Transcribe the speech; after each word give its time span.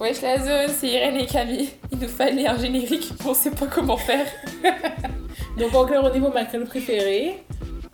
Wesh 0.00 0.22
la 0.22 0.38
zone, 0.38 0.72
c'est 0.78 0.86
Irène 0.86 1.16
et 1.16 1.26
Camille. 1.26 1.70
Il 1.90 1.98
nous 1.98 2.06
fallait 2.06 2.46
un 2.46 2.56
générique, 2.56 3.10
on 3.26 3.34
sait 3.34 3.50
pas 3.50 3.66
comment 3.66 3.96
faire. 3.96 4.26
Donc 5.58 5.74
en 5.74 5.84
clair, 5.86 6.04
au 6.04 6.10
niveau 6.10 6.30
ma 6.30 6.44
crème 6.44 6.66
préférée, 6.66 7.42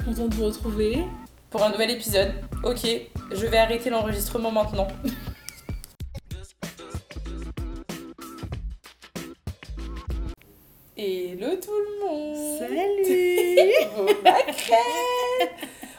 content 0.05 0.29
de 0.29 0.35
vous 0.35 0.45
retrouver. 0.45 0.99
Pour 1.49 1.63
un 1.63 1.71
nouvel 1.71 1.93
épisode. 1.93 2.33
Ok, 2.63 2.87
je 3.31 3.47
vais 3.47 3.57
arrêter 3.57 3.89
l'enregistrement 3.89 4.51
maintenant. 4.51 4.89
Hello 10.97 11.57
tout 11.57 11.71
le 11.73 12.01
monde 12.05 12.59
Salut 12.59 13.73
Oh, 13.99 14.07
ma 14.23 14.43
crème 14.53 15.49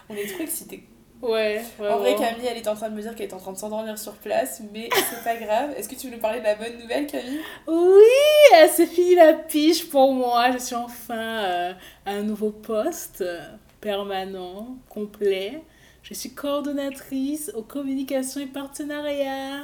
On 0.10 0.16
est 0.16 0.28
trop 0.28 0.44
excités. 0.44 0.84
Ouais, 1.26 1.60
En 1.80 1.98
vrai, 1.98 2.16
Camille, 2.16 2.46
elle 2.48 2.58
est 2.58 2.68
en 2.68 2.76
train 2.76 2.90
de 2.90 2.96
me 2.96 3.02
dire 3.02 3.16
qu'elle 3.16 3.28
est 3.30 3.34
en 3.34 3.40
train 3.40 3.52
de 3.52 3.58
s'endormir 3.58 3.98
sur 3.98 4.14
place, 4.14 4.62
mais 4.72 4.90
c'est 4.94 5.24
pas 5.24 5.36
grave. 5.36 5.74
Est-ce 5.76 5.90
que 5.90 5.96
tu 5.96 6.08
veux 6.08 6.16
nous 6.16 6.22
parler 6.22 6.40
de 6.40 6.44
la 6.44 6.54
bonne 6.54 6.78
nouvelle, 6.80 7.08
Camille? 7.08 7.40
Oui, 7.68 8.68
s'est 8.70 8.86
fini 8.86 9.16
la 9.16 9.34
piche 9.34 9.90
pour 9.90 10.14
moi. 10.14 10.52
Je 10.52 10.60
suis 10.60 10.76
enfin 10.76 11.16
euh, 11.16 11.74
à 12.06 12.12
un 12.12 12.22
nouveau 12.22 12.52
poste 12.52 13.22
euh, 13.22 13.42
permanent, 13.82 14.78
complet. 14.88 15.64
Je 16.04 16.14
suis 16.14 16.36
coordonnatrice 16.36 17.52
aux 17.56 17.64
communications 17.64 18.42
et 18.42 18.46
partenariats. 18.46 19.64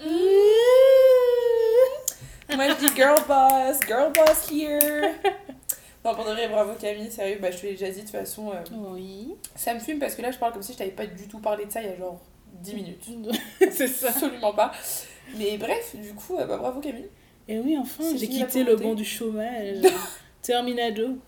Mmh. 0.00 0.08
Moi, 2.54 2.68
je 2.68 2.86
dis 2.86 2.94
girl 2.94 3.18
boss, 3.26 3.80
girl 3.86 4.12
boss 4.12 4.50
here 4.50 5.14
Non, 6.08 6.14
pour 6.14 6.24
de 6.24 6.30
vrai, 6.30 6.48
bravo 6.48 6.72
Camille, 6.80 7.10
sérieux, 7.10 7.38
bah, 7.40 7.50
je 7.50 7.58
te 7.58 7.62
l'ai 7.66 7.72
déjà 7.72 7.88
dit 7.90 7.96
de 7.96 8.00
toute 8.02 8.10
façon. 8.10 8.50
euh, 8.50 8.62
Oui. 8.94 9.34
Ça 9.54 9.74
me 9.74 9.78
fume 9.80 9.98
parce 9.98 10.14
que 10.14 10.22
là, 10.22 10.30
je 10.30 10.38
parle 10.38 10.52
comme 10.52 10.62
si 10.62 10.72
je 10.72 10.78
t'avais 10.78 10.90
pas 10.90 11.06
du 11.06 11.28
tout 11.28 11.38
parlé 11.38 11.66
de 11.66 11.70
ça 11.70 11.82
il 11.82 11.88
y 11.88 11.92
a 11.92 11.96
genre 11.96 12.20
10 12.62 12.74
minutes. 12.74 13.04
C'est 13.70 13.86
ça. 13.88 14.08
Absolument 14.08 14.52
pas. 14.54 14.72
Mais 15.36 15.56
bref, 15.58 15.94
du 15.96 16.14
coup, 16.14 16.36
euh, 16.38 16.46
bah, 16.46 16.56
bravo 16.56 16.80
Camille. 16.80 17.08
Et 17.48 17.58
oui, 17.58 17.76
enfin, 17.78 18.04
j'ai 18.16 18.28
quitté 18.28 18.64
le 18.64 18.76
banc 18.76 18.94
du 18.94 19.04
chômage. 19.04 19.78
Terminado. 20.42 21.18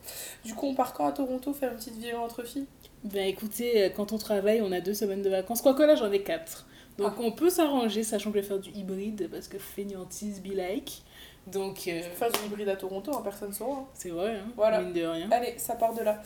Du 0.44 0.54
coup, 0.54 0.66
on 0.66 0.74
part 0.74 0.92
quand 0.94 1.06
à 1.06 1.12
Toronto 1.12 1.52
faire 1.52 1.72
une 1.72 1.76
petite 1.78 1.96
vie 1.98 2.12
entre 2.14 2.44
filles? 2.44 2.66
Ben 3.04 3.26
écoutez, 3.26 3.82
euh, 3.84 3.88
quand 3.94 4.12
on 4.12 4.18
travaille, 4.18 4.60
on 4.62 4.72
a 4.72 4.80
deux 4.80 4.94
semaines 4.94 5.22
de 5.22 5.30
vacances. 5.30 5.62
Quoique 5.62 5.82
là, 5.82 5.94
j'en 5.94 6.10
ai 6.12 6.22
quatre. 6.22 6.66
Donc 6.98 7.12
Ah. 7.16 7.20
on 7.22 7.32
peut 7.32 7.48
s'arranger, 7.50 8.02
sachant 8.02 8.30
que 8.30 8.36
je 8.38 8.42
vais 8.42 8.48
faire 8.48 8.58
du 8.58 8.70
hybride 8.70 9.28
parce 9.30 9.48
que 9.48 9.58
fainéantise 9.58 10.40
be 10.42 10.54
like. 10.54 11.02
Donc 11.46 11.88
euh, 11.88 12.02
Faire 12.14 12.30
du 12.30 12.38
hybride 12.46 12.68
à 12.68 12.76
Toronto, 12.76 13.12
hein, 13.14 13.20
personne 13.24 13.52
saura. 13.52 13.78
hein. 13.80 13.86
c'est 13.94 14.10
vrai, 14.10 14.36
hein, 14.36 14.48
Voilà. 14.56 14.80
mine 14.82 14.92
de 14.92 15.04
rien. 15.04 15.28
Allez, 15.30 15.54
ça 15.58 15.74
part 15.74 15.94
de 15.94 16.02
là. 16.02 16.22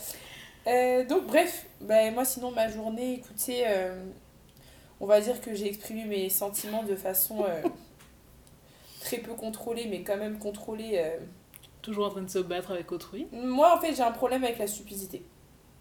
Euh, 0.66 1.04
donc, 1.04 1.26
bref, 1.26 1.66
bah, 1.80 2.10
moi, 2.10 2.24
sinon, 2.24 2.50
ma 2.50 2.68
journée, 2.68 3.14
écoutez, 3.14 3.64
euh, 3.66 4.02
on 5.00 5.06
va 5.06 5.20
dire 5.20 5.40
que 5.40 5.54
j'ai 5.54 5.66
exprimé 5.68 6.04
mes 6.04 6.28
sentiments 6.30 6.82
de 6.82 6.96
façon 6.96 7.44
euh, 7.44 7.62
très 9.00 9.18
peu 9.18 9.34
contrôlée, 9.34 9.86
mais 9.88 10.02
quand 10.02 10.16
même 10.16 10.38
contrôlée. 10.38 11.02
Toujours 11.82 12.06
en 12.06 12.10
train 12.10 12.22
de 12.22 12.30
se 12.30 12.38
battre 12.38 12.70
avec 12.70 12.90
autrui. 12.92 13.26
Moi, 13.30 13.76
en 13.76 13.78
fait, 13.78 13.94
j'ai 13.94 14.02
un 14.02 14.10
problème 14.12 14.42
avec 14.42 14.58
la 14.58 14.66
stupidité. 14.66 15.22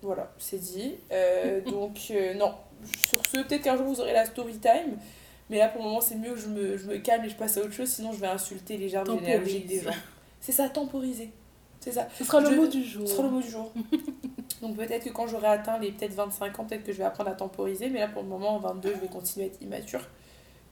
Voilà, 0.01 0.31
c'est 0.37 0.59
dit. 0.59 0.95
Donc, 1.71 2.11
non. 2.35 2.53
Sur 2.97 3.25
ce, 3.25 3.37
peut-être 3.41 3.61
qu'un 3.61 3.77
jour 3.77 3.85
vous 3.85 4.01
aurez 4.01 4.11
la 4.11 4.25
story 4.25 4.57
time. 4.59 4.97
Mais 5.53 5.59
là, 5.59 5.67
pour 5.69 5.83
le 5.83 5.87
moment, 5.87 6.01
c'est 6.01 6.15
mieux 6.15 6.31
que 6.33 6.39
je 6.39 6.47
me, 6.47 6.77
je 6.77 6.87
me 6.87 6.97
calme 6.97 7.23
et 7.25 7.29
je 7.29 7.35
passe 7.35 7.57
à 7.57 7.61
autre 7.61 7.73
chose. 7.73 7.87
Sinon, 7.87 8.11
je 8.11 8.17
vais 8.17 8.25
insulter 8.25 8.75
les 8.75 8.89
germes 8.89 9.05
généalogiques 9.19 9.67
des 9.67 9.81
gens. 9.81 9.91
C'est 10.41 10.51
ça, 10.51 10.67
temporiser. 10.67 11.29
C'est 11.79 11.91
ça. 11.91 12.07
Ce 12.17 12.23
sera 12.23 12.39
le 12.41 12.49
Je- 12.49 12.55
mot 12.55 12.65
du 12.65 12.83
jour. 12.83 13.07
Ce 13.07 13.13
sera 13.13 13.23
le 13.27 13.29
mot 13.29 13.39
du 13.39 13.51
jour. 13.51 13.71
Donc 14.63 14.75
peut-être 14.77 15.03
que 15.03 15.11
quand 15.11 15.27
j'aurai 15.27 15.49
atteint 15.49 15.77
les 15.77 15.91
peut-être 15.91 16.13
25 16.15 16.59
ans, 16.59 16.65
peut-être 16.65 16.83
que 16.83 16.91
je 16.91 16.97
vais 16.97 17.03
apprendre 17.03 17.29
à 17.29 17.33
temporiser. 17.35 17.89
Mais 17.91 17.99
là, 17.99 18.07
pour 18.07 18.23
le 18.23 18.29
moment, 18.29 18.55
en 18.55 18.59
22, 18.59 18.95
je 18.95 18.99
vais 19.01 19.07
continuer 19.07 19.45
à 19.45 19.49
être 19.49 19.61
immature. 19.61 20.01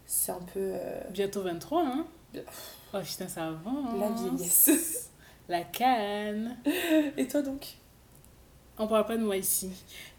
C'est 0.08 0.32
un 0.32 0.40
peu 0.52 0.60
euh, 0.60 1.00
Bientôt 1.12 1.44
23, 1.44 1.84
hein. 1.86 2.08
Oh 2.95 2.98
putain, 3.04 3.28
ça 3.28 3.50
avance. 3.50 4.00
la 4.00 4.10
vieillesse. 4.10 5.10
La 5.48 5.64
canne. 5.64 6.58
Et 7.18 7.28
toi 7.28 7.42
donc? 7.44 7.68
On 8.80 8.88
parle 8.88 9.06
pas 9.06 9.17
de 9.17 9.23
moi 9.23 9.38
ici. 9.38 9.70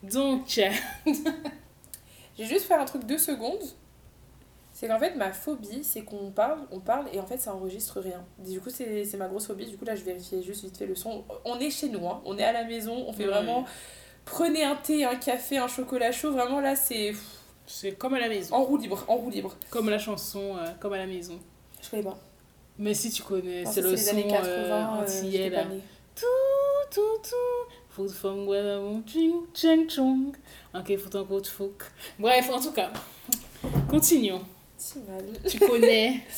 Donc, 0.04 0.46
vais 2.36 2.44
juste 2.44 2.66
faire 2.66 2.80
un 2.80 2.84
truc 2.84 3.04
deux 3.06 3.18
secondes. 3.18 3.62
C'est 4.82 4.88
qu'en 4.88 4.98
fait, 4.98 5.14
ma 5.14 5.32
phobie, 5.32 5.84
c'est 5.84 6.02
qu'on 6.02 6.32
parle, 6.32 6.58
on 6.72 6.80
parle 6.80 7.06
et 7.12 7.20
en 7.20 7.24
fait, 7.24 7.38
ça 7.38 7.54
enregistre 7.54 8.00
rien. 8.00 8.24
Du 8.40 8.60
coup, 8.60 8.68
c'est 8.68 9.16
ma 9.16 9.28
grosse 9.28 9.46
phobie. 9.46 9.64
Du 9.64 9.76
coup, 9.76 9.84
là, 9.84 9.94
je 9.94 10.02
vérifiais 10.02 10.42
juste 10.42 10.64
vite 10.64 10.76
fait 10.76 10.86
le 10.86 10.96
son. 10.96 11.22
On 11.44 11.60
est 11.60 11.70
chez 11.70 11.88
nous, 11.88 12.04
hein. 12.08 12.20
on 12.24 12.36
est 12.36 12.42
à 12.42 12.50
la 12.50 12.64
maison, 12.64 13.04
on 13.06 13.12
fait 13.12 13.26
vraiment. 13.26 13.64
Prenez 14.24 14.64
un 14.64 14.74
thé, 14.74 15.04
un 15.04 15.14
café, 15.14 15.58
un 15.58 15.68
chocolat 15.68 16.10
chaud. 16.10 16.32
Vraiment, 16.32 16.58
là, 16.58 16.74
c'est 16.74 17.14
c'est 17.64 17.92
comme 17.92 18.14
à 18.14 18.18
la 18.18 18.28
maison. 18.28 18.56
en 18.56 18.64
roue 18.64 18.76
libre. 18.76 19.04
En 19.06 19.18
roue 19.18 19.30
libre. 19.30 19.56
Comme 19.70 19.88
la 19.88 20.00
chanson, 20.00 20.56
euh, 20.56 20.66
comme 20.80 20.94
à 20.94 20.98
la 20.98 21.06
maison. 21.06 21.38
Je 21.80 21.88
connais 21.88 22.02
pas. 22.02 22.18
Mais 22.76 22.92
si 22.92 23.10
tu 23.10 23.22
connais, 23.22 23.64
c'est 23.66 23.82
le 23.82 23.96
son 23.96 24.10
années 24.10 24.26
80. 24.26 24.44
euh, 24.44 24.72
euh, 24.72 25.02
antillais, 25.04 25.48
là. 25.48 25.62
Tout, 26.16 26.26
tout, 26.90 27.00
tout. 27.22 27.72
Food 27.88 28.10
from 28.10 29.04
ching, 29.06 29.88
chong. 29.88 30.32
Ok, 30.74 30.96
faut 30.96 31.16
encore 31.16 31.46
faut. 31.46 31.72
Bref, 32.18 32.50
en 32.50 32.60
tout 32.60 32.72
cas, 32.72 32.90
continuons. 33.88 34.42
Si 34.82 34.98
mal. 34.98 35.24
Tu 35.48 35.58
connais. 35.60 36.20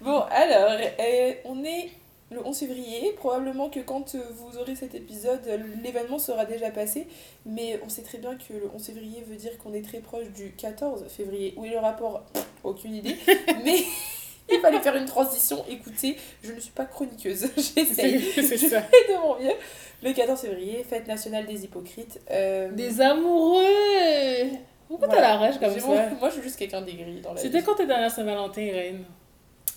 Bon, 0.00 0.18
alors, 0.32 0.72
euh, 0.98 1.32
on 1.44 1.62
est 1.62 1.90
le 2.32 2.44
11 2.44 2.58
février. 2.58 3.12
Probablement 3.12 3.70
que 3.70 3.78
quand 3.78 4.16
euh, 4.16 4.18
vous 4.32 4.58
aurez 4.58 4.74
cet 4.74 4.96
épisode, 4.96 5.38
euh, 5.46 5.58
l'événement 5.84 6.18
sera 6.18 6.44
déjà 6.44 6.72
passé. 6.72 7.06
Mais 7.46 7.78
on 7.84 7.88
sait 7.88 8.02
très 8.02 8.18
bien 8.18 8.34
que 8.34 8.52
le 8.52 8.68
11 8.74 8.84
février 8.84 9.22
veut 9.28 9.36
dire 9.36 9.56
qu'on 9.58 9.72
est 9.72 9.82
très 9.82 10.00
proche 10.00 10.28
du 10.30 10.50
14 10.56 11.04
février. 11.08 11.54
Où 11.56 11.64
est 11.64 11.70
le 11.70 11.78
rapport 11.78 12.24
Aucune 12.64 12.96
idée. 12.96 13.16
Mais 13.64 13.84
il 14.50 14.58
fallait 14.58 14.80
faire 14.80 14.96
une 14.96 15.06
transition. 15.06 15.64
Écoutez, 15.68 16.16
je 16.42 16.50
ne 16.50 16.58
suis 16.58 16.72
pas 16.72 16.86
chroniqueuse. 16.86 17.46
J'essaye. 17.56 18.20
c'est 18.34 18.58
ça. 18.58 18.80
de 18.80 19.20
mon 19.20 19.38
mieux. 19.38 19.54
Le 20.02 20.12
14 20.12 20.40
février, 20.40 20.82
fête 20.82 21.06
nationale 21.06 21.46
des 21.46 21.62
hypocrites. 21.62 22.18
Euh, 22.32 22.72
Des 22.72 23.00
amoureux. 23.00 24.50
Pourquoi 24.92 25.08
voilà. 25.08 25.22
t'as 25.22 25.28
la 25.32 25.38
rage 25.38 25.58
comme 25.58 25.78
ça? 25.80 25.86
Moi, 26.20 26.28
je 26.28 26.34
suis 26.34 26.42
juste 26.42 26.58
quelqu'un 26.58 26.82
d'aigri 26.82 27.20
dans 27.22 27.32
la 27.32 27.40
C'était 27.40 27.62
quand 27.62 27.74
t'es 27.74 27.86
dans 27.86 27.96
la 27.98 28.10
Saint-Valentin, 28.10 28.60
Irène? 28.60 29.04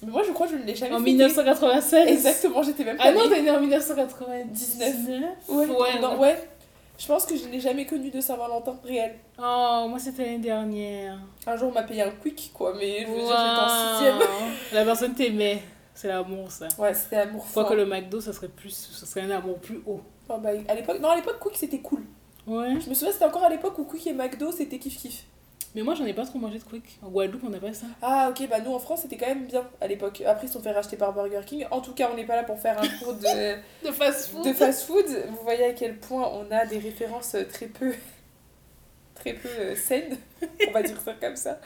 Mais 0.04 0.12
moi, 0.12 0.24
je 0.28 0.32
crois 0.34 0.46
que 0.46 0.54
je 0.54 0.58
ne 0.58 0.64
l'ai 0.66 0.76
jamais 0.76 0.94
En 0.94 1.00
fêté. 1.00 1.12
1996 1.12 2.08
Exactement, 2.10 2.62
j'étais 2.64 2.84
même 2.84 2.98
pas 2.98 3.04
Ah 3.08 3.12
non, 3.14 3.24
née. 3.30 3.36
t'es 3.36 3.42
né 3.44 3.52
en 3.52 3.60
1999 3.62 4.94
Ouais, 5.48 5.66
Ouais, 5.68 6.00
non, 6.02 6.20
ouais. 6.20 6.50
Je 6.98 7.08
pense 7.08 7.26
que 7.26 7.36
je 7.38 7.46
n'ai 7.48 7.60
jamais 7.60 7.86
connu 7.86 8.10
de 8.10 8.20
Saint-Valentin 8.20 8.78
réel. 8.84 9.16
Oh, 9.38 9.86
moi 9.90 9.98
c'était 10.00 10.24
l'année 10.26 10.38
dernière. 10.40 11.18
Un 11.48 11.56
jour, 11.58 11.70
on 11.70 11.74
m'a 11.74 11.84
payé 11.84 12.02
un 12.04 12.12
quick, 12.12 12.52
quoi, 12.54 12.74
mais 12.78 13.02
je 13.02 13.08
veux 13.08 13.16
dire, 13.16 13.26
j'étais 13.28 13.62
en 13.62 13.98
sixième. 13.98 14.30
La 14.74 14.84
personne 14.86 15.14
t'aimait. 15.14 15.62
C'est 15.94 16.10
l'amour, 16.10 16.52
ça. 16.52 16.68
Ouais, 16.78 16.94
c'était 16.94 17.18
amour 17.18 17.46
fort. 17.46 17.66
Quoique 17.66 17.78
le 17.82 17.86
McDo, 17.86 18.20
ça 18.20 18.34
serait 18.34 18.50
plus, 18.50 18.92
ça 18.94 19.06
serait 19.06 19.22
un 19.22 19.32
amour 19.32 19.60
plus 19.60 19.82
haut. 19.86 20.02
Oh, 20.28 20.38
bah, 20.40 20.50
à 20.68 20.76
l'époque, 20.76 21.00
non, 21.00 21.10
à 21.10 21.16
l'époque, 21.16 21.38
quick, 21.40 21.56
c'était 21.56 21.80
cool. 21.80 22.04
Ouais. 22.48 22.80
Je 22.80 22.90
me 22.90 22.94
souviens, 22.94 23.12
c'était 23.12 23.26
encore 23.26 23.44
à 23.44 23.50
l'époque 23.50 23.78
où 23.80 23.86
quick 23.86 24.06
et 24.08 24.14
McDo, 24.14 24.52
c'était 24.52 24.78
kiff-kiff. 24.78 25.24
Mais 25.76 25.82
moi, 25.82 25.94
j'en 25.94 26.06
ai 26.06 26.14
pas 26.14 26.26
trop 26.26 26.40
mangé 26.40 26.58
de 26.58 26.64
quick. 26.64 27.00
En 27.02 27.10
Guadeloupe, 27.10 27.44
on 27.46 27.50
n'a 27.50 27.60
pas 27.60 27.74
ça. 27.74 27.88
Ah, 28.02 28.30
ok, 28.30 28.48
bah 28.50 28.62
nous, 28.62 28.72
en 28.72 28.80
France, 28.80 29.02
c'était 29.02 29.18
quand 29.18 29.28
même 29.28 29.46
bien 29.46 29.68
à 29.82 29.88
l'époque. 29.88 30.24
Après, 30.26 30.46
ils 30.46 30.48
se 30.48 30.54
sont 30.54 30.62
fait 30.62 30.72
racheter 30.72 30.96
par 30.96 31.12
Burger 31.12 31.42
King. 31.46 31.66
En 31.70 31.82
tout 31.82 31.94
cas, 31.94 32.10
on 32.14 32.16
n'est 32.16 32.26
pas 32.26 32.38
là 32.38 32.44
pour 32.44 32.58
faire 32.58 32.82
un 32.82 32.88
cours 32.98 33.14
de, 33.14 33.56
De 33.86 33.92
fast 33.92 34.30
food. 34.30 34.46
de 34.46 34.54
fast-food. 34.54 35.06
Vous 35.30 35.44
voyez 35.44 35.66
à 35.66 35.74
quel 35.74 35.98
point 35.98 36.32
on 36.32 36.50
a 36.50 36.66
des 36.66 36.80
références 36.80 37.36
très 37.52 37.68
peu... 37.68 37.94
très 39.16 39.34
peu 39.34 39.50
euh, 39.50 39.76
saines. 39.76 40.18
On 40.70 40.72
va 40.72 40.82
dire 40.82 41.00
ça 41.02 41.14
comme 41.20 41.36
ça. 41.36 41.60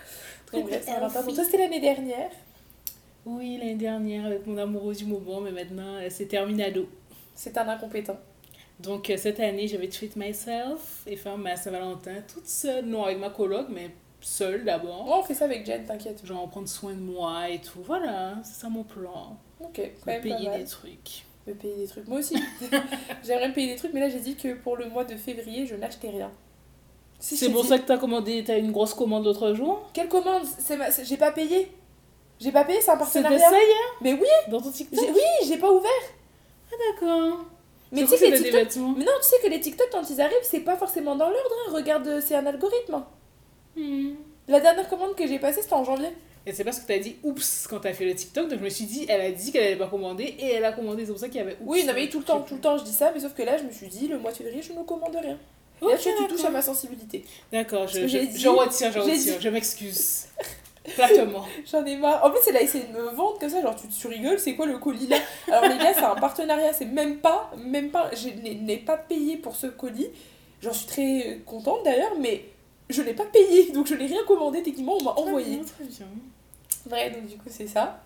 Donc, 0.52 0.66
bref, 0.66 0.86
ça, 0.86 1.44
c'était 1.44 1.60
l'année 1.60 1.80
dernière. 1.80 2.32
Oui, 3.28 3.58
l'année 3.60 3.76
dernière, 3.76 4.26
avec 4.26 4.48
mon 4.48 4.58
amoureux 4.58 4.96
du 4.96 5.06
moment, 5.06 5.40
mais 5.40 5.52
maintenant, 5.52 6.00
c'est 6.10 6.26
terminado. 6.26 6.90
C'est 7.36 7.56
un 7.60 7.70
incompétent. 7.70 8.18
Donc, 8.80 9.10
euh, 9.10 9.18
cette 9.18 9.40
année, 9.40 9.68
je 9.68 9.76
vais 9.78 9.90
treat 9.90 10.16
myself 10.16 11.04
et 11.06 11.16
faire 11.18 11.38
ma 11.38 11.56
Saint-Valentin 11.58 12.16
toute 12.34 12.48
seule. 12.48 12.86
Non, 12.86 13.04
avec 13.04 13.20
ma 13.20 13.30
coloc, 13.30 13.68
mais 13.70 13.92
seule 14.22 14.64
d'abord. 14.64 15.04
Moi, 15.06 15.20
on 15.20 15.24
fait 15.24 15.34
ça 15.34 15.46
avec 15.46 15.66
Jen, 15.66 15.84
t'inquiète. 15.86 16.26
Genre, 16.26 16.48
prendre 16.50 16.68
soin 16.70 16.94
de 16.94 17.00
moi 17.00 17.50
et 17.50 17.60
tout. 17.60 17.82
Voilà, 17.86 18.36
c'est 18.44 18.62
ça 18.62 18.70
mon 18.70 18.84
plan. 18.84 19.38
Ok, 19.60 19.76
quand 19.76 19.82
Me 19.82 20.12
même 20.14 20.22
pas 20.22 20.36
payer 20.36 20.50
mal. 20.50 20.60
des 20.62 20.66
trucs. 20.66 21.24
Me 21.48 21.54
payer 21.54 21.76
des 21.76 21.88
trucs. 21.88 22.08
Moi 22.08 22.20
aussi. 22.20 22.36
J'aimerais 23.26 23.50
me 23.50 23.54
payer 23.54 23.74
des 23.74 23.76
trucs, 23.76 23.94
mais 23.94 24.00
là, 24.00 24.10
j'ai 24.10 24.20
dit 24.20 24.36
que 24.36 24.54
pour 24.54 24.78
le 24.78 24.88
mois 24.88 25.04
de 25.04 25.16
février, 25.18 25.66
je 25.66 25.76
n'achetais 25.76 26.10
rien. 26.10 26.32
Si, 27.20 27.36
C'est 27.36 27.50
pour 27.52 27.66
ça 27.66 27.78
que 27.80 27.86
t'as 27.86 27.98
commandé, 27.98 28.46
t'as 28.46 28.58
une 28.58 28.72
grosse 28.72 28.94
commande 28.94 29.26
l'autre 29.26 29.54
jour? 29.54 29.90
Quelle 29.94 30.08
commande? 30.08 30.44
Ma- 30.78 30.90
J'ai 31.04 31.18
pas 31.18 31.34
payé. 31.34 31.70
J'ai 32.40 32.54
pas 32.54 32.64
payé, 32.64 32.80
c'est 32.80 32.92
un 32.92 33.06
C'était 33.06 33.24
partenariat. 33.24 33.50
ça 33.50 33.58
hier 33.58 33.78
Mais 34.00 34.14
oui, 34.14 34.28
Dans 34.50 34.62
ton 34.62 34.72
TikTok? 34.72 35.04
Oui, 35.14 35.22
j'ai 35.46 35.58
pas 35.58 35.70
ouvert. 35.70 35.90
D'accord. 36.72 37.40
Mais 37.92 38.02
tu 38.02 38.08
sais 38.08 38.18
que 38.18 38.26
les 38.36 38.44
TikTok... 38.44 38.76
Mais 38.98 39.04
non, 39.06 39.12
tu 39.22 39.28
sais 39.28 39.36
que 39.44 39.48
les 39.48 39.60
TikTok, 39.60 39.88
quand 39.92 40.10
ils 40.10 40.22
arrivent, 40.22 40.38
c'est 40.44 40.60
pas 40.60 40.76
forcément 40.78 41.16
dans 41.16 41.30
l'ordre. 41.30 41.56
hein. 41.68 41.72
Regarde, 41.74 42.08
euh, 42.08 42.22
c'est 42.24 42.36
un 42.36 42.46
algorithme. 42.46 42.94
hein. 42.96 43.08
Hmm. 43.76 44.12
La 44.48 44.60
dernière 44.60 44.88
commande 44.90 45.16
que 45.16 45.28
j'ai 45.28 45.40
passée, 45.40 45.62
c'était 45.62 45.74
en 45.74 45.84
janvier. 45.84 46.10
Et 46.46 46.54
c'est 46.54 46.64
parce 46.64 46.80
que 46.80 46.88
t'as 46.88 46.98
dit 46.98 47.18
oups 47.24 47.68
quand 47.70 47.80
t'as 47.80 47.94
fait 47.94 48.06
le 48.06 48.16
TikTok, 48.16 48.48
donc 48.48 48.60
je 48.60 48.64
me 48.64 48.70
suis 48.70 48.86
dit, 48.86 49.06
elle 49.10 49.22
a 49.22 49.32
dit 49.32 49.52
qu'elle 49.52 49.64
allait 49.64 49.76
pas 49.76 49.88
commander 49.88 50.24
et 50.24 50.54
elle 50.54 50.66
a 50.66 50.72
commandé, 50.72 51.06
c'est 51.06 51.12
pour 51.12 51.20
ça 51.20 51.28
qu'il 51.28 51.38
y 51.38 51.42
avait 51.42 51.58
oups. 51.62 51.70
Oui, 51.70 51.84
non, 51.86 51.94
mais 51.94 52.10
tout 52.10 52.20
le 52.20 52.26
temps, 52.26 52.42
tout 52.42 52.56
le 52.56 52.62
temps, 52.62 52.78
je 52.78 52.84
dis 52.84 52.94
ça, 52.94 53.12
mais 53.14 53.20
sauf 53.20 53.34
que 53.34 53.44
là, 53.44 53.58
je 53.58 53.64
me 53.64 53.72
suis 53.72 53.88
dit, 53.88 54.08
le 54.08 54.18
mois 54.18 54.32
de 54.32 54.38
février, 54.38 54.62
je 54.62 54.72
ne 54.74 54.82
commande 54.84 55.16
rien. 55.16 55.38
Et 55.82 55.86
là, 55.86 55.98
tu, 55.98 56.10
touches 56.28 56.44
à 56.46 56.50
ma 56.50 56.62
sensibilité. 56.62 57.24
D'accord, 57.52 57.88
je, 57.88 58.02
retire, 58.02 58.92
je 58.92 59.00
retire, 59.00 59.14
dit- 59.16 59.34
je 59.40 59.50
m'excuse. 59.50 60.26
Platement. 60.84 61.46
J'en 61.72 61.86
ai 61.86 61.96
marre. 61.98 62.24
En 62.26 62.30
plus, 62.32 62.40
elle 62.48 62.58
a 62.58 62.62
essayé 62.62 62.86
de 62.86 62.94
me 62.94 63.10
vendre 63.12 63.38
comme 63.40 63.50
ça, 63.50 63.62
genre 63.62 63.76
tu, 63.76 63.88
tu 63.88 64.08
rigoles, 64.08 64.40
c'est 64.40 64.56
quoi 64.56 64.66
le 64.66 64.78
colis 64.78 65.08
là? 65.08 65.18
Alors 65.48 65.64
les 65.64 65.78
gars, 65.78 65.94
c'est 65.94 66.04
un 66.04 66.16
partenariat, 66.16 66.74
c'est 66.74 66.86
même 66.86 67.18
pas, 67.18 67.52
même 67.58 67.90
pas, 67.92 68.10
je 68.16 68.30
n'ai 68.30 68.78
pas 68.78 68.98
payé 68.98 69.38
pour 69.38 69.56
ce 69.56 69.68
colis. 69.68 70.10
J'en 70.62 70.74
suis 70.74 70.88
très 70.88 71.40
contente 71.46 71.84
d'ailleurs, 71.84 72.14
mais 72.20 72.46
je 72.90 73.02
l'ai 73.02 73.14
pas 73.14 73.26
payé, 73.26 73.72
donc 73.74 73.88
je 73.88 73.96
n'ai 73.96 74.08
rien 74.08 74.24
commandé, 74.28 74.64
techniquement, 74.64 74.98
on 75.00 75.04
m'a 75.04 75.12
envoyé. 75.12 75.60
Très 75.62 75.86
bien. 75.86 76.08
Vrai, 76.86 77.10
donc 77.12 77.28
du 77.28 77.38
coup, 77.38 77.50
c'est 77.50 77.68
ça. 77.68 78.02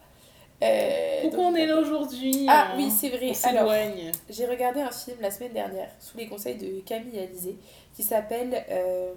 Euh, 0.62 1.22
Pourquoi 1.24 1.46
donc- 1.46 1.54
on 1.54 1.56
est 1.56 1.66
là 1.66 1.78
aujourd'hui 1.78 2.46
Ah 2.48 2.70
hein 2.70 2.75
oui, 2.78 2.90
c'est 2.90 3.10
vrai. 3.10 3.31
On 3.46 3.48
Alors, 3.50 3.74
j'ai 4.30 4.46
regardé 4.46 4.81
un 4.81 4.92
film 4.92 5.18
la 5.20 5.30
semaine 5.30 5.52
dernière, 5.54 5.90
sous 6.00 6.18
les 6.18 6.28
conseils 6.28 6.56
de 6.56 6.80
Camille 6.86 7.20
Alizé, 7.20 7.58
qui 7.96 8.02
s'appelle 8.04 8.64
euh, 8.70 9.14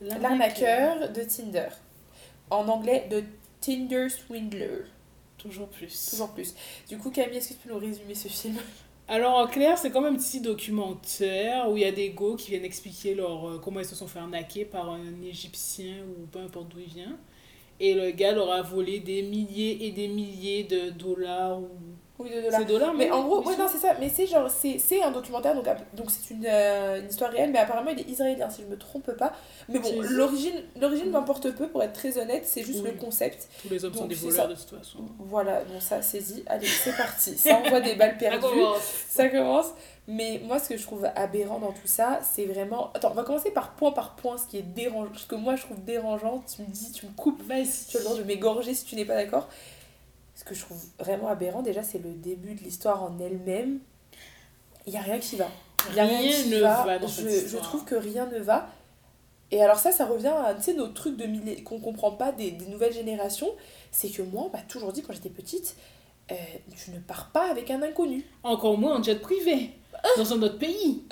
L'arnaqueur 0.00 1.10
de 1.10 1.22
Tinder. 1.22 1.68
En 2.50 2.68
anglais, 2.68 3.08
The 3.10 3.24
Tinder 3.60 4.08
Swindler. 4.08 4.84
Toujours 5.38 5.68
plus. 5.68 6.10
Toujours 6.10 6.30
plus. 6.30 6.54
Du 6.88 6.98
coup, 6.98 7.10
Camille, 7.10 7.38
est-ce 7.38 7.50
que 7.50 7.54
tu 7.54 7.60
peux 7.66 7.72
nous 7.72 7.80
résumer 7.80 8.14
ce 8.14 8.28
film? 8.28 8.56
Alors 9.08 9.38
en 9.38 9.46
clair, 9.48 9.76
c'est 9.76 9.90
comme 9.90 10.04
un 10.04 10.14
petit 10.14 10.40
documentaire 10.40 11.68
où 11.68 11.76
il 11.76 11.82
y 11.82 11.86
a 11.86 11.90
des 11.90 12.10
go 12.10 12.36
qui 12.36 12.50
viennent 12.50 12.64
expliquer 12.64 13.16
leur, 13.16 13.48
euh, 13.48 13.58
comment 13.58 13.80
ils 13.80 13.86
se 13.86 13.96
sont 13.96 14.06
fait 14.06 14.20
arnaquer 14.20 14.64
par 14.64 14.88
un 14.88 15.20
Égyptien 15.24 15.96
ou 16.04 16.26
peu 16.26 16.38
importe 16.38 16.68
d'où 16.68 16.78
il 16.78 16.92
vient. 16.92 17.18
Et 17.80 17.94
le 17.94 18.12
gars 18.12 18.30
leur 18.32 18.52
a 18.52 18.62
volé 18.62 19.00
des 19.00 19.22
milliers 19.22 19.86
et 19.86 19.90
des 19.90 20.06
milliers 20.06 20.62
de 20.64 20.90
dollars 20.90 21.60
ou... 21.60 21.70
Oui, 22.20 22.30
de 22.30 22.40
dollars. 22.42 22.60
C'est 22.60 22.66
dollars, 22.66 22.92
Mais 22.94 23.06
mais 23.06 23.10
en 23.10 23.24
gros, 23.24 23.42
ouais, 23.42 23.56
non, 23.56 23.66
c'est 23.66 23.78
ça. 23.78 23.94
Mais 23.98 24.08
c'est 24.08 24.26
genre, 24.26 24.50
c'est 24.50 24.78
c'est 24.78 25.02
un 25.02 25.10
documentaire, 25.10 25.54
donc, 25.54 25.66
donc 25.94 26.10
c'est 26.10 26.32
une, 26.34 26.44
euh, 26.46 27.00
une 27.00 27.08
histoire 27.08 27.30
réelle, 27.30 27.50
mais 27.50 27.58
apparemment 27.58 27.90
il 27.90 28.00
est 28.00 28.08
israélien, 28.08 28.48
si 28.50 28.62
je 28.62 28.66
me 28.66 28.76
trompe 28.76 29.10
pas. 29.12 29.32
Mais 29.68 29.78
bon, 29.78 29.90
l'origine 30.02 30.62
l'origine 30.80 31.10
m'importe 31.10 31.50
peu, 31.52 31.68
pour 31.68 31.82
être 31.82 31.94
très 31.94 32.18
honnête, 32.18 32.44
c'est 32.46 32.62
juste 32.62 32.80
Oui. 32.84 32.90
le 32.94 33.00
concept. 33.00 33.48
Tous 33.62 33.68
les 33.70 33.84
hommes 33.84 33.94
sont 33.94 34.06
des 34.06 34.14
voleurs 34.14 34.48
de 34.48 34.54
toute 34.54 34.78
façon. 34.78 34.98
Voilà, 35.18 35.62
bon, 35.64 35.80
ça, 35.80 36.02
saisit. 36.02 36.44
Allez, 36.46 36.66
c'est 36.66 36.96
parti. 36.96 37.36
Ça 37.36 37.56
envoie 37.56 37.80
des 37.80 37.94
balles 37.94 38.18
perdues. 38.18 38.46
Ça 39.08 39.28
commence. 39.28 39.72
Mais 40.08 40.40
moi, 40.44 40.58
ce 40.58 40.68
que 40.68 40.76
je 40.76 40.82
trouve 40.82 41.06
aberrant 41.14 41.60
dans 41.60 41.72
tout 41.72 41.86
ça, 41.86 42.18
c'est 42.22 42.44
vraiment. 42.44 42.90
Attends, 42.94 43.10
on 43.12 43.14
va 43.14 43.22
commencer 43.22 43.50
par 43.52 43.70
point 43.74 43.92
par 43.92 44.16
point, 44.16 44.36
ce 44.38 44.46
qui 44.46 44.58
est 44.58 44.62
dérangeant. 44.62 45.12
Ce 45.16 45.26
que 45.26 45.36
moi 45.36 45.54
je 45.56 45.62
trouve 45.62 45.82
dérangeant, 45.84 46.42
tu 46.52 46.62
me 46.62 46.66
dis, 46.66 46.90
tu 46.90 47.06
me 47.06 47.12
coupes, 47.12 47.42
tu 47.46 47.52
as 47.52 48.00
le 48.00 48.04
droit 48.04 48.16
de 48.16 48.22
m'égorger 48.24 48.74
si 48.74 48.84
tu 48.84 48.96
n'es 48.96 49.04
pas 49.04 49.14
d'accord. 49.14 49.48
Ce 50.40 50.44
que 50.44 50.54
je 50.54 50.62
trouve 50.64 50.82
vraiment 50.98 51.28
aberrant, 51.28 51.60
déjà, 51.60 51.82
c'est 51.82 51.98
le 51.98 52.12
début 52.14 52.54
de 52.54 52.60
l'histoire 52.62 53.02
en 53.02 53.18
elle-même. 53.18 53.78
Il 54.86 54.92
n'y 54.92 54.98
a 54.98 55.02
rien 55.02 55.18
qui 55.18 55.36
va. 55.36 55.48
Il 55.90 55.96
y 55.96 56.00
a 56.00 56.04
Rien 56.06 56.32
qui 56.32 56.48
ne 56.48 56.60
va 56.60 56.98
dans 56.98 57.06
je, 57.06 57.12
cette 57.20 57.30
je 57.30 57.44
histoire. 57.44 57.62
trouve 57.62 57.84
que 57.84 57.94
rien 57.94 58.24
ne 58.24 58.38
va. 58.38 58.70
Et 59.50 59.60
alors, 59.62 59.78
ça, 59.78 59.92
ça 59.92 60.06
revient 60.06 60.28
à 60.46 60.54
tu 60.54 60.62
sais, 60.62 60.72
nos 60.74 60.86
trucs 60.88 61.18
de 61.18 61.26
millé- 61.26 61.62
qu'on 61.62 61.78
comprend 61.78 62.12
pas 62.12 62.32
des, 62.32 62.52
des 62.52 62.64
nouvelles 62.66 62.94
générations. 62.94 63.50
C'est 63.90 64.08
que 64.08 64.22
moi, 64.22 64.44
on 64.48 64.56
m'a 64.56 64.62
toujours 64.62 64.92
dit 64.94 65.02
quand 65.02 65.12
j'étais 65.12 65.28
petite, 65.28 65.76
euh, 66.32 66.34
tu 66.82 66.90
ne 66.92 67.00
pars 67.00 67.30
pas 67.32 67.50
avec 67.50 67.70
un 67.70 67.82
inconnu. 67.82 68.24
Encore 68.42 68.78
moins 68.78 68.98
en 68.98 69.02
jet 69.02 69.16
privé, 69.20 69.72
dans 70.16 70.32
un 70.32 70.40
autre 70.42 70.56
pays. 70.58 71.02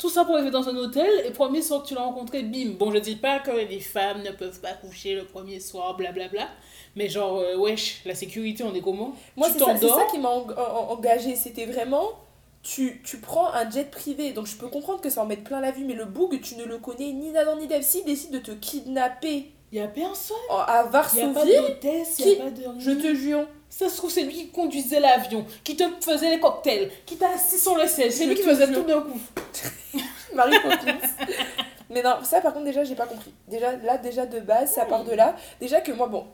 Tout 0.00 0.08
ça 0.08 0.24
pour 0.24 0.34
arriver 0.34 0.50
dans 0.50 0.66
un 0.68 0.76
hôtel 0.76 1.10
et 1.26 1.30
premier 1.30 1.60
soir 1.60 1.82
que 1.82 1.88
tu 1.88 1.94
l'as 1.94 2.00
rencontré, 2.00 2.42
bim. 2.42 2.70
Bon, 2.78 2.90
je 2.90 2.96
dis 2.98 3.16
pas 3.16 3.38
que 3.38 3.50
les 3.50 3.80
femmes 3.80 4.22
ne 4.22 4.30
peuvent 4.30 4.58
pas 4.60 4.72
coucher 4.72 5.14
le 5.14 5.24
premier 5.26 5.60
soir, 5.60 5.94
blablabla. 5.96 6.48
Mais 6.96 7.08
genre, 7.08 7.38
euh, 7.38 7.56
wesh, 7.56 8.00
la 8.06 8.14
sécurité, 8.14 8.64
on 8.64 8.74
est 8.74 8.80
comment? 8.80 9.14
Moi, 9.36 9.48
c'est 9.52 9.58
ça, 9.58 9.76
ça 9.76 10.06
qui 10.10 10.18
m'a 10.18 10.30
en- 10.30 10.46
engagé. 10.90 11.36
C'était 11.36 11.66
vraiment. 11.66 12.08
Tu, 12.62 13.00
tu 13.04 13.18
prends 13.18 13.52
un 13.52 13.70
jet 13.70 13.90
privé, 13.90 14.32
donc 14.32 14.46
je 14.46 14.56
peux 14.56 14.68
comprendre 14.68 15.00
que 15.00 15.08
ça 15.10 15.22
en 15.22 15.26
mette 15.26 15.44
plein 15.44 15.60
la 15.60 15.70
vue, 15.70 15.84
mais 15.84 15.94
le 15.94 16.04
boug, 16.06 16.40
tu 16.42 16.56
ne 16.56 16.64
le 16.64 16.78
connais 16.78 17.12
ni 17.12 17.30
d'Adam 17.32 17.56
ni 17.56 17.66
d'Ève. 17.66 17.82
S'il 17.82 18.04
décide 18.04 18.32
de 18.32 18.38
te 18.38 18.50
kidnapper 18.52 19.50
Il 19.72 19.78
y 19.78 19.80
a 19.80 19.86
personne. 19.88 20.36
à 20.50 20.56
Il 20.56 20.64
n'y 20.64 20.68
a 20.68 20.82
pas 20.82 20.88
Varsovie, 20.90 21.56
d'hôtesse, 21.56 22.18
il 22.18 22.40
a 22.40 22.44
pas 22.44 22.50
de 22.50 22.60
rien. 22.60 22.74
je 22.78 22.90
te 22.90 23.14
jure, 23.14 23.46
Ça 23.70 23.88
se 23.88 23.96
trouve, 23.96 24.10
c'est 24.10 24.24
lui 24.24 24.34
qui 24.34 24.48
conduisait 24.50 25.00
l'avion, 25.00 25.46
qui 25.64 25.76
te 25.76 25.84
faisait 26.00 26.28
les 26.28 26.40
cocktails, 26.40 26.90
qui 27.06 27.16
t'a 27.16 27.30
assis 27.30 27.58
sur 27.58 27.76
le 27.76 27.86
siège. 27.86 28.12
C'est 28.12 28.26
lui 28.26 28.34
qui 28.34 28.42
faisait 28.42 28.70
tout 28.70 28.82
d'un 28.82 29.00
coup. 29.00 29.18
Marie 30.34 30.56
Poppins. 30.60 30.98
mais 31.88 32.02
non, 32.02 32.16
ça 32.24 32.40
par 32.40 32.52
contre, 32.52 32.64
déjà, 32.66 32.84
j'ai 32.84 32.94
pas 32.96 33.06
compris. 33.06 33.32
Déjà, 33.48 33.76
là, 33.76 33.96
déjà 33.98 34.26
de 34.26 34.40
base, 34.40 34.72
ça 34.72 34.84
part 34.86 35.04
de 35.04 35.12
là. 35.12 35.36
Déjà 35.60 35.80
que 35.80 35.92
moi, 35.92 36.08
bon, 36.08 36.26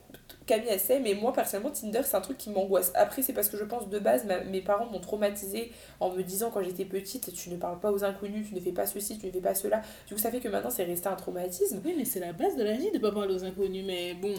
Camille, 0.46 0.68
elle 0.70 0.80
sait, 0.80 0.98
mais 1.00 1.14
moi, 1.14 1.32
personnellement, 1.32 1.70
Tinder, 1.72 2.00
c'est 2.04 2.16
un 2.16 2.20
truc 2.20 2.38
qui 2.38 2.50
m'angoisse. 2.50 2.90
Après, 2.94 3.20
c'est 3.22 3.32
parce 3.32 3.48
que 3.48 3.56
je 3.58 3.64
pense 3.64 3.88
de 3.88 3.98
base, 3.98 4.24
ma- 4.24 4.40
mes 4.44 4.60
parents 4.62 4.86
m'ont 4.86 5.00
traumatisée 5.00 5.72
en 6.00 6.10
me 6.10 6.22
disant 6.22 6.50
quand 6.50 6.62
j'étais 6.62 6.84
petite, 6.84 7.32
tu 7.34 7.50
ne 7.50 7.56
parles 7.56 7.80
pas 7.80 7.90
aux 7.92 8.02
inconnus, 8.04 8.46
tu 8.48 8.54
ne 8.54 8.60
fais 8.60 8.72
pas 8.72 8.86
ceci, 8.86 9.18
tu 9.18 9.26
ne 9.26 9.32
fais 9.32 9.40
pas 9.40 9.54
cela. 9.54 9.82
Du 10.06 10.14
coup, 10.14 10.20
ça 10.20 10.30
fait 10.30 10.40
que 10.40 10.48
maintenant, 10.48 10.70
c'est 10.70 10.84
resté 10.84 11.08
un 11.08 11.16
traumatisme. 11.16 11.80
Oui, 11.84 11.94
mais 11.98 12.04
c'est 12.04 12.20
la 12.20 12.32
base 12.32 12.56
de 12.56 12.62
la 12.64 12.72
vie 12.72 12.90
de 12.92 12.98
pas 12.98 13.12
parler 13.12 13.34
aux 13.34 13.44
inconnus. 13.44 13.84
Mais 13.86 14.14
bon, 14.14 14.34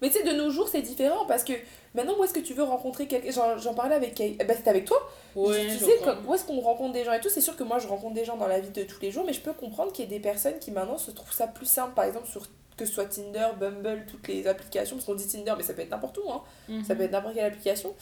Mais 0.00 0.10
tu 0.10 0.18
sais, 0.18 0.24
de 0.24 0.32
nos 0.32 0.50
jours, 0.50 0.68
c'est 0.68 0.82
différent 0.82 1.26
parce 1.26 1.42
que 1.44 1.52
maintenant, 1.94 2.14
où 2.18 2.24
est-ce 2.24 2.32
que 2.34 2.40
tu 2.40 2.54
veux 2.54 2.62
rencontrer 2.62 3.06
quelqu'un 3.08 3.56
J'en 3.58 3.74
parlais 3.74 3.94
avec 3.94 4.14
Kay. 4.14 4.36
Bah, 4.46 4.54
c'était 4.56 4.70
avec 4.70 4.84
toi. 4.84 4.98
ouais, 5.34 5.66
tu 5.66 5.84
sais, 5.84 5.98
où 6.26 6.34
est-ce 6.34 6.44
qu'on 6.44 6.60
rencontre 6.60 6.92
des 6.92 7.04
gens 7.04 7.12
et 7.12 7.20
tout 7.20 7.28
C'est 7.28 7.40
sûr 7.40 7.56
que 7.56 7.64
moi, 7.64 7.78
je 7.78 7.88
rencontre 7.88 8.14
des 8.14 8.24
gens 8.24 8.36
dans 8.36 8.46
la 8.46 8.60
vie 8.60 8.70
de 8.70 8.82
tous 8.84 9.00
les 9.00 9.10
jours, 9.10 9.24
mais 9.26 9.32
je 9.32 9.40
peux 9.40 9.52
comprendre 9.52 9.92
qu'il 9.92 10.04
y 10.04 10.08
ait 10.08 10.18
des 10.18 10.20
personnes 10.22 10.58
qui 10.60 10.70
maintenant 10.70 10.98
se 10.98 11.10
trouvent 11.10 11.32
ça 11.32 11.46
plus 11.48 11.66
simple. 11.66 11.94
Par 11.94 12.04
exemple, 12.04 12.28
sur 12.28 12.46
que 12.76 12.86
ce 12.86 12.92
soit 12.92 13.06
Tinder, 13.06 13.48
Bumble, 13.58 14.06
toutes 14.08 14.28
les 14.28 14.46
applications, 14.46 14.96
parce 14.96 15.04
qu'on 15.06 15.14
dit 15.14 15.26
Tinder, 15.26 15.54
mais 15.56 15.64
ça 15.64 15.74
peut 15.74 15.82
être 15.82 15.90
n'importe 15.90 16.18
où, 16.18 16.30
hein. 16.30 16.42
Mhm. 16.68 16.84
ça 16.84 16.94
peut 16.94 17.02
être 17.02 17.10
n'importe 17.10 17.34
quelle 17.34 17.46
application. 17.46 17.92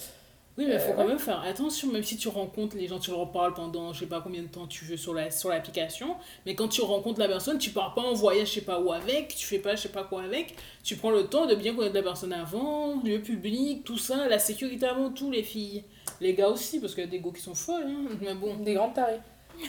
Oui, 0.59 0.65
mais 0.67 0.75
il 0.75 0.81
faut 0.81 0.93
Euh, 0.93 0.95
quand 0.95 1.03
ouais. 1.03 1.09
même 1.09 1.19
faire 1.19 1.41
attention, 1.43 1.93
même 1.93 2.03
si 2.03 2.17
tu 2.17 2.29
rencontres 2.29 2.77
les 2.77 2.89
gens, 2.89 2.99
tu 2.99 3.11
leur 3.11 3.31
parles 3.31 3.53
pendant 3.53 3.93
je 3.93 4.01
sais 4.01 4.07
pas 4.07 4.21
combien 4.23 4.43
de 4.43 4.49
temps 4.49 4.67
tu 4.67 4.85
veux 4.87 4.97
sur 4.97 5.13
la 5.13 5.31
sur 5.31 5.51
l'application, 5.51 6.17
mais 6.47 6.55
quand 6.55 6.69
tu 6.69 6.81
rencontres 6.81 7.21
la 7.21 7.29
personne, 7.29 7.59
tu 7.59 7.71
pars 7.71 7.93
pas 7.95 8.01
en 8.03 8.15
voyage 8.15 8.49
je 8.49 8.55
sais 8.55 8.61
pas 8.63 8.81
où 8.81 8.91
avec, 8.93 9.35
tu 9.37 9.45
fais 9.47 9.59
pas 9.59 9.77
je 9.77 9.83
sais 9.83 9.89
pas 9.91 10.05
quoi 10.05 10.23
avec, 10.23 10.55
tu 10.83 10.97
prends 10.97 11.11
le 11.11 11.27
temps 11.27 11.45
de 11.47 11.55
bien 11.55 11.75
connaître 11.75 11.95
la 11.95 12.03
personne 12.03 12.33
avant, 12.33 13.01
lieu 13.03 13.21
public, 13.21 13.85
tout 13.85 13.99
ça, 13.99 14.29
la 14.29 14.39
sécurité 14.39 14.87
avant 14.87 15.11
tout, 15.11 15.31
les 15.31 15.43
filles. 15.43 15.85
Les 16.23 16.33
gars 16.33 16.49
aussi, 16.49 16.81
parce 16.81 16.95
qu'il 16.95 17.05
y 17.05 17.07
a 17.07 17.11
des 17.11 17.21
gars 17.21 17.31
qui 17.35 17.43
sont 17.43 17.55
folles, 17.55 17.85
hein, 17.87 18.09
mais 18.23 18.35
bon. 18.35 18.57
Des 18.57 18.73
grandes 18.75 18.95
tarées. 18.95 19.21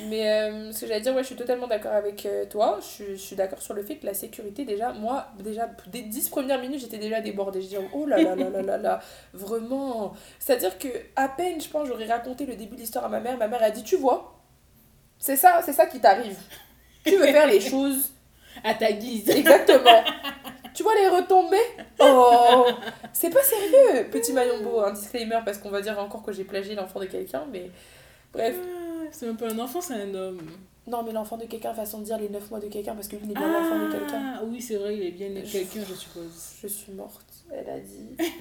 Mais 0.10 0.30
euh, 0.30 0.72
ce 0.72 0.82
que 0.82 0.88
j'allais 0.88 1.02
dire, 1.02 1.16
ouais, 1.16 1.22
je 1.24 1.28
suis 1.28 1.36
totalement 1.36 1.68
d'accord 1.68 1.94
avec 1.94 2.26
euh, 2.26 2.46
toi. 2.46 2.78
Je, 2.82 2.86
suis- 2.86 3.06
je 3.18 3.22
suis 3.22 3.36
d'accord 3.36 3.62
sur 3.62 3.74
le 3.74 3.84
fait 3.84 3.96
que 3.96 4.06
la 4.06 4.14
sécurité, 4.14 4.66
déjà, 4.66 4.92
moi, 4.92 5.28
déjà, 5.40 5.70
dès 5.88 6.02
10 6.02 6.30
premières 6.30 6.60
minutes, 6.60 6.82
j'étais 6.82 6.98
déjà 6.98 7.22
débordée. 7.22 7.62
Je 7.62 7.68
dis, 7.68 7.78
oh 7.94 8.06
là 8.06 8.18
là 8.22 8.36
là 8.36 8.50
là 8.50 8.62
là 8.62 8.78
là, 8.78 9.00
vraiment. 9.34 10.14
C'est-à-dire 10.40 10.78
que, 10.78 10.88
à 11.16 11.30
peine, 11.30 11.60
je 11.62 11.70
pense, 11.70 11.88
j'aurais 11.88 12.06
raconté 12.08 12.46
le 12.46 12.56
début 12.56 12.76
de 12.76 12.82
l'histoire 12.82 13.06
à 13.06 13.10
ma 13.10 13.20
mère, 13.20 13.38
ma 13.38 13.48
mère 13.48 13.64
a 13.64 13.72
dit, 13.72 13.84
tu 13.84 13.96
vois, 13.98 14.36
c'est 15.20 15.38
ça, 15.38 15.62
c'est 15.66 15.74
ça 15.74 15.86
qui 15.86 16.00
t'arrive. 16.00 16.38
Tu 17.06 17.16
veux 17.16 17.26
faire 17.28 17.48
les 17.48 17.62
choses 17.62 18.12
À 18.64 18.74
ta 18.74 18.92
guise. 18.92 19.30
exactement. 19.30 20.04
tu 20.74 20.84
vois 20.84 20.94
les 20.96 21.08
retombées? 21.08 21.58
Oh 22.00 22.66
C'est 23.14 23.30
pas 23.30 23.42
sérieux 23.42 24.10
Petit 24.12 24.34
maillon 24.34 24.62
beau, 24.62 24.82
un 24.82 24.92
disclaimer, 24.92 25.40
parce 25.46 25.58
qu'on 25.58 25.70
va 25.70 25.82
dire 25.82 25.98
encore 25.98 26.24
que 26.24 26.32
j'ai 26.34 26.44
plagié 26.44 26.76
l'enfant 26.76 27.00
de 27.00 27.06
quelqu'un, 27.06 27.46
mais. 27.52 27.72
Bref. 28.34 28.56
Ah, 29.08 29.12
C'est 29.12 29.26
même 29.26 29.38
pas 29.38 29.52
un 29.52 29.60
enfant, 29.60 29.82
c'est 29.82 29.94
un 29.94 30.14
homme. 30.14 30.42
Non, 30.88 31.04
mais 31.04 31.12
l'enfant 31.12 31.38
de 31.38 31.46
quelqu'un, 31.46 31.74
façon 31.74 32.00
de 32.00 32.06
dire 32.06 32.18
les 32.18 32.30
9 32.30 32.50
mois 32.50 32.60
de 32.60 32.68
quelqu'un, 32.68 32.96
parce 32.96 33.08
que 33.08 33.16
lui, 33.18 33.26
il 33.26 33.32
est 33.32 33.36
bien 33.36 33.52
l'enfant 33.52 33.88
de 33.88 33.92
quelqu'un. 33.92 34.36
Ah, 34.38 34.42
oui, 34.46 34.62
c'est 34.62 34.78
vrai, 34.78 34.96
il 34.96 35.04
est 35.04 35.12
bien 35.12 35.30
né 35.30 35.42
de 35.42 35.48
quelqu'un, 35.50 35.82
je 35.88 35.94
suppose. 35.94 36.54
Je 36.62 36.68
suis 36.68 36.94
morte, 36.94 37.26
elle 37.52 37.70
a 37.70 37.80
dit. 37.80 38.16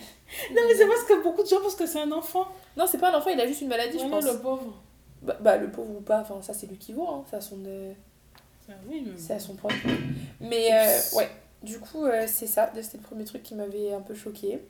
Non, 0.50 0.62
mais 0.66 0.74
c'est 0.74 0.86
parce 0.86 1.04
que 1.04 1.22
beaucoup 1.22 1.42
de 1.42 1.48
gens 1.48 1.60
pensent 1.60 1.76
que 1.76 1.86
c'est 1.86 2.00
un 2.00 2.10
enfant. 2.10 2.48
Non, 2.76 2.84
c'est 2.86 2.98
pas 2.98 3.12
un 3.12 3.18
enfant, 3.18 3.30
il 3.30 3.40
a 3.40 3.46
juste 3.46 3.60
une 3.62 3.68
maladie, 3.68 3.98
je 3.98 4.06
pense. 4.06 4.24
le 4.24 4.38
pauvre. 4.38 4.74
Bah, 5.22 5.36
bah, 5.40 5.56
le 5.56 5.70
pauvre 5.70 5.96
ou 5.98 6.00
pas, 6.00 6.20
enfin, 6.20 6.42
ça, 6.42 6.52
c'est 6.52 6.66
lui 6.66 6.78
qui 6.78 6.92
voit, 6.92 7.10
hein. 7.10 7.24
c'est 7.30 7.36
à 7.36 7.40
son, 7.40 7.58
euh, 7.66 7.92
Ah 8.68 8.74
oui, 8.88 9.02
mais 9.06 9.12
c'est 9.16 9.34
à 9.34 9.38
son 9.38 9.54
point 9.54 9.70
de 9.72 9.88
vue. 9.88 10.14
Mais, 10.40 10.68
euh, 10.72 11.16
ouais, 11.16 11.30
du 11.62 11.78
coup, 11.78 12.04
euh, 12.04 12.24
c'est 12.26 12.46
ça, 12.46 12.70
c'était 12.80 12.98
le 12.98 13.02
premier 13.02 13.24
truc 13.24 13.42
qui 13.42 13.54
m'avait 13.54 13.92
un 13.92 14.00
peu 14.02 14.14
choqué. 14.14 14.60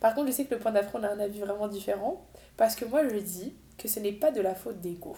Par 0.00 0.14
contre, 0.14 0.28
je 0.28 0.32
sais 0.32 0.44
que 0.44 0.54
le 0.54 0.60
point 0.60 0.72
d'après, 0.72 0.98
on 0.98 1.02
a 1.02 1.08
un 1.08 1.18
avis 1.18 1.40
vraiment 1.40 1.68
différent, 1.68 2.24
parce 2.56 2.74
que 2.76 2.84
moi, 2.84 3.08
je 3.08 3.16
dis 3.16 3.54
que 3.78 3.88
ce 3.88 4.00
n'est 4.00 4.12
pas 4.12 4.30
de 4.30 4.40
la 4.40 4.54
faute 4.54 4.80
d'ego. 4.80 5.16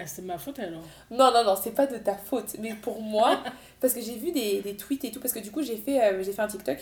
Ah, 0.00 0.06
c'est 0.06 0.22
ma 0.22 0.38
faute 0.38 0.58
alors. 0.58 0.82
Non, 1.10 1.30
non, 1.32 1.44
non, 1.44 1.54
c'est 1.62 1.74
pas 1.74 1.86
de 1.86 1.98
ta 1.98 2.14
faute. 2.16 2.56
Mais 2.58 2.74
pour 2.74 3.00
moi, 3.00 3.42
parce 3.80 3.92
que 3.92 4.00
j'ai 4.00 4.16
vu 4.16 4.32
des, 4.32 4.60
des 4.62 4.76
tweets 4.76 5.04
et 5.04 5.10
tout, 5.10 5.20
parce 5.20 5.32
que 5.34 5.40
du 5.40 5.50
coup, 5.50 5.62
j'ai 5.62 5.76
fait, 5.76 6.02
euh, 6.02 6.22
j'ai 6.22 6.32
fait 6.32 6.42
un 6.42 6.48
TikTok 6.48 6.78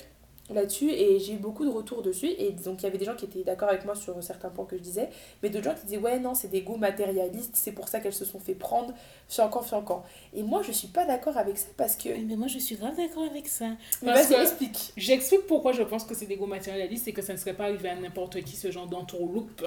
là-dessus 0.50 0.90
et 0.90 1.18
j'ai 1.18 1.34
eu 1.34 1.36
beaucoup 1.36 1.64
de 1.66 1.70
retours 1.70 2.00
dessus. 2.02 2.30
Et 2.38 2.52
donc, 2.52 2.80
il 2.80 2.84
y 2.84 2.86
avait 2.86 2.96
des 2.96 3.04
gens 3.04 3.14
qui 3.14 3.26
étaient 3.26 3.42
d'accord 3.44 3.68
avec 3.68 3.84
moi 3.84 3.94
sur 3.94 4.22
certains 4.22 4.48
points 4.48 4.64
que 4.64 4.78
je 4.78 4.82
disais, 4.82 5.10
mais 5.42 5.50
d'autres 5.50 5.64
gens 5.66 5.74
qui 5.74 5.84
disaient, 5.84 5.98
ouais, 5.98 6.18
non, 6.20 6.34
c'est 6.34 6.48
des 6.48 6.62
goûts 6.62 6.76
matérialistes, 6.78 7.50
c'est 7.54 7.72
pour 7.72 7.88
ça 7.88 8.00
qu'elles 8.00 8.14
se 8.14 8.24
sont 8.24 8.40
fait 8.40 8.54
prendre, 8.54 8.94
fiancant, 9.28 9.60
fiancant. 9.62 10.04
Et 10.32 10.42
moi, 10.42 10.62
je 10.62 10.72
suis 10.72 10.88
pas 10.88 11.04
d'accord 11.04 11.36
avec 11.36 11.58
ça 11.58 11.66
parce 11.76 11.96
que. 11.96 12.08
Mais 12.26 12.36
moi, 12.36 12.46
je 12.46 12.58
suis 12.58 12.76
grave 12.76 12.96
d'accord 12.96 13.24
avec 13.24 13.46
ça. 13.46 13.66
Mais 14.00 14.12
Parce 14.12 14.28
vas-y, 14.28 14.36
que- 14.38 14.42
explique. 14.42 14.92
J'explique 14.96 15.46
pourquoi 15.46 15.72
je 15.72 15.82
pense 15.82 16.04
que 16.04 16.14
c'est 16.14 16.24
des 16.26 16.36
goûts 16.36 16.46
matérialistes 16.46 17.08
et 17.08 17.12
que 17.12 17.20
ça 17.20 17.34
ne 17.34 17.38
serait 17.38 17.54
pas 17.54 17.64
arrivé 17.64 17.88
à 17.90 17.96
n'importe 17.96 18.40
qui 18.42 18.56
ce 18.56 18.70
genre 18.70 18.86
d'entourloupe. 18.86 19.66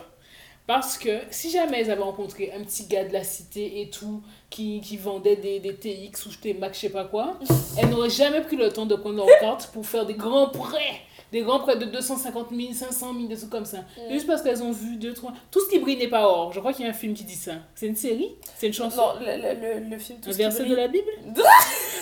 Parce 0.68 0.98
que 0.98 1.10
si 1.32 1.50
jamais 1.50 1.82
ils 1.82 1.92
avaient 1.92 2.02
rencontré 2.04 2.52
un 2.58 2.64
petit 2.64 2.86
gars 2.86 3.04
de 3.04 3.12
la 3.12 3.24
cité 3.24 3.82
et 3.82 3.90
tout, 3.90 4.22
qui, 4.50 4.80
qui 4.82 4.96
vendait 4.98 5.36
des, 5.36 5.60
des 5.60 5.74
TX 5.76 6.26
ou 6.28 6.30
des 6.42 6.54
Mac, 6.54 6.74
je 6.76 6.80
sais 6.82 6.90
pas 6.90 7.06
quoi, 7.06 7.38
elles 7.78 7.90
n'auraient 7.90 8.10
jamais 8.10 8.42
pris 8.42 8.56
le 8.56 8.72
temps 8.72 8.86
de 8.86 8.96
prendre 8.96 9.16
leur 9.18 9.28
carte 9.40 9.70
pour 9.74 9.86
faire 9.86 10.06
des 10.06 10.14
grands 10.14 10.50
prêts. 10.50 11.02
Des 11.32 11.42
grands 11.44 11.60
prêts 11.60 11.78
de 11.78 11.86
250 11.86 12.48
000, 12.54 12.74
500 12.74 13.14
000, 13.14 13.28
des 13.28 13.38
trucs 13.38 13.50
comme 13.50 13.66
ça. 13.66 13.78
Mm. 13.80 14.12
Juste 14.12 14.28
parce 14.28 14.42
qu'elles 14.42 14.62
ont 14.64 14.72
vu 14.74 14.98
deux, 14.98 15.14
trois. 15.14 15.32
Tout 15.50 15.62
ce 15.62 15.70
qui 15.70 15.80
brille 15.80 15.96
n'est 15.98 16.10
pas 16.10 16.28
or. 16.28 16.52
Je 16.52 16.60
crois 16.60 16.74
qu'il 16.74 16.84
y 16.86 16.88
a 16.88 16.92
un 16.92 16.94
film 16.96 17.14
qui 17.14 17.24
dit 17.24 17.36
ça. 17.36 17.54
C'est 17.74 17.88
une 17.88 17.96
série? 17.96 18.36
C'est 18.58 18.68
une 18.68 18.74
chanson? 18.74 18.98
Non, 19.02 19.14
le, 19.22 19.38
le, 19.38 19.80
le- 19.80 19.90
le 19.90 19.98
film, 19.98 20.20
tout 20.20 20.30
Un 20.30 20.34
ce 20.34 20.38
qui 20.38 20.44
verset 20.44 20.60
brille- 20.64 20.72
de 20.72 20.76
la 20.76 20.88
Bible? 20.90 21.10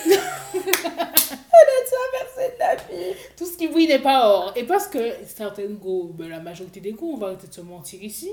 Elle 0.05 0.13
a 0.93 1.09
personne 2.11 2.57
n'a 2.59 2.75
vu. 2.75 3.15
Tout 3.37 3.45
ce 3.45 3.57
qui 3.57 3.67
brille 3.67 3.87
n'est 3.87 3.99
pas 3.99 4.27
or. 4.29 4.53
Et 4.55 4.63
parce 4.63 4.87
que 4.87 4.99
certaines 5.27 5.75
go, 5.75 6.09
ben, 6.13 6.29
la 6.29 6.39
majorité 6.39 6.79
des 6.79 6.91
go, 6.93 7.11
on 7.13 7.17
va 7.17 7.27
arrêter 7.27 7.47
de 7.47 7.53
se 7.53 7.61
mentir 7.61 8.01
ici, 8.03 8.31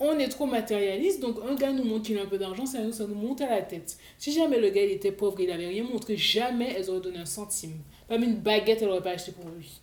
on 0.00 0.18
est 0.18 0.28
trop 0.28 0.46
matérialiste. 0.46 1.20
Donc 1.20 1.36
un 1.48 1.54
gars 1.54 1.72
nous 1.72 1.84
montre 1.84 2.04
qu'il 2.04 2.18
a 2.18 2.22
un 2.22 2.26
peu 2.26 2.38
d'argent, 2.38 2.66
ça 2.66 2.80
nous, 2.80 2.92
ça 2.92 3.06
nous 3.06 3.14
monte 3.14 3.40
à 3.40 3.48
la 3.48 3.62
tête. 3.62 3.96
Si 4.18 4.32
jamais 4.32 4.58
le 4.58 4.70
gars 4.70 4.82
était 4.82 5.12
pauvre, 5.12 5.40
il 5.40 5.50
avait 5.50 5.66
rien 5.66 5.84
montré, 5.84 6.16
jamais 6.16 6.74
elles 6.76 6.90
auraient 6.90 7.00
donné 7.00 7.18
un 7.18 7.26
centime. 7.26 7.78
Même 8.10 8.22
une 8.22 8.36
baguette, 8.36 8.82
elle 8.82 8.88
aurait 8.88 9.02
pas 9.02 9.10
acheté 9.10 9.32
pour 9.32 9.48
lui. 9.50 9.80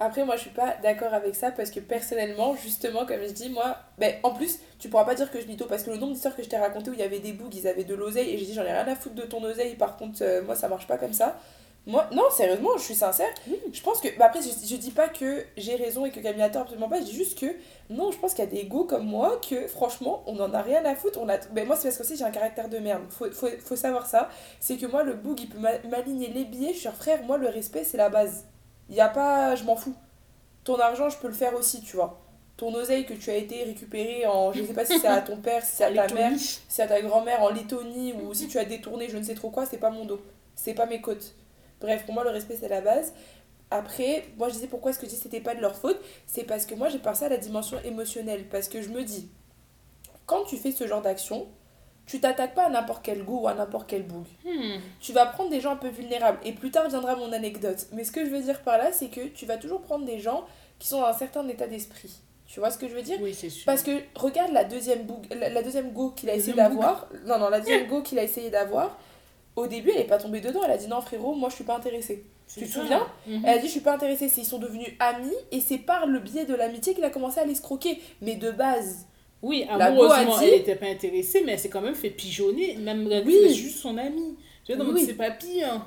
Après, 0.00 0.24
moi, 0.24 0.34
je 0.36 0.42
suis 0.42 0.50
pas 0.50 0.76
d'accord 0.82 1.14
avec 1.14 1.34
ça 1.36 1.52
parce 1.52 1.70
que 1.70 1.78
personnellement, 1.78 2.56
justement, 2.56 3.06
comme 3.06 3.22
je 3.24 3.30
dis, 3.30 3.48
moi, 3.48 3.76
ben, 3.96 4.16
en 4.24 4.32
plus, 4.32 4.58
tu 4.78 4.88
pourras 4.88 5.04
pas 5.04 5.14
dire 5.14 5.30
que 5.30 5.40
je 5.40 5.46
mytho 5.46 5.66
parce 5.66 5.84
que 5.84 5.90
le 5.90 5.98
nombre 5.98 6.12
d'histoires 6.12 6.34
que 6.34 6.42
je 6.42 6.48
t'ai 6.48 6.56
raconté 6.56 6.90
où 6.90 6.94
il 6.94 6.98
y 6.98 7.02
avait 7.02 7.20
des 7.20 7.32
bougs, 7.32 7.54
ils 7.54 7.68
avaient 7.68 7.84
de 7.84 7.94
l'oseille 7.94 8.30
et 8.30 8.38
j'ai 8.38 8.44
dit 8.44 8.54
j'en 8.54 8.64
ai 8.64 8.72
rien 8.72 8.86
à 8.88 8.96
foutre 8.96 9.14
de 9.14 9.22
ton 9.22 9.42
oseille, 9.44 9.76
par 9.76 9.96
contre, 9.96 10.18
euh, 10.22 10.42
moi, 10.42 10.56
ça 10.56 10.68
marche 10.68 10.88
pas 10.88 10.98
comme 10.98 11.12
ça. 11.12 11.40
Moi, 11.86 12.08
non, 12.12 12.30
sérieusement, 12.30 12.70
je 12.78 12.82
suis 12.82 12.94
sincère. 12.94 13.28
Je 13.72 13.82
pense 13.82 14.00
que, 14.00 14.08
bah 14.18 14.26
après, 14.26 14.40
je, 14.40 14.48
je 14.66 14.76
dis 14.76 14.90
pas 14.90 15.08
que 15.08 15.44
j'ai 15.58 15.74
raison 15.76 16.06
et 16.06 16.10
que 16.10 16.18
Camille 16.20 16.40
a 16.42 16.48
tort, 16.48 16.62
absolument 16.62 16.88
pas. 16.88 16.98
Je 17.00 17.04
dis 17.04 17.12
juste 17.14 17.38
que, 17.38 17.46
non, 17.90 18.10
je 18.10 18.16
pense 18.18 18.32
qu'il 18.32 18.42
y 18.42 18.48
a 18.48 18.50
des 18.50 18.64
go 18.64 18.84
comme 18.84 19.04
moi 19.04 19.38
que, 19.46 19.66
franchement, 19.68 20.22
on 20.26 20.38
en 20.40 20.54
a 20.54 20.62
rien 20.62 20.82
à 20.86 20.94
foutre. 20.94 21.18
On 21.20 21.28
a... 21.28 21.36
ben, 21.52 21.66
moi, 21.66 21.76
c'est 21.76 21.88
parce 21.88 21.98
que 21.98 22.02
aussi 22.02 22.16
j'ai 22.16 22.24
un 22.24 22.30
caractère 22.30 22.70
de 22.70 22.78
merde. 22.78 23.02
Faut, 23.10 23.30
faut, 23.30 23.48
faut 23.62 23.76
savoir 23.76 24.06
ça. 24.06 24.30
C'est 24.60 24.78
que 24.78 24.86
moi, 24.86 25.02
le 25.02 25.12
boug, 25.12 25.38
il 25.40 25.48
peut 25.50 25.58
m'a- 25.58 25.78
m'aligner 25.90 26.28
les 26.28 26.44
billets. 26.46 26.72
Je 26.72 26.78
suis 26.78 26.88
frère, 26.88 27.22
moi, 27.24 27.36
le 27.36 27.48
respect, 27.48 27.84
c'est 27.84 27.98
la 27.98 28.08
base. 28.08 28.46
Il 28.88 28.94
y 28.96 29.00
a 29.02 29.08
pas. 29.08 29.54
Je 29.54 29.64
m'en 29.64 29.76
fous. 29.76 29.94
Ton 30.64 30.76
argent, 30.78 31.10
je 31.10 31.18
peux 31.18 31.28
le 31.28 31.34
faire 31.34 31.54
aussi, 31.54 31.82
tu 31.82 31.96
vois. 31.96 32.18
Ton 32.56 32.72
oseille 32.74 33.04
que 33.04 33.12
tu 33.12 33.28
as 33.30 33.36
été 33.36 33.62
récupéré 33.64 34.24
en. 34.26 34.52
Je 34.54 34.64
sais 34.64 34.72
pas 34.72 34.86
si 34.86 34.98
c'est 34.98 35.08
à 35.08 35.20
ton 35.20 35.36
père, 35.36 35.62
si 35.62 35.76
c'est 35.76 35.84
à 35.84 35.92
ta 36.06 36.14
mère, 36.14 36.38
si 36.38 36.60
c'est 36.68 36.82
à 36.82 36.86
ta 36.86 37.02
grand-mère 37.02 37.42
en 37.42 37.50
Lettonie 37.50 38.14
ou 38.14 38.32
si 38.32 38.48
tu 38.48 38.58
as 38.58 38.64
détourné 38.64 39.08
je 39.10 39.18
ne 39.18 39.22
sais 39.22 39.34
trop 39.34 39.50
quoi, 39.50 39.66
c'est 39.66 39.76
pas 39.76 39.90
mon 39.90 40.06
dos. 40.06 40.20
C'est 40.54 40.72
pas 40.72 40.86
mes 40.86 41.02
côtes. 41.02 41.34
Bref, 41.80 42.04
pour 42.04 42.14
moi, 42.14 42.24
le 42.24 42.30
respect, 42.30 42.56
c'est 42.58 42.68
la 42.68 42.80
base. 42.80 43.12
Après, 43.70 44.24
moi, 44.36 44.48
je 44.48 44.54
disais 44.54 44.66
pourquoi 44.66 44.90
est-ce 44.90 44.98
que 44.98 45.06
je 45.06 45.10
dis 45.10 45.16
c'était 45.16 45.40
pas 45.40 45.54
de 45.54 45.60
leur 45.60 45.74
faute 45.76 46.00
C'est 46.26 46.44
parce 46.44 46.66
que 46.66 46.74
moi, 46.74 46.88
j'ai 46.88 46.98
pensé 46.98 47.24
à 47.24 47.28
la 47.28 47.36
dimension 47.36 47.78
émotionnelle. 47.84 48.44
Parce 48.48 48.68
que 48.68 48.82
je 48.82 48.88
me 48.88 49.02
dis, 49.02 49.28
quand 50.26 50.44
tu 50.44 50.56
fais 50.56 50.70
ce 50.72 50.86
genre 50.86 51.02
d'action, 51.02 51.48
tu 52.06 52.20
t'attaques 52.20 52.54
pas 52.54 52.66
à 52.66 52.68
n'importe 52.68 53.04
quel 53.04 53.24
goût 53.24 53.42
ou 53.42 53.48
à 53.48 53.54
n'importe 53.54 53.88
quel 53.88 54.02
boug. 54.02 54.26
Hmm. 54.44 54.78
Tu 55.00 55.12
vas 55.12 55.26
prendre 55.26 55.50
des 55.50 55.60
gens 55.60 55.72
un 55.72 55.76
peu 55.76 55.88
vulnérables. 55.88 56.38
Et 56.44 56.52
plus 56.52 56.70
tard 56.70 56.88
viendra 56.88 57.16
mon 57.16 57.32
anecdote. 57.32 57.86
Mais 57.92 58.04
ce 58.04 58.12
que 58.12 58.24
je 58.24 58.30
veux 58.30 58.40
dire 58.40 58.60
par 58.62 58.78
là, 58.78 58.92
c'est 58.92 59.08
que 59.08 59.26
tu 59.28 59.46
vas 59.46 59.56
toujours 59.56 59.80
prendre 59.80 60.04
des 60.04 60.18
gens 60.18 60.44
qui 60.78 60.88
sont 60.88 61.00
dans 61.00 61.06
un 61.06 61.14
certain 61.14 61.46
état 61.48 61.66
d'esprit. 61.66 62.20
Tu 62.46 62.60
vois 62.60 62.70
ce 62.70 62.78
que 62.78 62.88
je 62.88 62.94
veux 62.94 63.02
dire? 63.02 63.18
Oui, 63.22 63.34
c'est 63.34 63.48
sûr. 63.48 63.64
parce 63.64 63.82
que 63.82 64.02
regarde 64.14 64.52
la 64.52 64.64
deuxième, 64.64 65.04
boug, 65.04 65.26
la, 65.34 65.48
la 65.48 65.62
deuxième 65.62 65.92
go 65.92 66.10
qu'il 66.10 66.28
a 66.28 66.34
essayé 66.34 66.52
d'avoir. 66.52 67.08
Non, 67.26 67.38
non, 67.38 67.48
la 67.48 67.60
deuxième 67.60 67.88
go 67.88 68.02
qu'il 68.02 68.18
a 68.18 68.22
essayé 68.22 68.50
d'avoir. 68.50 68.98
Au 69.56 69.66
début, 69.66 69.90
elle 69.94 70.00
est 70.02 70.06
pas 70.08 70.18
tombée 70.18 70.40
dedans. 70.40 70.60
Elle 70.64 70.72
a 70.72 70.76
dit 70.76 70.88
non, 70.88 71.00
frérot, 71.00 71.34
moi 71.34 71.48
je 71.48 71.54
suis 71.56 71.64
pas 71.64 71.76
intéressée. 71.76 72.24
Tu 72.52 72.60
te 72.66 72.70
ça. 72.70 72.80
souviens 72.80 73.06
Mhm. 73.26 73.42
Elle 73.44 73.58
a 73.58 73.58
dit 73.58 73.66
je 73.66 73.72
suis 73.72 73.80
pas 73.80 73.94
intéressée. 73.94 74.30
Ils 74.36 74.44
sont 74.44 74.58
devenus 74.58 74.88
amis 74.98 75.32
et 75.52 75.60
c'est 75.60 75.78
par 75.78 76.06
le 76.06 76.18
biais 76.20 76.44
de 76.44 76.54
l'amitié 76.54 76.94
qu'il 76.94 77.04
a 77.04 77.10
commencé 77.10 77.38
à 77.40 77.44
l'escroquer. 77.46 78.00
Mais 78.20 78.34
de 78.36 78.50
base. 78.50 79.06
Oui, 79.42 79.66
amoureusement, 79.68 80.38
dit- 80.38 80.44
elle 80.46 80.50
n'était 80.58 80.74
pas 80.76 80.86
intéressée, 80.86 81.42
mais 81.44 81.52
elle 81.52 81.58
s'est 81.58 81.68
quand 81.68 81.82
même 81.82 81.94
fait 81.94 82.10
pigeonner. 82.10 82.76
Même 82.76 83.06
Oui. 83.26 83.54
juste 83.54 83.78
son 83.78 83.96
amie. 83.98 84.36
Tu 84.64 84.74
vois, 84.74 84.84
donc 84.84 84.94
Oui. 84.94 85.04
c'est 85.06 85.14
pas 85.14 85.30
pire. 85.30 85.86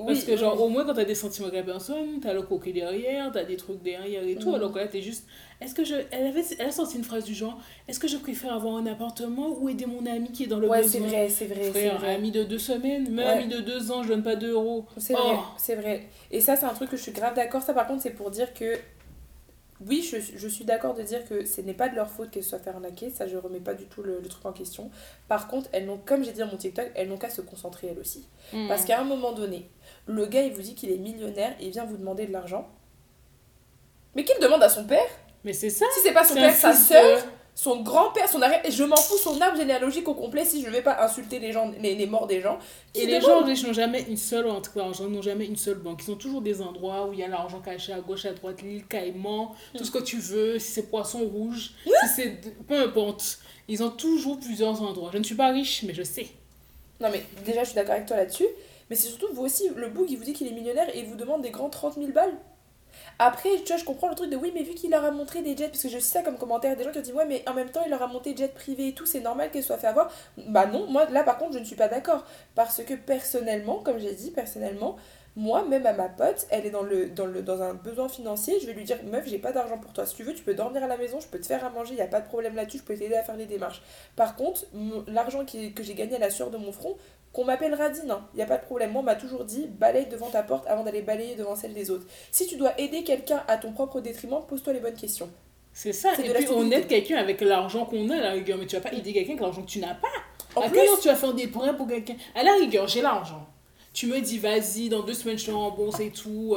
Oui, 0.00 0.06
Parce 0.14 0.22
que, 0.24 0.36
genre, 0.36 0.54
oui. 0.56 0.62
au 0.62 0.68
moins, 0.68 0.84
quand 0.84 0.94
t'as 0.94 1.04
des 1.04 1.16
sentiments 1.16 1.48
avec 1.48 1.66
la 1.66 1.72
personne, 1.72 2.20
t'as 2.22 2.32
le 2.32 2.42
coquet 2.42 2.72
derrière, 2.72 3.32
t'as 3.32 3.42
des 3.42 3.56
trucs 3.56 3.82
derrière 3.82 4.22
et 4.22 4.36
tout. 4.36 4.50
Mhm. 4.50 4.54
Alors 4.54 4.72
que 4.72 4.78
là, 4.78 4.86
t'es 4.86 5.02
juste. 5.02 5.26
Est-ce 5.60 5.74
que 5.74 5.84
je. 5.84 5.96
Elle, 6.12 6.28
avait... 6.28 6.44
elle 6.60 6.68
a 6.68 6.70
sorti 6.70 6.98
une 6.98 7.02
phrase 7.04 7.24
du 7.24 7.34
genre 7.34 7.58
Est-ce 7.88 7.98
que 7.98 8.06
je 8.06 8.16
préfère 8.16 8.52
avoir 8.54 8.76
un 8.76 8.86
appartement 8.86 9.48
ou 9.58 9.68
aider 9.68 9.86
mon 9.86 10.06
ami 10.06 10.30
qui 10.30 10.44
est 10.44 10.46
dans 10.46 10.60
le 10.60 10.68
Ouais, 10.68 10.82
besoin? 10.82 11.00
c'est 11.02 11.06
vrai, 11.08 11.28
c'est 11.28 11.46
vrai. 11.46 11.70
Frère, 11.70 11.98
vrai. 11.98 12.14
ami 12.14 12.30
de 12.30 12.44
deux 12.44 12.58
semaines, 12.60 13.10
même 13.10 13.26
Ouais. 13.26 13.42
ami 13.42 13.48
de 13.48 13.58
deux 13.60 13.90
ans, 13.90 14.04
je 14.04 14.10
donne 14.10 14.22
pas 14.22 14.36
deux 14.36 14.52
euros. 14.52 14.84
C'est 14.98 15.14
Oh. 15.14 15.18
vrai, 15.26 15.36
c'est 15.56 15.74
vrai. 15.74 16.06
Et 16.30 16.40
ça, 16.40 16.54
c'est 16.54 16.66
un 16.66 16.74
truc 16.74 16.90
que 16.90 16.96
je 16.96 17.02
suis 17.02 17.12
grave 17.12 17.34
d'accord. 17.34 17.62
Ça, 17.62 17.74
par 17.74 17.88
contre, 17.88 18.02
c'est 18.02 18.10
pour 18.10 18.30
dire 18.30 18.54
que. 18.54 18.76
Oui, 19.86 20.02
je, 20.02 20.18
je 20.36 20.48
suis 20.48 20.64
d'accord 20.64 20.94
de 20.94 21.02
dire 21.02 21.24
que 21.28 21.44
ce 21.44 21.60
n'est 21.60 21.74
pas 21.74 21.88
de 21.88 21.94
leur 21.94 22.10
faute 22.10 22.30
qu'elles 22.30 22.42
se 22.42 22.50
soient 22.50 22.58
fait 22.58 22.70
arnaquer. 22.70 23.10
Ça, 23.10 23.28
je 23.28 23.36
remets 23.36 23.60
pas 23.60 23.74
du 23.74 23.86
tout 23.86 24.02
le, 24.02 24.20
le 24.20 24.28
truc 24.28 24.44
en 24.44 24.52
question. 24.52 24.90
Par 25.28 25.46
contre, 25.46 25.68
elles 25.72 25.86
n'ont, 25.86 25.98
comme 25.98 26.24
j'ai 26.24 26.32
dit 26.32 26.40
dans 26.40 26.48
mon 26.48 26.56
TikTok, 26.56 26.90
elles 26.96 27.08
n'ont 27.08 27.16
qu'à 27.16 27.30
se 27.30 27.40
concentrer 27.40 27.88
elles 27.88 27.98
aussi. 27.98 28.26
Hmm. 28.52 28.66
Parce 28.66 28.84
qu'à 28.84 29.00
un 29.00 29.04
moment 29.04 29.32
donné, 29.32 29.70
le 30.06 30.26
gars, 30.26 30.42
il 30.42 30.52
vous 30.52 30.62
dit 30.62 30.74
qu'il 30.74 30.90
est 30.90 30.98
millionnaire 30.98 31.54
et 31.60 31.66
il 31.66 31.70
vient 31.70 31.84
vous 31.84 31.96
demander 31.96 32.26
de 32.26 32.32
l'argent. 32.32 32.68
Mais 34.16 34.24
qu'il 34.24 34.38
demande 34.40 34.62
à 34.62 34.68
son 34.68 34.84
père 34.84 35.06
Mais 35.44 35.52
c'est 35.52 35.70
ça. 35.70 35.84
Si 35.94 36.00
c'est 36.00 36.12
pas 36.12 36.24
son 36.24 36.34
père, 36.34 36.54
sa 36.54 36.72
soeur, 36.72 37.20
son 37.58 37.82
grand-père, 37.82 38.28
son 38.28 38.40
arrière. 38.40 38.62
Je 38.70 38.84
m'en 38.84 38.94
fous, 38.94 39.18
son 39.18 39.40
arbre 39.40 39.56
généalogique 39.56 40.06
au 40.06 40.14
complet 40.14 40.44
si 40.44 40.62
je 40.62 40.70
vais 40.70 40.80
pas 40.80 41.02
insulter 41.02 41.40
les 41.40 41.50
gens, 41.50 41.72
les, 41.80 41.96
les 41.96 42.06
morts 42.06 42.28
des 42.28 42.40
gens. 42.40 42.60
Et 42.94 43.04
les 43.04 43.20
gens 43.20 43.42
riches 43.42 43.66
n'ont 43.66 43.72
jamais 43.72 44.02
une 44.02 44.16
seule 44.16 44.46
entrée 44.46 44.78
d'argent, 44.78 45.08
n'ont 45.08 45.22
jamais 45.22 45.44
une 45.44 45.56
seule 45.56 45.78
banque. 45.78 46.00
Ils 46.06 46.12
ont 46.12 46.16
toujours 46.16 46.40
des 46.40 46.62
endroits 46.62 47.08
où 47.08 47.12
il 47.12 47.18
y 47.18 47.24
a 47.24 47.26
l'argent 47.26 47.58
caché 47.60 47.92
à 47.92 47.98
gauche, 47.98 48.26
à 48.26 48.32
droite, 48.32 48.62
l'île 48.62 48.86
Caïman, 48.86 49.56
tout 49.76 49.84
ce 49.84 49.90
que 49.90 49.98
tu 49.98 50.18
veux, 50.18 50.60
si 50.60 50.70
c'est 50.70 50.88
poisson 50.88 51.18
rouge, 51.18 51.72
si 51.84 52.08
c'est. 52.14 52.40
Peu 52.68 52.80
importe. 52.80 53.40
Ils 53.66 53.82
ont 53.82 53.90
toujours 53.90 54.38
plusieurs 54.38 54.80
endroits. 54.80 55.10
Je 55.12 55.18
ne 55.18 55.24
suis 55.24 55.34
pas 55.34 55.48
riche, 55.48 55.82
mais 55.82 55.94
je 55.94 56.04
sais. 56.04 56.28
Non 57.00 57.08
mais 57.10 57.24
déjà 57.44 57.64
je 57.64 57.70
suis 57.70 57.74
d'accord 57.74 57.94
avec 57.94 58.06
toi 58.06 58.16
là-dessus, 58.16 58.46
mais 58.88 58.94
c'est 58.94 59.08
surtout 59.08 59.28
vous 59.32 59.42
aussi, 59.42 59.68
le 59.74 59.88
boug 59.88 60.06
il 60.10 60.16
vous 60.16 60.24
dit 60.24 60.32
qu'il 60.32 60.46
est 60.46 60.52
millionnaire 60.52 60.88
et 60.94 61.00
il 61.00 61.06
vous 61.06 61.16
demande 61.16 61.42
des 61.42 61.50
grands 61.50 61.70
30 61.70 61.94
000 61.94 62.08
balles. 62.12 62.34
Après, 63.20 63.48
tu 63.64 63.72
vois, 63.72 63.76
je 63.76 63.84
comprends 63.84 64.08
le 64.08 64.14
truc 64.14 64.30
de 64.30 64.36
oui, 64.36 64.52
mais 64.54 64.62
vu 64.62 64.74
qu'il 64.74 64.90
leur 64.90 65.04
a 65.04 65.10
montré 65.10 65.42
des 65.42 65.56
jets, 65.56 65.68
parce 65.68 65.82
que 65.82 65.88
j'ai 65.88 65.96
aussi 65.96 66.08
ça 66.08 66.22
comme 66.22 66.38
commentaire, 66.38 66.76
des 66.76 66.84
gens 66.84 66.92
qui 66.92 66.98
ont 66.98 67.02
dit 67.02 67.12
ouais, 67.12 67.26
mais 67.26 67.42
en 67.48 67.54
même 67.54 67.70
temps 67.70 67.82
il 67.84 67.90
leur 67.90 68.02
a 68.02 68.06
monté 68.06 68.36
jet 68.36 68.54
privé 68.54 68.88
et 68.88 68.92
tout, 68.94 69.06
c'est 69.06 69.20
normal 69.20 69.50
qu'elle 69.50 69.64
soit 69.64 69.78
fait 69.78 69.88
avoir. 69.88 70.10
Bah 70.36 70.66
non, 70.66 70.86
moi 70.88 71.06
là 71.10 71.24
par 71.24 71.36
contre 71.36 71.54
je 71.54 71.58
ne 71.58 71.64
suis 71.64 71.76
pas 71.76 71.88
d'accord. 71.88 72.24
Parce 72.54 72.82
que 72.84 72.94
personnellement, 72.94 73.78
comme 73.78 73.98
j'ai 73.98 74.14
dit, 74.14 74.30
personnellement, 74.30 74.96
moi 75.34 75.64
même 75.64 75.86
à 75.86 75.92
ma 75.92 76.08
pote, 76.08 76.46
elle 76.50 76.66
est 76.66 76.70
dans, 76.70 76.82
le, 76.82 77.10
dans, 77.10 77.26
le, 77.26 77.42
dans 77.42 77.60
un 77.62 77.74
besoin 77.74 78.08
financier, 78.08 78.58
je 78.60 78.66
vais 78.66 78.72
lui 78.72 78.84
dire 78.84 78.98
meuf, 79.04 79.26
j'ai 79.26 79.38
pas 79.38 79.52
d'argent 79.52 79.78
pour 79.78 79.92
toi. 79.92 80.06
Si 80.06 80.14
tu 80.14 80.22
veux, 80.22 80.34
tu 80.34 80.44
peux 80.44 80.54
dormir 80.54 80.84
à 80.84 80.86
la 80.86 80.96
maison, 80.96 81.18
je 81.18 81.26
peux 81.26 81.40
te 81.40 81.46
faire 81.46 81.64
à 81.64 81.70
manger, 81.70 81.94
il 81.94 81.96
n'y 81.96 82.02
a 82.02 82.06
pas 82.06 82.20
de 82.20 82.28
problème 82.28 82.54
là-dessus, 82.54 82.78
je 82.78 82.82
peux 82.84 82.96
t'aider 82.96 83.16
à 83.16 83.24
faire 83.24 83.36
les 83.36 83.46
démarches. 83.46 83.82
Par 84.14 84.36
contre, 84.36 84.64
l'argent 85.08 85.44
que 85.44 85.82
j'ai 85.82 85.94
gagné 85.94 86.16
à 86.16 86.20
la 86.20 86.30
sueur 86.30 86.50
de 86.50 86.56
mon 86.56 86.72
front, 86.72 86.96
qu'on 87.38 87.44
m'appelle 87.44 87.72
Radine, 87.72 88.16
il 88.34 88.38
n'y 88.38 88.42
a 88.42 88.46
pas 88.46 88.56
de 88.56 88.64
problème. 88.64 88.90
Moi, 88.90 89.00
on 89.00 89.04
m'a 89.04 89.14
toujours 89.14 89.44
dit 89.44 89.68
balaye 89.68 90.06
devant 90.06 90.28
ta 90.28 90.42
porte 90.42 90.66
avant 90.66 90.82
d'aller 90.82 91.02
balayer 91.02 91.36
devant 91.36 91.54
celle 91.54 91.72
des 91.72 91.88
autres. 91.88 92.04
Si 92.32 92.48
tu 92.48 92.56
dois 92.56 92.72
aider 92.80 93.04
quelqu'un 93.04 93.44
à 93.46 93.58
ton 93.58 93.70
propre 93.70 94.00
détriment, 94.00 94.40
pose-toi 94.48 94.72
les 94.72 94.80
bonnes 94.80 94.96
questions. 94.96 95.30
C'est 95.72 95.92
ça. 95.92 96.10
C'est 96.16 96.26
Et 96.26 96.32
puis 96.32 96.48
on 96.50 96.68
aide 96.72 96.88
quelqu'un 96.88 97.16
avec 97.16 97.40
l'argent 97.40 97.84
qu'on 97.84 98.10
a 98.10 98.16
à 98.16 98.20
la 98.20 98.30
rigueur, 98.32 98.58
mais 98.58 98.66
tu 98.66 98.74
vas 98.74 98.82
pas 98.82 98.92
aider 98.92 99.12
quelqu'un 99.12 99.34
avec 99.34 99.40
l'argent 99.40 99.62
que 99.62 99.70
tu 99.70 99.78
n'as 99.78 99.94
pas. 99.94 100.08
En 100.56 100.62
à 100.62 100.68
plus, 100.68 100.80
quel 100.80 100.88
tu 101.00 101.06
vas 101.06 101.14
faire 101.14 101.32
des 101.32 101.46
prêts 101.46 101.76
pour 101.76 101.86
quelqu'un? 101.86 102.16
À 102.34 102.42
la 102.42 102.54
rigueur, 102.54 102.88
j'ai 102.88 103.02
l'argent. 103.02 103.46
Tu 103.92 104.08
me 104.08 104.20
dis, 104.20 104.40
vas-y, 104.40 104.88
dans 104.88 105.04
deux 105.04 105.14
semaines, 105.14 105.38
je 105.38 105.46
te 105.46 105.50
rembourse 105.52 106.00
et 106.00 106.10
tout. 106.10 106.56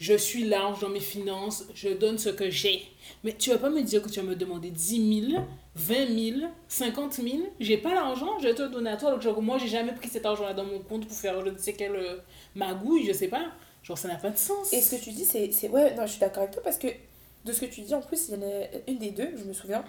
Je 0.00 0.14
suis 0.14 0.44
large 0.44 0.80
dans 0.80 0.88
mes 0.88 0.98
finances. 1.00 1.64
Je 1.74 1.90
donne 1.90 2.18
ce 2.18 2.30
que 2.30 2.50
j'ai. 2.50 2.82
Mais 3.22 3.32
tu 3.34 3.50
vas 3.50 3.58
pas 3.58 3.70
me 3.70 3.82
dire 3.82 4.02
que 4.02 4.08
tu 4.08 4.18
vas 4.18 4.26
me 4.26 4.34
demander 4.34 4.70
10 4.70 5.26
000, 5.28 5.42
20 5.76 5.94
000, 6.38 6.50
50 6.68 7.12
000. 7.14 7.28
J'ai 7.60 7.76
pas 7.76 7.94
l'argent, 7.94 8.38
je 8.40 8.48
vais 8.48 8.54
te 8.54 8.62
donner 8.62 8.90
à 8.90 8.96
toi. 8.96 9.10
Donc, 9.12 9.20
genre, 9.20 9.40
moi, 9.42 9.58
j'ai 9.58 9.68
jamais 9.68 9.92
pris 9.92 10.08
cet 10.08 10.24
argent-là 10.26 10.54
dans 10.54 10.64
mon 10.64 10.78
compte 10.80 11.06
pour 11.06 11.16
faire 11.16 11.44
je 11.44 11.50
ne 11.50 11.58
sais 11.58 11.74
quelle 11.74 11.94
euh, 11.96 12.16
magouille, 12.54 13.04
je 13.06 13.12
sais 13.12 13.28
pas. 13.28 13.44
Genre, 13.82 13.96
ça 13.98 14.08
n'a 14.08 14.16
pas 14.16 14.30
de 14.30 14.38
sens. 14.38 14.72
et 14.72 14.80
ce 14.80 14.96
que 14.96 15.00
tu 15.02 15.10
dis, 15.10 15.24
c'est. 15.24 15.52
c'est- 15.52 15.68
Ouais, 15.68 15.94
non, 15.94 16.06
je 16.06 16.12
suis 16.12 16.20
d'accord 16.20 16.42
avec 16.44 16.54
toi 16.54 16.62
parce 16.64 16.78
que 16.78 16.88
de 17.44 17.52
ce 17.52 17.60
que 17.60 17.66
tu 17.66 17.82
dis, 17.82 17.94
en 17.94 18.00
plus, 18.00 18.28
il 18.28 18.34
y 18.34 18.38
en 18.38 18.42
a 18.42 18.62
une 18.88 18.98
des 18.98 19.10
deux, 19.10 19.28
je 19.36 19.44
me 19.44 19.52
souviens. 19.52 19.84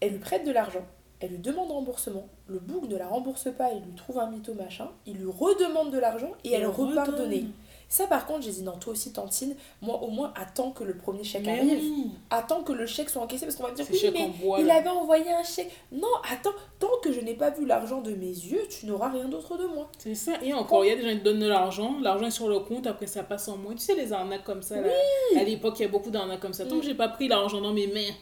Elle 0.00 0.12
lui 0.12 0.18
prête 0.18 0.44
de 0.44 0.50
l'argent, 0.52 0.84
elle 1.20 1.30
lui 1.30 1.38
demande 1.38 1.70
remboursement. 1.70 2.28
Le 2.48 2.58
bouc 2.58 2.88
ne 2.88 2.96
la 2.96 3.06
rembourse 3.06 3.48
pas, 3.56 3.70
il 3.72 3.82
lui 3.84 3.94
trouve 3.94 4.18
un 4.18 4.30
mytho 4.30 4.52
machin, 4.54 4.90
il 5.06 5.16
lui 5.18 5.30
redemande 5.30 5.92
de 5.92 5.98
l'argent 5.98 6.32
et 6.44 6.52
elle 6.52 6.66
repart 6.66 7.08
redonne. 7.08 7.16
donner. 7.24 7.44
Ça, 7.92 8.06
par 8.06 8.24
contre, 8.24 8.40
j'ai 8.40 8.52
dit 8.52 8.62
non, 8.62 8.78
toi 8.78 8.94
aussi, 8.94 9.12
Tantine, 9.12 9.54
moi 9.82 10.00
au 10.02 10.08
moins, 10.08 10.32
attends 10.34 10.70
que 10.70 10.82
le 10.82 10.96
premier 10.96 11.24
chèque 11.24 11.42
Mais 11.44 11.58
arrive. 11.58 11.78
oui, 11.78 12.10
Attends 12.30 12.62
que 12.62 12.72
le 12.72 12.86
chèque 12.86 13.10
soit 13.10 13.20
encaissé 13.20 13.44
parce 13.44 13.56
qu'on 13.56 13.64
va 13.64 13.70
me 13.72 13.76
dire 13.76 13.84
oui, 13.90 14.10
mais 14.14 14.30
il 14.62 14.70
avait 14.70 14.88
envoyé 14.88 15.30
un 15.30 15.42
chèque. 15.42 15.70
Non, 15.92 16.08
attends, 16.32 16.54
tant 16.78 16.88
que 17.02 17.12
je 17.12 17.20
n'ai 17.20 17.34
pas 17.34 17.50
vu 17.50 17.66
l'argent 17.66 18.00
de 18.00 18.12
mes 18.14 18.24
yeux, 18.30 18.62
tu 18.70 18.86
n'auras 18.86 19.10
rien 19.10 19.26
d'autre 19.28 19.58
de 19.58 19.66
moi. 19.66 19.90
C'est 19.98 20.14
ça. 20.14 20.32
Et 20.42 20.54
encore, 20.54 20.86
il 20.86 20.88
y 20.88 20.90
a 20.92 20.96
des 20.96 21.02
gens 21.02 21.10
qui 21.10 21.18
te 21.18 21.24
donnent 21.24 21.40
de 21.40 21.46
l'argent, 21.48 21.96
l'argent 22.00 22.24
est 22.24 22.30
sur 22.30 22.48
le 22.48 22.60
compte, 22.60 22.86
après 22.86 23.06
ça 23.06 23.22
passe 23.24 23.46
en 23.48 23.58
moins. 23.58 23.74
Tu 23.74 23.80
sais, 23.80 23.94
les 23.94 24.10
arnaques 24.10 24.44
comme 24.44 24.62
ça, 24.62 24.80
là. 24.80 24.88
À 25.36 25.44
l'époque, 25.44 25.74
il 25.78 25.82
y 25.82 25.84
a 25.84 25.88
beaucoup 25.88 26.10
d'arnaques 26.10 26.40
comme 26.40 26.54
ça. 26.54 26.64
Tant 26.64 26.76
Mm. 26.76 26.80
que 26.80 26.86
j'ai 26.86 26.94
pas 26.94 27.08
pris 27.08 27.28
l'argent 27.28 27.60
dans 27.60 27.74
mes 27.74 27.88
mains, 27.88 28.14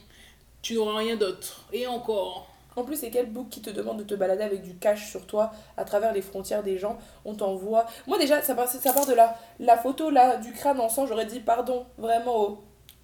tu 0.62 0.74
n'auras 0.74 0.98
rien 0.98 1.14
d'autre. 1.14 1.60
Et 1.72 1.86
encore. 1.86 2.48
En 2.80 2.84
plus, 2.84 2.96
c'est 2.96 3.10
quel 3.10 3.26
book 3.30 3.48
qui 3.50 3.60
te 3.60 3.70
demande 3.70 3.98
de 3.98 4.04
te 4.04 4.14
balader 4.14 4.42
avec 4.42 4.62
du 4.62 4.74
cash 4.76 5.10
sur 5.10 5.26
toi 5.26 5.52
à 5.76 5.84
travers 5.84 6.12
les 6.12 6.22
frontières 6.22 6.62
des 6.62 6.78
gens 6.78 6.98
On 7.24 7.34
t'envoie. 7.34 7.86
Moi, 8.06 8.18
déjà, 8.18 8.42
ça 8.42 8.54
part, 8.54 8.68
ça 8.68 8.92
part 8.92 9.06
de 9.06 9.12
là. 9.12 9.36
La 9.58 9.76
photo 9.76 10.10
là 10.10 10.36
du 10.38 10.52
crâne 10.52 10.80
en 10.80 10.88
sang, 10.88 11.06
j'aurais 11.06 11.26
dit 11.26 11.40
pardon, 11.40 11.86
vraiment. 11.98 12.34
oh. 12.36 12.58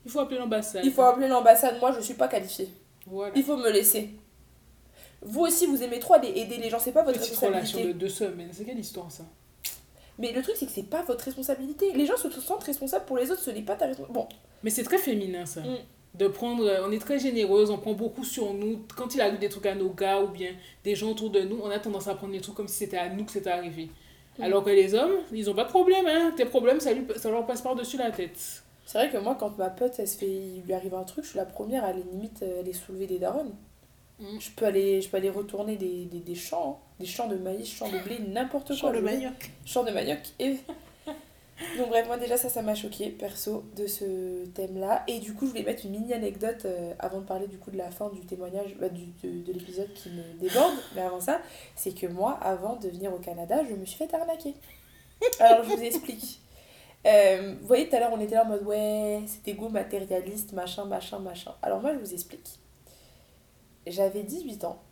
Il 0.04 0.10
faut 0.10 0.20
appeler 0.20 0.38
l'ambassade. 0.38 0.82
Il 0.84 0.92
faut 0.92 1.02
appeler 1.02 1.28
l'ambassade. 1.28 1.78
Moi, 1.80 1.92
je 1.92 2.00
suis 2.00 2.14
pas 2.14 2.28
qualifiée. 2.28 2.72
Voilà. 3.06 3.32
Il 3.36 3.42
faut 3.44 3.56
me 3.56 3.70
laisser. 3.70 4.10
Vous 5.22 5.40
aussi, 5.40 5.66
vous 5.66 5.82
aimez 5.82 5.98
trop 5.98 6.14
aller 6.14 6.28
aider 6.36 6.56
les 6.58 6.70
gens, 6.70 6.78
c'est 6.78 6.92
pas 6.92 7.02
votre 7.02 7.18
Petite 7.18 7.36
relation 7.36 7.58
responsabilité. 7.58 7.94
de 7.94 7.98
deux 7.98 8.08
semaines. 8.08 8.48
C'est 8.52 8.64
quelle 8.64 8.78
histoire 8.78 9.10
ça? 9.10 9.24
Mais 10.18 10.32
le 10.32 10.42
truc, 10.42 10.54
c'est 10.56 10.66
que 10.66 10.72
c'est 10.72 10.84
pas 10.88 11.02
votre 11.02 11.24
responsabilité. 11.24 11.92
Les 11.92 12.06
gens 12.06 12.16
se 12.16 12.30
sentent 12.30 12.64
responsables 12.64 13.04
pour 13.04 13.16
les 13.18 13.30
autres, 13.30 13.42
ce 13.42 13.50
n'est 13.50 13.62
pas 13.62 13.74
ta 13.76 13.86
responsabilité. 13.86 14.28
Bon, 14.30 14.36
Mais 14.62 14.70
c'est 14.70 14.84
très 14.84 14.98
féminin 14.98 15.44
ça. 15.44 15.60
Mm. 15.60 15.76
De 16.18 16.28
prendre, 16.28 16.64
euh, 16.64 16.86
on 16.86 16.92
est 16.92 16.98
très 16.98 17.18
généreuse, 17.18 17.70
on 17.70 17.76
prend 17.76 17.92
beaucoup 17.92 18.24
sur 18.24 18.54
nous. 18.54 18.80
Quand 18.96 19.14
il 19.14 19.20
arrive 19.20 19.38
des 19.38 19.50
trucs 19.50 19.66
à 19.66 19.74
nos 19.74 19.90
gars 19.90 20.20
ou 20.22 20.28
bien 20.28 20.52
des 20.82 20.94
gens 20.94 21.10
autour 21.10 21.30
de 21.30 21.40
nous, 21.40 21.58
on 21.62 21.68
a 21.68 21.78
tendance 21.78 22.08
à 22.08 22.14
prendre 22.14 22.32
les 22.32 22.40
trucs 22.40 22.54
comme 22.54 22.68
si 22.68 22.78
c'était 22.78 22.96
à 22.96 23.08
nous 23.10 23.24
que 23.24 23.32
c'était 23.32 23.50
arrivé. 23.50 23.90
Mm. 24.38 24.42
Alors 24.42 24.64
que 24.64 24.70
les 24.70 24.94
hommes, 24.94 25.16
ils 25.32 25.50
ont 25.50 25.54
pas 25.54 25.64
de 25.64 25.68
problème, 25.68 26.06
hein. 26.06 26.32
Tes 26.36 26.46
problèmes, 26.46 26.80
ça, 26.80 26.92
lui, 26.92 27.04
ça 27.16 27.30
leur 27.30 27.44
passe 27.46 27.60
par-dessus 27.60 27.98
la 27.98 28.10
tête. 28.10 28.62
C'est 28.86 28.98
vrai 28.98 29.10
que 29.10 29.18
moi, 29.18 29.36
quand 29.38 29.58
ma 29.58 29.68
pote, 29.68 29.94
elle 29.98 30.08
se 30.08 30.16
fait, 30.16 30.30
il 30.30 30.62
lui 30.64 30.72
arrive 30.72 30.94
un 30.94 31.04
truc, 31.04 31.24
je 31.24 31.30
suis 31.30 31.38
la 31.38 31.44
première 31.44 31.84
à 31.84 31.88
aller 31.88 32.04
limite 32.12 32.42
euh, 32.42 32.60
aller 32.60 32.72
soulever 32.72 33.06
des 33.06 33.18
darons. 33.18 33.52
Mm. 34.18 34.38
Je 34.38 34.50
peux 34.52 34.64
aller, 34.64 35.02
je 35.02 35.08
peux 35.08 35.18
aller 35.18 35.28
retourner 35.30 35.76
des, 35.76 36.06
des, 36.06 36.20
des 36.20 36.34
champs, 36.34 36.80
hein. 36.80 36.86
des 37.00 37.06
champs 37.06 37.28
de 37.28 37.36
maïs, 37.36 37.68
champs 37.68 37.90
de 37.90 37.98
blé, 37.98 38.20
n'importe 38.26 38.68
quoi. 38.68 38.76
Champ 38.76 38.92
de 38.92 39.00
manioc. 39.00 39.50
Champ 39.66 39.84
de 39.84 39.90
manioc. 39.90 40.20
Et... 40.38 40.56
Donc 41.78 41.88
bref, 41.88 42.06
moi 42.06 42.18
déjà 42.18 42.36
ça, 42.36 42.48
ça 42.50 42.60
m'a 42.62 42.74
choqué 42.74 43.08
perso 43.10 43.64
de 43.76 43.86
ce 43.86 44.44
thème-là. 44.54 45.04
Et 45.08 45.20
du 45.20 45.34
coup, 45.34 45.46
je 45.46 45.52
voulais 45.52 45.62
mettre 45.62 45.86
une 45.86 45.92
mini 45.92 46.12
anecdote 46.12 46.66
euh, 46.66 46.92
avant 46.98 47.20
de 47.20 47.24
parler 47.24 47.46
du 47.46 47.58
coup 47.58 47.70
de 47.70 47.78
la 47.78 47.90
fin 47.90 48.10
du 48.10 48.20
témoignage, 48.20 48.76
bah, 48.78 48.88
du, 48.90 49.06
de, 49.22 49.42
de 49.42 49.52
l'épisode 49.52 49.92
qui 49.94 50.10
me 50.10 50.38
déborde. 50.38 50.74
Mais 50.94 51.00
avant 51.00 51.20
ça, 51.20 51.40
c'est 51.74 51.94
que 51.94 52.06
moi, 52.06 52.38
avant 52.42 52.76
de 52.76 52.88
venir 52.88 53.12
au 53.14 53.18
Canada, 53.18 53.62
je 53.68 53.74
me 53.74 53.84
suis 53.86 53.96
fait 53.96 54.12
arnaquer. 54.14 54.54
Alors 55.40 55.64
je 55.64 55.70
vous 55.70 55.82
explique. 55.82 56.40
Euh, 57.06 57.54
vous 57.60 57.66
voyez, 57.66 57.88
tout 57.88 57.96
à 57.96 58.00
l'heure, 58.00 58.12
on 58.12 58.20
était 58.20 58.34
là 58.34 58.44
en 58.44 58.48
mode 58.48 58.64
ouais, 58.64 59.22
c'était 59.26 59.54
go 59.54 59.68
matérialiste, 59.68 60.52
machin, 60.52 60.84
machin, 60.84 61.20
machin. 61.20 61.54
Alors 61.62 61.80
moi, 61.80 61.94
je 61.94 61.98
vous 61.98 62.12
explique. 62.12 62.58
J'avais 63.86 64.24
18 64.24 64.64
ans. 64.64 64.82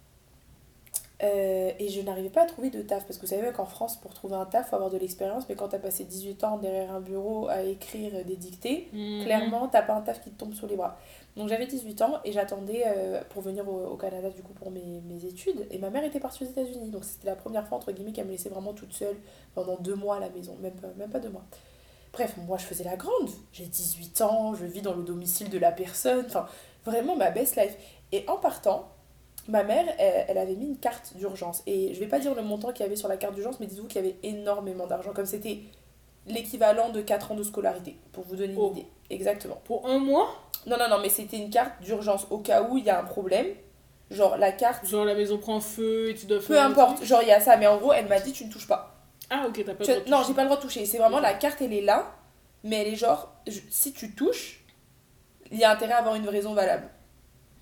Euh, 1.23 1.71
et 1.79 1.89
je 1.89 2.01
n'arrivais 2.01 2.29
pas 2.29 2.43
à 2.43 2.47
trouver 2.47 2.71
de 2.71 2.83
taf 2.83 3.05
parce 3.07 3.19
que 3.19 3.23
vous 3.27 3.29
savez 3.33 3.53
qu'en 3.53 3.67
France 3.67 3.97
pour 4.01 4.13
trouver 4.15 4.35
un 4.35 4.47
taf 4.47 4.71
faut 4.71 4.75
avoir 4.77 4.91
de 4.91 4.99
l'expérience 4.99 5.45
mais 5.49 5.55
quand 5.55 5.69
t'as 5.69 5.79
passé 5.79 6.05
18 6.05 6.43
ans 6.43 6.59
derrière 6.59 6.93
un 6.93 7.01
bureau 7.01 7.47
à 7.49 7.63
écrire 7.63 8.25
des 8.25 8.35
dictées 8.37 8.89
Mhm. 8.93 9.23
clairement 9.25 9.69
t'as 9.69 9.83
pas 9.83 9.95
un 9.95 10.01
taf 10.01 10.21
qui 10.23 10.31
te 10.31 10.39
tombe 10.39 10.55
sur 10.55 10.67
les 10.67 10.75
bras. 10.77 10.99
Donc 11.37 11.49
j'avais 11.49 11.67
18 11.67 12.03
ans 12.03 12.19
et 12.25 12.33
j'attendais 12.33 12.83
euh, 12.87 13.21
pour 13.31 13.43
venir 13.43 13.69
au, 13.69 13.87
au 13.93 13.97
Canada 13.97 14.29
du 14.31 14.43
coup 14.43 14.53
pour 14.55 14.71
mes, 14.73 15.01
mes 15.09 15.25
études 15.25 15.67
et 15.71 15.79
ma 15.79 15.91
mère 15.91 16.03
était 16.05 16.21
partie 16.21 16.43
aux 16.45 16.49
États-Unis. 16.49 16.91
Donc 16.91 17.05
c'était 17.05 17.27
la 17.29 17.37
première 17.37 17.67
fois 17.67 17.79
entre 17.79 17.93
guillemets 17.93 18.13
qu'elle 18.13 18.27
me 18.27 18.33
laissait 18.33 18.49
vraiment 18.49 18.73
toute 18.73 18.93
seule 18.93 19.17
pendant 19.55 19.77
deux 19.77 19.95
mois 19.95 20.17
à 20.17 20.21
la 20.21 20.31
maison 20.31 20.57
même 20.61 20.75
pas, 20.75 20.89
même 20.97 21.11
pas 21.11 21.21
deux 21.21 21.31
mois. 21.31 21.45
Bref 22.13 22.35
moi 22.47 22.59
je 22.59 22.65
faisais 22.65 22.85
la 22.85 22.97
grande. 22.97 23.31
J'ai 23.53 23.67
18 23.67 24.21
ans 24.23 24.55
je 24.55 24.65
vis 24.65 24.83
dans 24.83 24.95
le 24.95 25.05
domicile 25.05 25.49
de 25.49 25.59
la 25.59 25.71
personne. 25.71 26.25
Enfin 26.27 26.47
vraiment 26.85 27.15
ma 27.17 27.31
best 27.31 27.55
life. 27.57 27.77
Et 28.13 28.25
en 28.29 28.37
partant 28.37 28.89
ma 29.49 29.63
mère 29.63 29.85
elle, 29.99 30.25
elle 30.29 30.39
avait 30.39 30.55
mis 30.55 30.67
une 30.67 30.79
carte 30.79 31.13
d'urgence 31.17 31.63
et 31.67 31.93
je 31.95 32.01
vais 32.01 32.07
pas 32.07 32.19
dire 32.19 32.35
le 32.35 32.43
montant 32.43 32.73
qu'il 32.73 32.85
y 32.85 32.87
avait 32.87 32.97
sur 32.97 33.09
la 33.09 33.17
carte 33.17 33.35
d'urgence 33.35 33.61
mais 33.61 33.67
dites-vous 33.67 33.87
qu'il 33.89 34.03
y 34.03 34.07
avait 34.07 34.17
énormément 34.23 34.87
d'argent 34.87 35.13
comme 35.13 35.27
c'était 35.27 35.59
l'équivalent 36.27 36.89
de 36.91 37.01
4 37.03 37.33
ans 37.33 37.35
de 37.35 37.43
scolarité 37.43 37.97
pour 38.13 38.25
vous 38.25 38.37
donner 38.37 38.55
une 38.55 38.59
Oh. 38.61 38.71
idée 38.73 38.87
exactement 39.11 39.61
Pour 39.65 39.87
un 39.87 39.99
mois, 39.99 40.29
non, 40.67 40.79
non, 40.79 40.89
non, 40.89 40.99
mais 41.03 41.11
c'était 41.11 41.37
une 41.37 41.51
carte 41.51 41.83
d'urgence 41.83 42.27
au 42.31 42.39
cas 42.39 42.63
où 42.63 42.79
il 42.79 42.85
y 42.85 42.91
a 42.91 42.99
un 42.99 43.05
problème. 43.05 43.47
Genre 44.11 44.37
la 44.39 44.53
carte, 44.53 44.87
genre 44.87 45.05
la 45.05 45.15
maison 45.15 45.37
prend 45.39 45.61
feu 45.61 46.11
et 46.11 46.15
tu 46.15 46.25
dois 46.27 46.39
peu 46.39 46.59
importe, 46.59 47.05
genre 47.05 47.21
il 47.23 47.29
y 47.29 47.33
a 47.33 47.41
ça, 47.41 47.57
mais 47.59 47.67
en 47.67 47.77
gros, 47.79 47.93
elle 47.93 48.07
m'a 48.09 48.21
dit 48.21 48.33
tu 48.33 48.45
ne 48.47 48.51
touches 48.53 48.67
pas. 48.69 48.95
Ah, 49.31 49.45
ok, 49.49 49.63
t'as 49.65 49.75
pas 49.75 49.85
Tu- 49.85 49.91
le 49.91 49.97
droit 49.97 50.05
de 50.07 50.11
non, 50.11 50.23
j'ai 50.27 50.35
pas 50.35 50.43
le 50.43 50.49
droit 50.49 50.57
de 50.59 50.63
toucher. 50.63 50.87
C'est 50.87 50.99
vraiment 50.99 51.21
la 51.21 51.35
carte, 51.35 51.61
elle 51.61 51.73
est 51.73 51.81
là, 51.83 52.15
mais 52.63 52.77
elle 52.83 52.89
est 52.89 52.97
genre, 52.97 53.33
je- 53.47 53.61
si 53.71 53.93
tu 53.93 54.15
touches, 54.15 54.65
il 55.51 55.59
y 55.59 55.65
a 55.65 55.71
intérêt 55.71 55.93
à 55.95 55.99
avoir 55.99 56.15
une 56.15 56.29
raison 56.29 56.55
valable. 56.55 56.89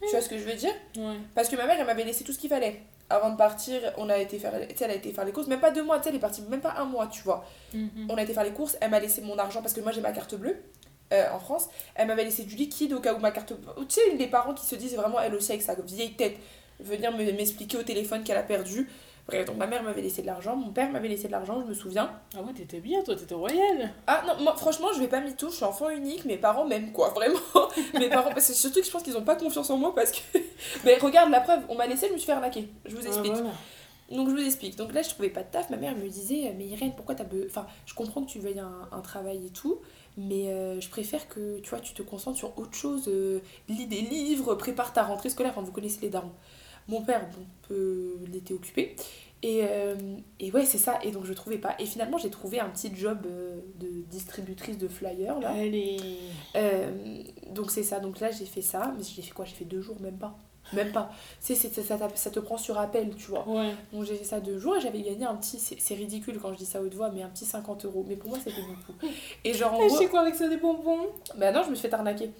Tu 0.06 0.10
vois 0.12 0.20
ce 0.20 0.28
que 0.28 0.38
je 0.38 0.44
veux 0.44 0.54
dire 0.54 0.74
Ouais. 0.96 1.16
Parce 1.34 1.48
que 1.48 1.56
ma 1.56 1.66
mère, 1.66 1.76
elle 1.78 1.86
m'avait 1.86 2.04
laissé 2.04 2.24
tout 2.24 2.32
ce 2.32 2.38
qu'il 2.38 2.50
fallait. 2.50 2.80
Avant 3.10 3.30
de 3.30 3.36
partir, 3.36 3.80
on 3.98 4.08
a 4.08 4.16
été 4.18 4.38
faire, 4.38 4.52
tu 4.68 4.76
sais, 4.76 4.84
elle 4.84 4.90
a 4.90 4.94
été 4.94 5.12
faire 5.12 5.24
les 5.24 5.32
courses, 5.32 5.46
même 5.46 5.60
pas 5.60 5.70
deux 5.70 5.82
mois, 5.82 5.98
tu 5.98 6.04
sais, 6.04 6.08
elle 6.10 6.16
est 6.16 6.18
partie 6.20 6.40
même 6.42 6.60
pas 6.62 6.74
un 6.78 6.84
mois, 6.84 7.06
tu 7.08 7.22
vois. 7.22 7.44
Mhm. 7.74 8.06
On 8.08 8.16
a 8.16 8.22
été 8.22 8.32
faire 8.32 8.44
les 8.44 8.52
courses, 8.52 8.76
elle 8.80 8.90
m'a 8.90 9.00
laissé 9.00 9.20
mon 9.20 9.36
argent 9.38 9.60
parce 9.60 9.74
que 9.74 9.80
moi 9.80 9.92
j'ai 9.92 10.00
ma 10.00 10.12
carte 10.12 10.34
bleue 10.34 10.56
euh, 11.12 11.26
en 11.32 11.38
France. 11.38 11.68
Elle 11.94 12.06
m'avait 12.06 12.24
laissé 12.24 12.44
du 12.44 12.56
liquide 12.56 12.92
au 12.94 13.00
cas 13.00 13.12
où 13.14 13.18
ma 13.18 13.30
carte. 13.30 13.52
Tu 13.52 13.84
sais, 13.90 14.00
les 14.16 14.26
parents 14.28 14.54
qui 14.54 14.64
se 14.66 14.76
disent 14.76 14.94
vraiment 14.96 15.20
elle 15.20 15.34
aussi 15.34 15.52
avec 15.52 15.62
sa 15.62 15.74
vieille 15.74 16.14
tête 16.14 16.36
venir 16.80 17.12
me- 17.12 17.32
m'expliquer 17.32 17.76
au 17.76 17.82
téléphone 17.82 18.24
qu'elle 18.24 18.38
a 18.38 18.42
perdu. 18.42 18.88
Donc 19.46 19.56
ma 19.56 19.66
mère 19.66 19.82
m'avait 19.82 20.02
laissé 20.02 20.22
de 20.22 20.26
l'argent, 20.26 20.54
mon 20.56 20.70
père 20.72 20.90
m'avait 20.90 21.08
laissé 21.08 21.26
de 21.26 21.32
l'argent, 21.32 21.60
je 21.62 21.66
me 21.68 21.74
souviens. 21.74 22.10
Ah 22.36 22.42
ouais, 22.42 22.52
t'étais 22.52 22.80
bien, 22.80 23.02
toi, 23.02 23.14
t'étais 23.16 23.34
royale. 23.34 23.92
Ah 24.06 24.22
non, 24.26 24.42
moi 24.42 24.54
franchement, 24.56 24.88
je 24.94 25.00
vais 25.00 25.08
pas 25.08 25.20
m'y 25.20 25.34
toucher, 25.34 25.50
je 25.52 25.56
suis 25.56 25.64
enfant 25.64 25.88
unique, 25.90 26.24
mes 26.24 26.36
parents 26.38 26.66
m'aiment 26.66 26.92
quoi, 26.92 27.10
vraiment. 27.10 27.38
mes 27.94 28.08
parents, 28.08 28.30
parce 28.30 28.48
que 28.48 28.52
surtout 28.54 28.80
que 28.80 28.86
je 28.86 28.90
pense 28.90 29.02
qu'ils 29.02 29.16
ont 29.16 29.22
pas 29.24 29.36
confiance 29.36 29.70
en 29.70 29.76
moi 29.76 29.94
parce 29.94 30.12
que. 30.12 30.20
Mais 30.84 30.96
regarde 30.98 31.30
la 31.30 31.40
preuve, 31.40 31.60
on 31.68 31.74
m'a 31.74 31.86
laissé, 31.86 32.08
je 32.08 32.12
me 32.12 32.18
suis 32.18 32.26
fait 32.26 32.32
arnaquer. 32.32 32.68
Je 32.84 32.94
vous 32.94 33.02
Ah, 33.04 33.08
explique. 33.08 33.32
voilà. 33.32 33.50
Donc 34.10 34.28
je 34.28 34.34
vous 34.34 34.44
explique. 34.44 34.76
Donc 34.76 34.92
là, 34.92 35.00
je 35.00 35.08
trouvais 35.08 35.30
pas 35.30 35.42
de 35.42 35.50
taf. 35.50 35.70
Ma 35.70 35.78
mère 35.78 35.96
me 35.96 36.06
disait, 36.08 36.54
mais 36.58 36.66
Irène, 36.66 36.92
pourquoi 36.94 37.14
t'as 37.14 37.24
be... 37.24 37.46
Enfin, 37.48 37.66
je 37.86 37.94
comprends 37.94 38.22
que 38.22 38.30
tu 38.30 38.40
veuilles 38.40 38.58
un, 38.58 38.88
un 38.92 39.00
travail 39.00 39.46
et 39.46 39.50
tout, 39.50 39.78
mais 40.18 40.48
euh, 40.48 40.78
je 40.82 40.88
préfère 40.90 41.28
que 41.28 41.60
tu 41.60 41.70
vois, 41.70 41.80
tu 41.80 41.94
te 41.94 42.02
concentres 42.02 42.36
sur 42.36 42.58
autre 42.58 42.74
chose. 42.74 43.04
euh, 43.08 43.40
lis 43.70 43.86
des 43.86 44.02
livres, 44.02 44.54
prépare 44.54 44.92
ta 44.92 45.02
rentrée 45.02 45.30
scolaire. 45.30 45.52
Enfin, 45.56 45.62
vous 45.64 45.72
connaissez 45.72 46.00
les 46.02 46.10
darons. 46.10 46.32
Mon 46.88 47.02
père, 47.02 47.28
bon, 47.28 47.44
peu, 47.68 48.16
il 48.26 48.36
était 48.36 48.54
occupé. 48.54 48.96
Et, 49.42 49.62
euh, 49.64 49.96
et 50.38 50.52
ouais, 50.52 50.64
c'est 50.64 50.78
ça. 50.78 51.00
Et 51.02 51.10
donc 51.10 51.24
je 51.24 51.32
trouvais 51.32 51.58
pas. 51.58 51.74
Et 51.78 51.86
finalement, 51.86 52.16
j'ai 52.16 52.30
trouvé 52.30 52.60
un 52.60 52.68
petit 52.68 52.94
job 52.94 53.26
euh, 53.26 53.60
de 53.80 54.02
distributrice 54.10 54.78
de 54.78 54.88
flyers 54.88 55.40
là. 55.40 55.50
Allez. 55.50 55.96
Euh, 56.54 57.22
donc 57.50 57.70
c'est 57.70 57.82
ça, 57.82 57.98
donc 57.98 58.20
là 58.20 58.30
j'ai 58.30 58.46
fait 58.46 58.62
ça, 58.62 58.94
mais 58.96 59.02
j'ai 59.02 59.22
fait 59.22 59.32
quoi? 59.32 59.44
J'ai 59.44 59.54
fait 59.54 59.64
deux 59.64 59.80
jours, 59.80 60.00
même 60.00 60.18
pas. 60.18 60.38
Même 60.72 60.90
pas. 60.92 61.10
C'est, 61.38 61.54
c'est, 61.54 61.68
ça, 61.70 61.98
ça, 61.98 62.08
ça 62.14 62.30
te 62.30 62.40
prend 62.40 62.56
sur 62.56 62.78
appel, 62.78 63.14
tu 63.16 63.26
vois. 63.30 63.46
Ouais. 63.46 63.74
Donc 63.92 64.04
j'ai 64.04 64.14
fait 64.16 64.24
ça 64.24 64.40
deux 64.40 64.58
jours 64.58 64.76
et 64.76 64.80
j'avais 64.80 65.02
gagné 65.02 65.26
un 65.26 65.34
petit, 65.34 65.58
c'est, 65.58 65.76
c'est 65.78 65.94
ridicule 65.94 66.38
quand 66.40 66.50
je 66.52 66.58
dis 66.58 66.64
ça 66.64 66.80
haute 66.80 66.94
voix, 66.94 67.10
mais 67.10 67.22
un 67.22 67.28
petit 67.28 67.44
50 67.44 67.84
euros. 67.84 68.04
Mais 68.08 68.16
pour 68.16 68.30
moi 68.30 68.38
c'était 68.42 68.62
beaucoup. 68.62 68.98
Et 69.44 69.52
genre 69.54 69.74
en 69.74 69.86
gros, 69.86 70.08
quoi 70.08 70.20
avec 70.20 70.34
ça 70.34 70.48
des 70.48 70.56
bonbons? 70.56 71.08
Bah 71.36 71.52
non, 71.52 71.62
je 71.64 71.70
me 71.70 71.74
suis 71.74 71.88
fait 71.88 71.94
arnaquer. 71.94 72.30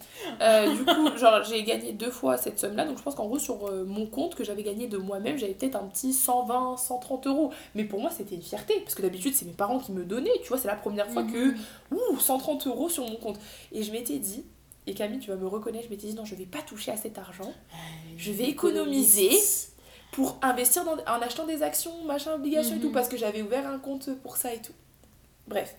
Euh, 0.40 0.74
du 0.74 0.84
coup, 0.84 1.16
genre 1.18 1.42
j'ai 1.44 1.62
gagné 1.64 1.92
deux 1.92 2.10
fois 2.10 2.36
cette 2.38 2.58
somme-là, 2.58 2.84
donc 2.86 2.96
je 2.98 3.02
pense 3.02 3.14
qu'en 3.14 3.26
gros 3.26 3.38
sur 3.38 3.66
euh, 3.66 3.84
mon 3.84 4.06
compte 4.06 4.34
que 4.34 4.44
j'avais 4.44 4.62
gagné 4.62 4.86
de 4.86 4.96
moi-même, 4.96 5.36
j'avais 5.36 5.54
peut-être 5.54 5.76
un 5.76 5.84
petit 5.88 6.12
120, 6.14 6.76
130 6.78 7.26
euros. 7.26 7.50
Mais 7.74 7.84
pour 7.84 8.00
moi 8.00 8.10
c'était 8.10 8.34
une 8.34 8.42
fierté, 8.42 8.80
parce 8.80 8.94
que 8.94 9.02
d'habitude 9.02 9.34
c'est 9.34 9.44
mes 9.44 9.52
parents 9.52 9.78
qui 9.78 9.92
me 9.92 10.04
donnaient, 10.04 10.30
tu 10.42 10.48
vois, 10.48 10.56
c'est 10.58 10.68
la 10.68 10.76
première 10.76 11.08
fois 11.10 11.24
que 11.24 11.48
Mhm. 11.50 11.56
ouh, 11.90 12.18
130 12.18 12.66
euros 12.66 12.88
sur 12.88 13.04
mon 13.06 13.16
compte. 13.16 13.38
Et 13.72 13.82
je 13.82 13.92
m'étais 13.92 14.18
dit, 14.18 14.44
et 14.86 14.94
Camille, 14.94 15.20
tu 15.20 15.30
vas 15.30 15.36
me 15.36 15.46
reconnaître, 15.46 15.84
je 15.84 15.90
m'étais 15.90 16.06
dit, 16.08 16.14
non, 16.14 16.24
je 16.24 16.34
vais 16.34 16.46
pas 16.46 16.62
toucher 16.62 16.90
à 16.90 16.96
cet 16.96 17.18
argent 17.18 17.52
Je 18.16 18.32
vais 18.32 18.44
économiser. 18.44 19.30
pour 20.12 20.38
investir 20.42 20.84
dans, 20.84 20.96
en 21.06 21.22
achetant 21.22 21.46
des 21.46 21.62
actions, 21.62 22.04
machin, 22.04 22.34
obligations 22.34 22.74
et 22.74 22.78
Mhm. 22.78 22.82
tout, 22.82 22.92
parce 22.92 23.08
que 23.08 23.16
j'avais 23.16 23.40
ouvert 23.42 23.66
un 23.66 23.78
compte 23.78 24.10
pour 24.22 24.36
ça 24.36 24.52
et 24.52 24.60
tout. 24.60 24.74
Bref. 25.48 25.74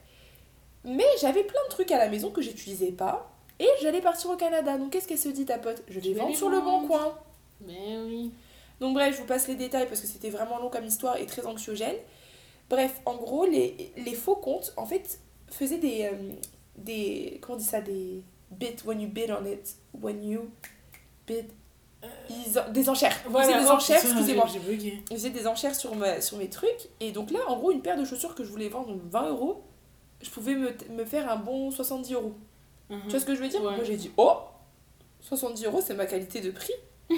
Mais 0.86 1.06
j'avais 1.22 1.44
plein 1.44 1.62
de 1.66 1.70
trucs 1.70 1.92
à 1.92 1.98
la 1.98 2.10
maison 2.10 2.32
que 2.32 2.42
j'utilisais 2.42 2.92
pas, 2.92 3.32
et 3.60 3.68
j'allais 3.82 4.02
partir 4.02 4.30
au 4.32 4.36
Canada. 4.36 4.78
Donc 4.78 4.92
qu'est-ce 4.92 5.08
qu'elle 5.08 5.20
se 5.20 5.30
dit, 5.30 5.46
ta 5.46 5.58
pote? 5.60 5.84
Je 5.88 6.00
vais 6.00 6.13
vendre 6.13 6.36
sur 6.36 6.50
le 6.50 6.60
bon 6.62 6.88
coin. 6.88 7.18
Mais 7.62 7.98
oui. 8.06 8.32
Donc 8.80 8.96
bref, 8.96 9.16
je 9.16 9.22
vous 9.22 9.28
passe 9.28 9.48
les 9.48 9.56
détails 9.56 9.88
parce 9.88 10.02
que 10.02 10.08
c'était 10.08 10.30
vraiment 10.32 10.58
long 10.58 10.70
comme 10.70 10.86
histoire 10.86 11.18
et 11.18 11.26
très 11.26 11.46
anxiogène. 11.46 11.96
Bref, 12.70 13.00
en 13.06 13.16
gros, 13.16 13.46
les, 13.46 13.94
les 13.98 14.13
faux 14.16 14.36
comptes, 14.36 14.74
en 14.78 14.86
fait, 14.86 15.20
faisaient 15.48 15.78
des... 15.78 16.10
euh, 16.12 16.32
des 16.78 17.38
comment 17.42 17.56
on 17.56 17.60
dit 17.60 17.66
ça 17.66 17.80
Des 17.82 18.24
bid, 18.60 18.82
when 18.86 19.00
you 19.00 19.08
bid 19.08 19.32
on 19.32 19.46
it, 19.46 19.76
when 19.94 20.24
you 20.24 20.50
bid... 21.28 21.46
Ils 22.30 22.60
en- 22.60 22.70
des 22.70 22.89
enchères. 22.89 23.16
Ils 23.26 23.34
faisaient 23.34 23.60
des 23.60 23.66
oh, 23.66 23.72
enchères, 23.72 24.02
excusez-moi. 24.04 24.46
Ils 25.10 25.16
faisaient 25.16 25.30
des 25.30 25.48
enchères 25.48 25.74
sur, 25.74 25.96
ma, 25.96 26.20
sur 26.20 26.38
mes 26.38 26.50
trucs. 26.50 26.89
Et 27.00 27.12
donc 27.13 27.32
là, 27.32 27.39
en 27.48 27.58
gros, 27.58 27.72
une 27.72 27.82
paire 27.82 27.98
de 27.98 28.04
chaussures 28.04 28.36
que 28.36 28.44
je 28.44 28.50
voulais 28.50 28.68
vendre 28.68 28.94
20 29.10 29.30
euros, 29.30 29.63
je 30.24 30.30
pouvais 30.30 30.56
me, 30.56 30.76
me 30.92 31.06
faire 31.06 31.30
un 31.32 31.36
bon 31.36 31.72
70 31.72 32.13
euros. 32.13 32.34
Mhm. 32.89 33.02
Tu 33.04 33.10
vois 33.10 33.20
ce 33.20 33.26
que 33.26 33.36
je 33.36 33.42
veux 33.42 33.48
dire? 33.48 33.62
Ouais. 33.63 33.76
Moi 33.76 33.84
j'ai 33.84 33.98
dit 33.98 34.12
oh 34.18 34.38
70 35.22 35.66
euros 35.66 35.82
c'est 35.82 35.94
ma 35.94 36.06
qualité 36.06 36.42
de 36.42 36.52
prix. 36.52 36.74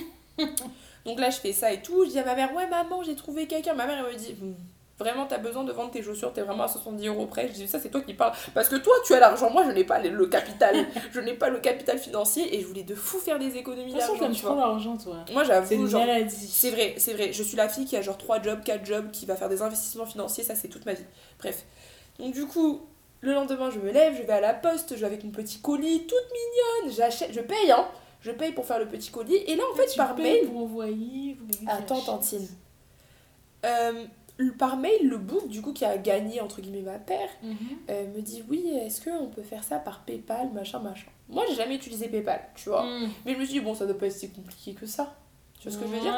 Donc 1.06 1.20
là 1.20 1.30
je 1.30 1.38
fais 1.38 1.54
ça 1.54 1.72
et 1.72 1.82
tout. 1.82 2.06
Je 2.06 2.12
dis 2.12 2.20
à 2.20 2.26
ma 2.26 2.36
mère 2.36 2.54
ouais 2.54 2.68
maman 2.68 3.04
j'ai 3.04 3.16
trouvé 3.16 3.48
quelqu'un. 3.48 3.74
Ma 3.74 3.86
mère 3.86 4.06
elle 4.06 4.14
me 4.14 4.18
dit 4.18 4.34
Hmm, 4.34 4.54
vraiment 5.00 5.26
t'as 5.26 5.38
besoin 5.40 5.64
de 5.64 5.72
vendre 5.74 5.92
tes 5.92 6.02
chaussures 6.02 6.32
t'es 6.32 6.42
vraiment 6.42 6.64
à 6.64 6.68
70 6.68 7.08
euros 7.08 7.26
près. 7.26 7.48
Je 7.50 7.54
dis 7.54 7.68
ça 7.68 7.80
c'est 7.80 7.90
toi 7.90 8.02
qui 8.02 8.14
parles 8.14 8.34
parce 8.54 8.70
que 8.70 8.76
toi 8.78 8.94
tu 9.06 9.14
as 9.14 9.20
l'argent 9.20 9.50
moi 9.50 9.64
je 9.66 9.72
n'ai 9.72 9.84
pas 9.84 10.00
le- 10.00 10.26
capital. 10.28 10.76
je 11.14 11.20
n'ai 11.20 11.34
pas 11.34 11.50
le 11.50 11.60
capital 11.60 11.98
financier 12.00 12.56
et 12.56 12.62
je 12.62 12.66
voulais 12.68 12.84
de 12.84 12.96
fou 12.96 13.18
faire 13.20 13.38
des 13.40 13.58
économies 13.58 13.88
De 13.94 13.98
toute 13.98 14.02
façon, 14.02 14.18
d'argent 14.18 14.48
trop 14.48 14.56
l'argent, 14.56 14.98
toi. 14.98 15.18
Moi 15.34 15.44
C'est 15.44 15.48
j'avoue 15.50 15.74
une 15.76 15.88
genre 15.88 16.06
maladie. 16.06 16.48
c'est 16.48 16.72
vrai, 16.72 16.96
c'est 16.98 17.14
vrai. 17.14 17.34
Je 17.34 17.44
suis 17.44 17.58
la 17.58 17.68
fille 17.70 17.86
qui 17.86 17.98
a 17.98 18.02
genre 18.02 18.18
3 18.18 18.42
jobs, 18.42 18.64
4 18.64 18.86
jobs, 18.86 19.12
qui 19.12 19.26
va 19.26 19.36
faire 19.36 19.50
des 19.50 19.62
investissements 19.62 20.06
financiers, 20.06 20.44
ça 20.44 20.56
c'est 20.56 20.68
toute 20.70 20.86
ma 20.86 20.94
vie. 20.94 21.06
Bref. 21.40 21.66
Donc 22.20 22.34
du 22.34 22.46
coup, 22.46 22.82
le 23.22 23.34
lendemain, 23.34 23.70
je 23.72 23.80
me 23.80 23.92
lève, 23.92 24.16
je 24.16 24.22
vais 24.24 24.34
à 24.34 24.40
la 24.42 24.54
poste, 24.54 24.96
je 24.96 25.00
vais 25.02 25.08
avec 25.08 25.24
mon 25.24 25.32
petit 25.32 25.60
colis, 25.60 26.08
toute 26.08 26.32
mignonne, 26.32 26.96
j'achète, 26.96 27.34
je 27.34 27.42
paye, 27.42 27.72
hein. 27.72 27.86
Je 28.22 28.32
paye 28.32 28.54
pour 28.54 28.66
faire 28.66 28.80
le 28.80 28.88
petit 28.88 29.12
colis. 29.12 29.36
Et 29.36 29.56
là, 29.56 29.64
en 29.72 29.76
fait, 29.76 29.86
Tu 29.88 29.98
par 29.98 30.18
mail... 30.18 30.48
pour 30.48 30.62
envoyer. 30.62 31.36
vous 31.40 31.46
voulez 31.46 31.66
que 31.66 31.70
Attends. 31.72 32.02
Tantine? 32.02 32.48
Euh, 33.66 34.06
par 34.58 34.78
mail, 34.78 35.08
le 35.08 35.18
book, 35.18 35.48
du 35.48 35.62
coup, 35.62 35.72
qui 35.74 35.86
a 35.86 35.98
gagné, 35.98 36.42
entre 36.42 36.62
guillemets, 36.62 36.82
ma 36.82 37.00
paire, 37.00 37.30
Mhm. 37.44 37.56
euh, 37.90 38.08
me 38.16 38.22
dit, 38.22 38.44
oui, 38.50 38.66
est-ce 38.86 39.02
qu'on 39.08 39.28
peut 39.28 39.44
faire 39.44 39.64
ça 39.64 39.80
par 39.80 40.02
Paypal, 40.02 40.52
machin, 40.52 40.80
machin. 40.80 41.08
Moi, 41.30 41.44
j'ai 41.50 41.56
jamais 41.56 41.76
utilisé 41.76 42.08
Paypal, 42.10 42.42
tu 42.56 42.70
vois. 42.70 42.84
Mhm. 42.84 43.10
Mais 43.26 43.34
je 43.34 43.40
me 43.40 43.46
suis 43.46 43.54
dit, 43.54 43.60
bon, 43.62 43.74
ça 43.76 43.86
doit 43.86 43.98
pas 43.98 44.08
être 44.08 44.14
si 44.14 44.30
compliqué 44.30 44.74
que 44.74 44.86
ça. 44.86 45.16
Tu 45.60 45.70
vois 45.70 45.78
ce 45.80 45.82
que 45.84 45.90
je 45.90 45.96
veux 45.96 46.02
dire 46.02 46.14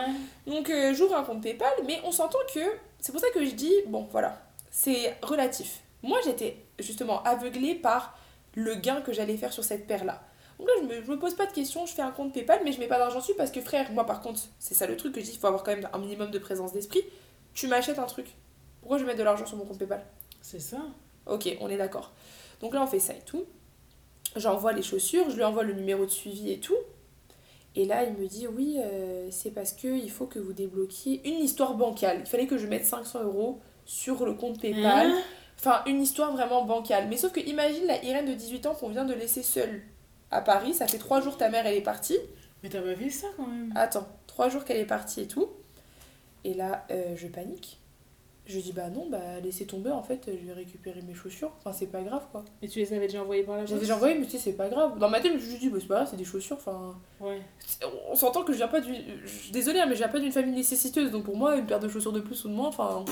donc 0.47 0.69
euh, 0.69 0.93
j'ouvre 0.93 1.15
un 1.15 1.23
compte 1.23 1.41
PayPal, 1.41 1.71
mais 1.85 1.99
on 2.03 2.11
s'entend 2.11 2.39
que 2.53 2.59
c'est 2.99 3.11
pour 3.13 3.21
ça 3.21 3.27
que 3.33 3.45
je 3.45 3.51
dis 3.51 3.71
bon 3.87 4.05
voilà, 4.11 4.41
c'est 4.71 5.15
relatif. 5.21 5.81
Moi 6.03 6.17
j'étais 6.25 6.57
justement 6.79 7.21
aveuglée 7.23 7.75
par 7.75 8.17
le 8.55 8.75
gain 8.75 8.99
que 8.99 9.13
j'allais 9.13 9.37
faire 9.37 9.53
sur 9.53 9.63
cette 9.63 9.87
paire 9.87 10.03
là. 10.03 10.21
Donc 10.59 10.67
là 10.67 10.73
je 10.81 10.87
me, 10.87 11.01
je 11.05 11.09
me 11.11 11.17
pose 11.19 11.35
pas 11.35 11.45
de 11.45 11.53
questions, 11.53 11.85
je 11.85 11.93
fais 11.93 12.01
un 12.01 12.11
compte 12.11 12.33
PayPal, 12.33 12.59
mais 12.65 12.73
je 12.73 12.79
mets 12.79 12.87
pas 12.87 12.97
d'argent 12.97 13.19
dessus 13.19 13.35
parce 13.37 13.51
que 13.51 13.61
frère, 13.61 13.89
moi 13.93 14.05
par 14.05 14.21
contre, 14.21 14.41
c'est 14.59 14.73
ça 14.73 14.85
le 14.87 14.97
truc 14.97 15.13
que 15.13 15.21
je 15.21 15.25
dis, 15.27 15.33
il 15.33 15.39
faut 15.39 15.47
avoir 15.47 15.63
quand 15.63 15.73
même 15.73 15.87
un 15.93 15.99
minimum 15.99 16.29
de 16.31 16.39
présence 16.39 16.73
d'esprit. 16.73 17.03
Tu 17.57 17.67
m'achètes 17.67 17.97
un 17.97 18.05
truc. 18.05 18.35
Pourquoi 18.81 18.99
je 18.99 19.03
vais 19.03 19.07
mettre 19.07 19.17
de 19.17 19.23
l'argent 19.23 19.47
sur 19.47 19.57
mon 19.57 19.65
compte 19.65 19.79
PayPal? 19.79 20.05
C'est 20.41 20.59
ça. 20.59 20.77
Ok, 21.25 21.57
on 21.59 21.69
est 21.69 21.77
d'accord. 21.77 22.13
Donc 22.61 22.75
là, 22.75 22.83
on 22.83 22.85
fait 22.85 22.99
ça 22.99 23.13
et 23.13 23.21
tout. 23.25 23.45
J'envoie 24.35 24.73
les 24.73 24.83
chaussures, 24.83 25.27
je 25.31 25.35
lui 25.35 25.43
envoie 25.43 25.63
le 25.63 25.73
numéro 25.73 26.05
de 26.05 26.11
suivi 26.11 26.51
et 26.51 26.59
tout. 26.59 26.77
Et 27.75 27.85
là, 27.85 28.03
il 28.03 28.13
me 28.13 28.27
dit 28.27 28.45
oui, 28.45 28.77
euh, 28.77 29.29
c'est 29.31 29.49
parce 29.49 29.73
que 29.73 29.87
il 29.87 30.11
faut 30.11 30.27
que 30.27 30.37
vous 30.37 30.53
débloquiez 30.53 31.27
une 31.27 31.39
histoire 31.43 31.73
bancale. 31.73 32.19
Il 32.19 32.27
fallait 32.27 32.45
que 32.45 32.59
je 32.59 32.67
mette 32.67 32.85
500 32.85 33.23
euros 33.23 33.59
sur 33.85 34.23
le 34.23 34.35
compte 34.35 34.61
PayPal. 34.61 35.07
Hein? 35.07 35.21
Enfin, 35.57 35.81
une 35.87 35.99
histoire 35.99 36.31
vraiment 36.33 36.63
bancale. 36.63 37.07
Mais 37.07 37.17
sauf 37.17 37.31
que 37.31 37.39
imagine 37.39 37.87
la 37.87 38.05
Irène 38.05 38.27
de 38.27 38.35
18 38.35 38.67
ans 38.67 38.75
qu'on 38.75 38.89
vient 38.89 39.05
de 39.05 39.15
laisser 39.15 39.41
seule 39.41 39.81
à 40.29 40.41
Paris. 40.41 40.75
Ça 40.75 40.85
fait 40.85 40.99
trois 40.99 41.21
jours 41.21 41.37
ta 41.37 41.49
mère, 41.49 41.65
elle 41.65 41.77
est 41.77 41.81
partie. 41.81 42.19
Mais 42.61 42.69
t'as 42.69 42.81
pas 42.81 42.95
fait 42.95 43.09
ça 43.09 43.27
quand 43.35 43.47
même? 43.47 43.73
Attends, 43.75 44.07
trois 44.27 44.49
jours 44.49 44.63
qu'elle 44.63 44.77
est 44.77 44.85
partie 44.85 45.21
et 45.21 45.27
tout. 45.27 45.49
Et 46.47 46.53
là, 46.53 46.85
euh, 46.91 47.15
je 47.15 47.27
panique. 47.27 47.77
Je 48.45 48.59
dis 48.59 48.71
bah 48.71 48.89
non, 48.89 49.07
bah 49.09 49.41
laissez 49.43 49.65
tomber 49.65 49.91
en 49.91 50.01
fait, 50.01 50.21
je 50.27 50.47
vais 50.47 50.53
récupérer 50.53 51.01
mes 51.01 51.13
chaussures. 51.13 51.51
Enfin, 51.59 51.73
c'est 51.73 51.87
pas 51.91 52.01
grave 52.01 52.23
quoi. 52.31 52.45
Et 52.61 52.69
tu 52.69 52.79
les 52.79 52.93
avais 52.93 53.07
déjà 53.07 53.21
envoyés 53.21 53.43
par 53.43 53.55
la 53.57 53.63
J'avais 53.65 53.71
poste 53.73 53.81
déjà 53.81 53.95
envoyé, 53.97 54.15
mais 54.15 54.23
tu 54.25 54.31
sais, 54.31 54.37
c'est 54.37 54.53
pas 54.53 54.69
grave. 54.69 54.97
Dans 54.97 55.09
ma 55.09 55.19
tête, 55.19 55.33
je 55.33 55.37
me 55.37 55.41
suis 55.41 55.59
dit, 55.59 55.67
bah, 55.69 55.79
c'est 55.81 55.87
pas 55.87 55.95
grave, 55.95 56.07
c'est 56.09 56.15
des 56.15 56.23
chaussures. 56.23 56.55
Enfin, 56.55 56.95
Ouais. 57.19 57.41
on 58.09 58.15
s'entend 58.15 58.43
que 58.43 58.53
je 58.53 58.57
viens 58.57 58.69
pas 58.69 58.79
d'une. 58.79 58.95
Je 59.25 59.27
suis 59.27 59.51
désolée, 59.51 59.79
hein, 59.81 59.85
mais 59.85 59.95
je 59.95 59.97
viens 59.97 60.07
pas 60.07 60.21
d'une 60.21 60.31
famille 60.31 60.55
nécessiteuse. 60.55 61.11
Donc 61.11 61.25
pour 61.25 61.35
moi, 61.35 61.57
une 61.57 61.65
paire 61.65 61.81
de 61.81 61.89
chaussures 61.89 62.13
de 62.13 62.21
plus 62.21 62.45
ou 62.45 62.47
de 62.47 62.53
moins, 62.53 62.69
enfin. 62.69 63.03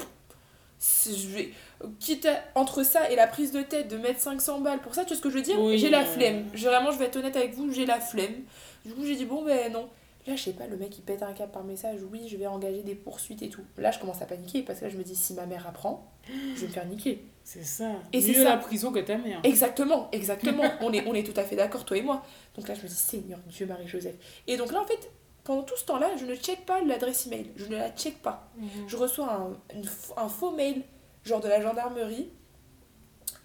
Je 0.80 1.28
vais. 1.28 1.52
Quitte 2.00 2.26
à- 2.28 2.42
entre 2.56 2.84
ça 2.84 3.10
et 3.12 3.18
la 3.18 3.28
prise 3.28 3.52
de 3.52 3.62
tête 3.62 3.90
de 3.90 3.98
mettre 3.98 4.22
500 4.22 4.62
balles 4.62 4.80
pour 4.80 4.96
ça, 4.96 5.04
tu 5.04 5.10
vois 5.10 5.18
ce 5.18 5.22
que 5.22 5.30
je 5.30 5.36
veux 5.36 5.42
dire? 5.42 5.60
Oui, 5.60 5.78
J'ai 5.78 5.90
la 5.90 6.06
flemme. 6.06 6.46
J'ai- 6.54 6.68
Vraiment, 6.68 6.92
je 6.92 6.98
vais 7.00 7.06
être 7.06 7.16
honnête 7.18 7.36
avec 7.36 7.54
vous, 7.56 7.72
j'ai 7.74 7.86
la 7.86 8.00
flemme. 8.00 8.44
Du 8.86 8.94
coup, 8.94 9.04
j'ai 9.06 9.16
dit, 9.16 9.26
bon, 9.26 9.44
ben 9.44 9.72
non. 9.74 9.90
Là, 10.28 10.36
je 10.36 10.42
sais 10.44 10.54
pas, 10.54 10.66
le 10.66 10.76
mec 10.76 10.98
il 10.98 11.02
pète 11.04 11.22
un 11.22 11.34
cap 11.34 11.52
par 11.52 11.64
message, 11.64 12.00
oui, 12.12 12.28
je 12.28 12.36
vais 12.38 12.48
engager 12.48 12.82
des 12.82 12.96
poursuites 12.96 13.44
et 13.44 13.50
tout. 13.50 13.62
Là, 13.78 13.92
je 13.92 14.00
commence 14.00 14.22
à 14.24 14.26
paniquer 14.26 14.64
parce 14.64 14.80
que 14.80 14.86
là, 14.86 14.90
je 14.92 14.98
me 14.98 15.04
dis, 15.04 15.16
si 15.16 15.34
ma 15.36 15.46
mère 15.46 15.68
apprend, 15.68 16.12
je 16.28 16.62
vais 16.62 16.68
me 16.68 16.72
faire 16.72 16.86
niquer. 16.88 17.26
C'est 17.44 17.64
ça. 17.64 17.92
Et 18.12 18.22
c'est 18.22 18.30
Mieux 18.32 18.44
ça. 18.44 18.56
la 18.56 18.58
prison 18.58 18.92
que 18.92 19.00
ta 19.00 19.18
mère. 19.20 19.40
Exactement, 19.44 20.10
exactement. 20.12 20.64
on, 20.82 20.92
est, 20.94 21.06
on 21.08 21.14
est 21.14 21.22
tout 21.24 21.40
à 21.40 21.44
fait 21.44 21.56
d'accord, 21.56 21.86
toi 21.86 21.96
et 21.98 22.02
moi. 22.02 22.24
Donc 22.56 22.68
là, 22.68 22.74
je 22.74 22.82
me 22.82 22.88
dis, 22.88 22.96
Seigneur 22.96 23.38
Dieu, 23.46 23.68
Marie-Joseph. 23.68 24.16
Et 24.48 24.58
donc 24.58 24.72
là, 24.72 24.82
en 24.82 24.86
fait, 24.86 25.12
pendant 25.44 25.62
tout 25.62 25.78
ce 25.78 25.86
temps-là, 25.86 26.10
je 26.18 26.26
ne 26.26 26.36
check 26.36 26.66
pas 26.66 26.82
l'adresse 26.82 27.28
email. 27.28 27.52
Je 27.56 27.66
ne 27.66 27.76
la 27.76 27.92
check 27.92 28.20
pas. 28.24 28.50
Mhm. 28.58 28.68
Je 28.88 28.98
reçois 28.98 29.32
un, 29.32 29.76
une 29.76 29.86
un 30.18 30.28
faux 30.28 30.50
mail, 30.52 30.82
genre 31.24 31.40
de 31.40 31.48
la 31.50 31.62
gendarmerie. 31.62 32.30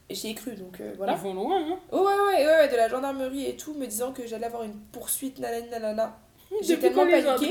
J'y 0.08 0.28
ai 0.30 0.34
cru, 0.34 0.54
donc 0.56 0.80
euh, 0.80 0.94
voilà. 0.96 1.12
Ils 1.12 1.18
vont 1.18 1.34
loin, 1.34 1.60
hein. 1.60 1.78
Oh, 1.92 1.98
ouais, 1.98 2.04
ouais, 2.06 2.46
ouais, 2.46 2.56
ouais, 2.62 2.68
de 2.68 2.74
la 2.76 2.88
gendarmerie 2.88 3.44
et 3.46 3.56
tout, 3.56 3.74
me 3.74 3.86
disant 3.86 4.12
que 4.12 4.26
j'allais 4.26 4.46
avoir 4.46 4.62
une 4.64 4.74
poursuite, 4.92 5.38
nanana, 5.38 5.78
nanana. 5.78 6.18
J'ai 6.62 6.78
tellement 6.78 7.02
quand 7.04 7.08
les 7.08 7.22
gens 7.22 7.34
paniqué. 7.34 7.46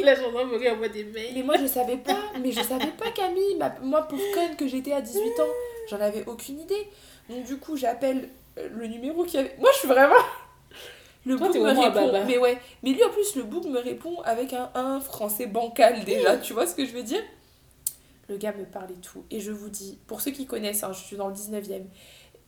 des 0.90 1.04
mails 1.06 1.32
Mais 1.36 1.44
moi, 1.44 1.56
je 1.60 1.68
savais 1.68 1.98
pas. 1.98 2.20
Mais 2.42 2.52
je 2.52 2.62
savais 2.62 2.92
pas, 2.98 3.10
Camille. 3.12 3.56
Ma- 3.58 3.76
moi, 3.82 4.02
pauvre 4.04 4.22
conne 4.34 4.56
que 4.56 4.68
j'étais 4.68 4.92
à 4.92 5.02
18 5.02 5.40
ans, 5.40 5.48
j'en 5.90 6.00
avais 6.02 6.24
aucune 6.28 6.60
idée. 6.60 6.88
Donc, 7.30 7.44
du 7.46 7.58
coup, 7.58 7.78
j'appelle 7.78 8.30
euh, 8.58 8.68
le 8.72 8.88
numéro 8.88 9.24
qui 9.24 9.38
avait. 9.38 9.56
Moi, 9.60 9.70
je 9.74 9.80
suis 9.80 9.88
vraiment. 9.88 10.16
Le 11.26 11.38
Toi, 11.38 11.48
book 11.48 11.58
me 11.58 11.68
répond. 11.70 11.90
baba. 12.08 12.24
Mais 12.26 12.38
ouais. 12.38 12.58
Mais 12.84 12.92
lui, 12.92 13.04
en 13.04 13.10
plus, 13.10 13.36
le 13.36 13.44
book 13.44 13.66
me 13.66 13.80
répond 13.80 14.20
avec 14.22 14.54
un, 14.54 14.70
un 14.74 15.00
français 15.00 15.46
bancal 15.48 16.04
déjà. 16.06 16.38
Tu 16.38 16.54
vois 16.54 16.66
ce 16.68 16.76
que 16.76 16.86
je 16.86 16.92
veux 16.92 17.04
dire? 17.04 17.22
Le 18.30 18.38
gars 18.38 18.54
me 18.54 18.64
parle 18.66 18.92
et 18.92 19.02
tout. 19.02 19.24
Et 19.32 19.40
je 19.40 19.52
vous 19.52 19.70
dis, 19.70 19.98
pour 20.08 20.22
ceux 20.22 20.32
qui 20.32 20.46
connaissent, 20.46 20.84
hein, 20.84 20.92
je 20.94 21.00
suis 21.00 21.18
dans 21.18 21.28
le 21.28 21.34
19e. 21.34 21.84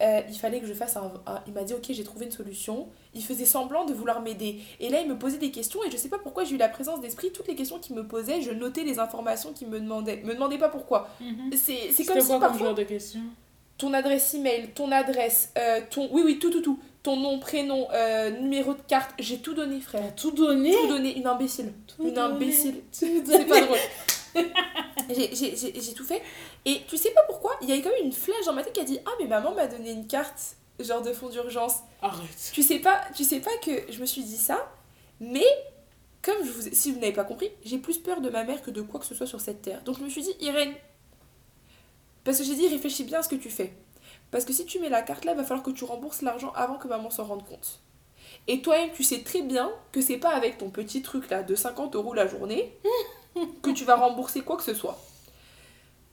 Euh, 0.02 0.22
il 0.30 0.36
fallait 0.38 0.60
que 0.60 0.66
je 0.68 0.74
fasse 0.74 0.98
un, 0.98 1.12
un- 1.28 1.42
Il 1.48 1.54
m'a 1.54 1.64
dit, 1.64 1.74
ok, 1.74 1.86
j'ai 1.90 2.04
trouvé 2.04 2.26
une 2.26 2.32
solution. 2.32 2.88
Il 3.14 3.24
faisait 3.24 3.46
semblant 3.46 3.86
de 3.86 3.94
vouloir 3.94 4.22
m'aider. 4.22 4.60
Et 4.80 4.90
là, 4.90 5.00
il 5.02 5.08
me 5.08 5.18
posait 5.18 5.38
des 5.38 5.52
questions. 5.52 5.84
Et 5.84 5.92
je 5.92 5.98
sais 5.98 6.10
pas 6.10 6.18
pourquoi 6.20 6.44
j'ai 6.44 6.56
eu 6.56 6.58
la 6.58 6.70
présence 6.70 7.02
d'esprit. 7.02 7.32
Toutes 7.32 7.48
les 7.48 7.56
questions 7.56 7.80
qu'il 7.80 7.96
me 7.96 8.06
posait, 8.08 8.42
je 8.42 8.52
notais 8.52 8.84
les 8.84 9.00
informations 9.00 9.54
qu'il 9.54 9.68
me 9.70 9.80
demandait. 9.80 10.22
Me 10.24 10.34
demandez 10.34 10.58
pas 10.58 10.70
pourquoi. 10.70 11.08
Mhm. 11.20 11.52
C'est 11.56 11.76
comme 12.06 12.20
si 12.22 12.28
quoi 12.28 12.40
parfois 12.40 12.68
genre 12.68 12.76
de 12.76 12.84
question? 12.84 13.22
ton 13.78 13.94
adresse 13.96 14.36
email, 14.36 14.70
ton 14.76 14.92
adresse, 14.92 15.52
euh, 15.58 15.82
ton. 15.90 16.08
Oui, 16.12 16.22
oui, 16.24 16.38
tout, 16.38 16.52
tout, 16.52 16.62
tout. 16.62 16.78
Ton 17.02 17.16
nom, 17.18 17.40
prénom, 17.40 17.88
euh, 17.92 18.30
numéro 18.30 18.74
de 18.76 18.82
carte. 18.88 19.10
J'ai 19.18 19.40
tout 19.40 19.56
donné, 19.56 19.80
frère. 19.80 20.14
Tout 20.16 20.30
donné? 20.30 20.72
Tout 20.72 20.88
donné. 20.88 21.18
Une 21.18 21.26
imbécile. 21.26 21.74
Tout 21.88 22.04
Une 22.04 22.14
donné. 22.14 22.36
imbécile. 22.36 22.76
C'est 22.92 23.24
pas 23.48 23.62
drôle. 23.62 23.78
J'ai- 25.10 25.36
J'ai 25.36 25.56
j'ai- 25.58 25.82
j'ai 25.82 25.94
tout 25.94 26.06
fait. 26.06 26.22
Et 26.66 26.82
tu 26.88 26.98
sais 26.98 27.12
pas 27.12 27.24
pourquoi 27.24 27.56
Il 27.62 27.70
y 27.70 27.72
a 27.72 27.78
eu 27.78 27.82
quand 27.82 27.90
même 27.90 28.06
une 28.06 28.12
flash 28.12 28.46
dans 28.46 28.54
ma 28.54 28.64
tête 28.64 28.74
qui 28.74 28.82
a 28.82 28.84
dit 28.84 29.00
Ah, 29.06 29.12
mais 29.20 29.28
maman 29.28 29.54
m'a 29.54 29.68
donné 29.68 29.92
une 29.92 30.08
carte, 30.08 30.58
genre 30.80 31.02
de 31.02 31.14
fonds 31.14 31.30
d'urgence. 31.30 31.78
Arrête. 32.02 32.52
Tu 32.54 32.62
sais 32.62 32.80
pas, 32.80 33.02
tu 33.16 33.24
sais 33.24 33.40
pas 33.40 33.56
que 33.64 33.92
je 33.92 34.00
me 34.00 34.06
suis 34.06 34.24
dit 34.24 34.38
ça, 34.38 34.72
mais 35.20 35.46
comme 36.22 36.44
je 36.44 36.52
vous, 36.52 36.70
si 36.72 36.92
vous 36.92 37.00
n'avez 37.00 37.14
pas 37.14 37.24
compris, 37.24 37.52
j'ai 37.64 37.78
plus 37.78 37.98
peur 37.98 38.22
de 38.22 38.30
ma 38.30 38.44
mère 38.44 38.62
que 38.62 38.72
de 38.72 38.82
quoi 38.82 39.00
que 39.00 39.06
ce 39.06 39.16
soit 39.16 39.28
sur 39.28 39.42
cette 39.42 39.62
terre. 39.62 39.82
Donc 39.84 39.98
je 39.98 40.04
me 40.04 40.10
suis 40.10 40.22
dit, 40.22 40.36
Irène, 40.40 40.74
parce 42.24 42.38
que 42.38 42.44
j'ai 42.44 42.56
dit, 42.56 42.68
réfléchis 42.68 43.04
bien 43.04 43.20
à 43.20 43.24
ce 43.24 43.30
que 43.30 43.36
tu 43.36 43.50
fais. 43.50 43.74
Parce 44.30 44.46
que 44.46 44.54
si 44.54 44.66
tu 44.66 44.80
mets 44.80 44.90
la 44.90 45.02
carte 45.02 45.26
là, 45.26 45.34
il 45.34 45.38
va 45.38 45.44
falloir 45.44 45.64
que 45.64 45.72
tu 45.72 45.84
rembourses 45.84 46.22
l'argent 46.22 46.52
avant 46.56 46.76
que 46.76 46.88
maman 46.88 47.10
s'en 47.10 47.26
rende 47.26 47.46
compte. 47.46 47.80
Et 48.48 48.62
toi-même, 48.62 48.92
tu 48.92 49.04
sais 49.04 49.24
très 49.24 49.42
bien 49.42 49.72
que 49.92 50.02
c'est 50.02 50.18
pas 50.18 50.30
avec 50.30 50.58
ton 50.58 50.70
petit 50.70 51.02
truc 51.02 51.30
là 51.30 51.44
de 51.44 51.56
50 51.56 51.96
euros 51.96 52.14
la 52.14 52.28
journée 52.28 52.74
que 53.62 53.72
tu 53.72 53.84
vas 53.84 53.96
rembourser 53.96 54.42
quoi 54.42 54.58
que 54.58 54.64
ce 54.64 54.74
soit. 54.74 55.00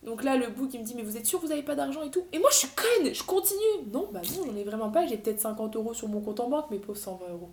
Donc 0.03 0.23
là, 0.23 0.37
le 0.37 0.49
book, 0.49 0.71
il 0.73 0.81
me 0.81 0.85
dit, 0.85 0.95
mais 0.95 1.03
vous 1.03 1.17
êtes 1.17 1.27
sûr 1.27 1.41
que 1.41 1.47
vous 1.47 1.53
avez 1.53 1.63
pas 1.63 1.75
d'argent 1.75 2.03
et 2.03 2.11
tout? 2.11 2.25
Et 2.33 2.39
moi, 2.39 2.51
je 2.53 2.59
suis 2.59 2.69
conne, 2.69 3.13
je 3.13 3.23
continue. 3.23 3.87
Non, 3.93 4.09
bah 4.13 4.21
non, 4.37 4.47
j'en 4.47 4.57
ai 4.57 4.65
vraiment 4.65 4.91
pas. 4.91 5.07
J'ai 5.07 5.17
peut-être 5.17 5.41
50 5.41 5.77
euros 5.77 5.95
sur 5.95 6.09
mon 6.09 6.21
compte 6.21 6.41
en 6.41 6.49
banque, 6.49 6.67
mais 6.71 6.79
pauvres 6.79 6.99
120 6.99 7.33
euros. 7.33 7.51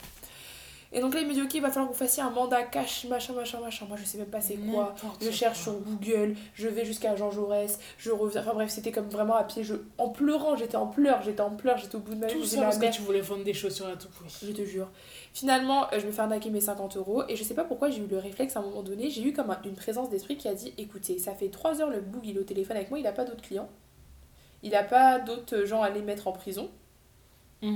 Et 0.96 1.02
donc 1.02 1.14
là, 1.14 1.20
il 1.20 1.28
me 1.28 1.34
dit, 1.34 1.42
ok, 1.42 1.54
il 1.54 1.62
va 1.62 1.70
falloir 1.70 1.90
que 1.90 1.94
vous 1.94 2.00
fassiez 2.00 2.24
un 2.24 2.30
mandat 2.30 2.64
cash, 2.64 3.06
machin, 3.06 3.34
machin, 3.34 3.60
machin. 3.60 3.86
Moi, 3.86 3.98
je 4.00 4.06
sais 4.06 4.18
même 4.18 4.28
pas 4.28 4.40
c'est 4.40 4.56
quoi. 4.56 4.96
Je 5.20 5.30
cherche 5.30 5.66
quoi. 5.66 5.74
sur 5.74 5.82
Google, 5.82 6.36
je 6.54 6.70
vais 6.70 6.86
jusqu'à 6.86 7.18
Jean 7.18 7.32
Jaurès, 7.32 7.80
je 7.98 8.12
reviens. 8.12 8.42
Enfin 8.42 8.54
bref, 8.54 8.70
c'était 8.70 8.94
comme 8.94 9.10
vraiment 9.10 9.36
à 9.36 9.44
pied. 9.44 9.64
Je... 9.64 9.76
En 9.98 10.08
pleurant, 10.08 10.56
j'étais 10.56 10.78
en 10.78 10.88
pleurs, 10.88 11.22
j'étais 11.22 11.42
en 11.42 11.50
pleurs, 11.50 11.78
j'étais 11.78 11.96
au 11.96 12.00
bout 12.00 12.16
de 12.16 12.20
ma 12.22 12.28
vie. 12.28 12.34
Tout 12.36 12.44
je 12.44 12.48
ça 12.48 12.62
parce 12.62 12.78
que 12.78 12.90
tu 12.90 13.02
voulais 13.02 13.20
vendre 13.20 13.44
des 13.44 13.54
chaussures 13.54 13.88
à 13.88 13.98
tout 13.98 14.08
prix. 14.08 14.34
je 14.42 14.52
te 14.54 14.64
jure. 14.64 14.88
Finalement, 15.36 15.88
euh, 15.92 16.00
je 16.00 16.08
me 16.08 16.14
fais 16.14 16.22
arnaquer 16.22 16.50
mes 16.50 16.62
50 16.62 16.96
euros 16.96 17.24
et 17.28 17.36
je 17.36 17.44
sais 17.44 17.54
pas 17.56 17.66
pourquoi 17.66 17.90
j'ai 17.90 18.02
eu 18.02 18.08
le 18.08 18.18
réflexe 18.18 18.56
à 18.56 18.60
un 18.60 18.64
moment 18.64 18.82
donné. 18.84 19.10
J'ai 19.10 19.22
eu 19.22 19.34
comme 19.34 19.50
un- 19.52 19.60
une 19.66 19.76
présence 19.76 20.10
d'esprit 20.10 20.38
qui 20.38 20.48
a 20.48 20.54
dit 20.54 20.74
écoutez, 20.78 21.20
ça 21.20 21.34
fait 21.34 21.50
3 21.50 21.82
heures 21.82 21.90
le 21.90 22.00
boug, 22.00 22.22
il 22.26 22.38
est 22.38 22.40
au 22.40 22.44
téléphone 22.44 22.78
avec 22.78 22.90
moi, 22.90 23.00
il 23.00 23.06
a 23.06 23.12
pas 23.12 23.26
d'autres 23.26 23.42
clients. 23.42 23.68
Il 24.64 24.74
a 24.76 24.84
pas 24.84 25.20
d'autres 25.20 25.66
gens 25.66 25.82
à 25.82 25.90
les 25.90 26.02
mettre 26.02 26.28
en 26.28 26.32
prison. 26.32 26.70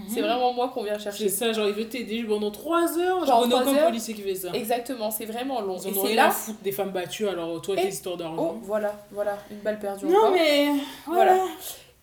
C'est 0.08 0.22
vraiment 0.22 0.54
moi 0.54 0.70
qu'on 0.70 0.84
vient 0.84 0.94
C'est 1.00 1.06
chercher. 1.06 1.30
ça, 1.30 1.52
genre 1.52 1.68
il 1.68 1.74
veut 1.74 1.90
t'aider 1.90 2.24
pendant 2.24 2.52
3 2.52 2.98
heures. 3.00 3.26
Genre, 3.26 3.44
on 3.46 3.52
heures. 3.52 3.86
policier 3.88 4.14
qui 4.14 4.22
fait 4.22 4.36
ça. 4.36 4.52
Exactement, 4.54 5.10
c'est 5.12 5.26
vraiment 5.26 5.62
long. 5.62 5.78
Ils 5.84 5.98
en 5.98 6.02
ont 6.04 6.06
c'est 6.06 6.18
à 6.20 6.30
foutre 6.30 6.60
des 6.62 6.72
femmes 6.72 6.92
battues, 6.92 7.28
alors 7.28 7.60
toi, 7.62 7.76
Et- 7.76 7.82
tes 7.82 7.88
histoires 7.88 8.14
Oh, 8.16 8.20
d'argent. 8.20 8.60
voilà, 8.62 8.94
voilà, 9.12 9.38
une 9.50 9.58
balle 9.60 9.80
perdue 9.80 10.06
non, 10.06 10.16
encore. 10.18 10.32
mais 10.32 10.68
Voilà. 11.08 11.34
voilà. 11.36 11.46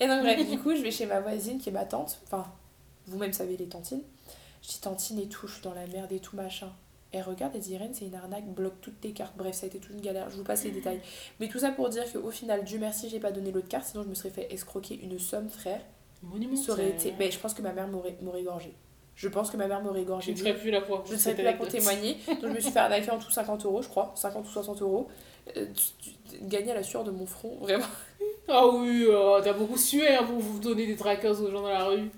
Et 0.00 0.06
donc, 0.08 0.20
bref, 0.22 0.50
du 0.50 0.58
coup, 0.62 0.74
je 0.74 0.82
vais 0.82 0.90
chez 0.90 1.06
ma 1.06 1.20
voisine 1.20 1.58
qui 1.58 1.68
est 1.68 1.72
ma 1.72 1.84
tante. 1.84 2.18
Enfin, 2.24 2.44
vous-même 3.06 3.32
savez 3.32 3.56
les 3.56 3.66
tantines. 3.68 4.02
Je 4.62 4.68
dis 4.68 4.80
tantine 4.80 5.18
et 5.18 5.28
tout, 5.28 5.46
je 5.46 5.54
suis 5.54 5.62
dans 5.62 5.74
la 5.74 5.86
merde 5.86 6.12
et 6.12 6.20
tout, 6.20 6.36
machin. 6.36 6.72
Elle 7.12 7.22
regarde, 7.22 7.52
elle 7.54 7.60
dit 7.60 7.72
Irène, 7.72 7.94
c'est 7.94 8.04
une 8.06 8.14
arnaque, 8.14 8.46
bloque 8.46 8.80
toutes 8.80 9.00
tes 9.00 9.12
cartes. 9.12 9.34
Bref, 9.36 9.54
ça 9.54 9.64
a 9.64 9.68
été 9.68 9.78
toute 9.78 9.92
une 9.92 10.00
galère, 10.00 10.28
je 10.28 10.36
vous 10.36 10.44
passe 10.44 10.64
les 10.64 10.70
détails. 10.70 11.00
Mais 11.40 11.48
tout 11.48 11.58
ça 11.58 11.70
pour 11.70 11.88
dire 11.88 12.04
qu'au 12.12 12.30
final, 12.30 12.64
Dieu 12.64 12.78
merci, 12.78 13.08
j'ai 13.08 13.20
pas 13.20 13.30
donné 13.32 13.52
l'autre 13.52 13.68
carte, 13.68 13.86
sinon 13.86 14.02
je 14.02 14.08
me 14.08 14.14
serais 14.14 14.30
fait 14.30 14.52
escroquer 14.52 14.98
une 15.02 15.18
somme, 15.18 15.48
frère. 15.48 15.80
Monumental. 16.22 16.64
Ça 16.64 16.72
aurait 16.72 16.88
été. 16.88 17.14
Mais 17.18 17.30
je 17.30 17.38
pense 17.38 17.54
que 17.54 17.62
ma 17.62 17.72
mère 17.72 17.88
m'aurait 17.88 18.16
égorgé. 18.40 18.74
Je 19.14 19.28
pense 19.28 19.50
que 19.50 19.56
ma 19.56 19.66
mère 19.66 19.80
m'aurait 19.82 20.00
Je 20.00 20.04
égorgé. 20.04 20.32
ne 20.32 20.36
serais 20.36 20.54
plus 20.56 20.70
là 20.70 20.80
pour 20.82 21.06
Je 21.06 21.12
ne 21.14 21.18
serais 21.18 21.34
plus 21.34 21.44
là 21.44 21.54
pour 21.54 21.68
témoigner. 21.68 22.18
Donc 22.26 22.42
je 22.42 22.48
me 22.48 22.60
suis 22.60 22.70
fait 22.70 22.80
arnaquer 22.80 23.10
en 23.10 23.18
tout 23.18 23.30
50 23.30 23.64
euros, 23.64 23.80
je 23.80 23.88
crois. 23.88 24.12
50 24.14 24.46
ou 24.46 24.50
60 24.50 24.82
euros. 24.82 25.08
Euh, 25.56 25.66
gagné 26.42 26.72
à 26.72 26.74
la 26.74 26.82
sueur 26.82 27.04
de 27.04 27.10
mon 27.10 27.24
front, 27.24 27.56
vraiment. 27.60 27.84
Ah 28.48 28.66
oui, 28.66 29.06
oh, 29.08 29.38
t'as 29.42 29.54
beaucoup 29.54 29.78
sué 29.78 30.08
hein, 30.08 30.24
pour 30.24 30.38
vous 30.38 30.58
donner 30.58 30.86
des 30.86 30.96
trackers 30.96 31.40
aux 31.40 31.50
gens 31.50 31.62
dans 31.62 31.68
la 31.68 31.84
rue. 31.84 32.10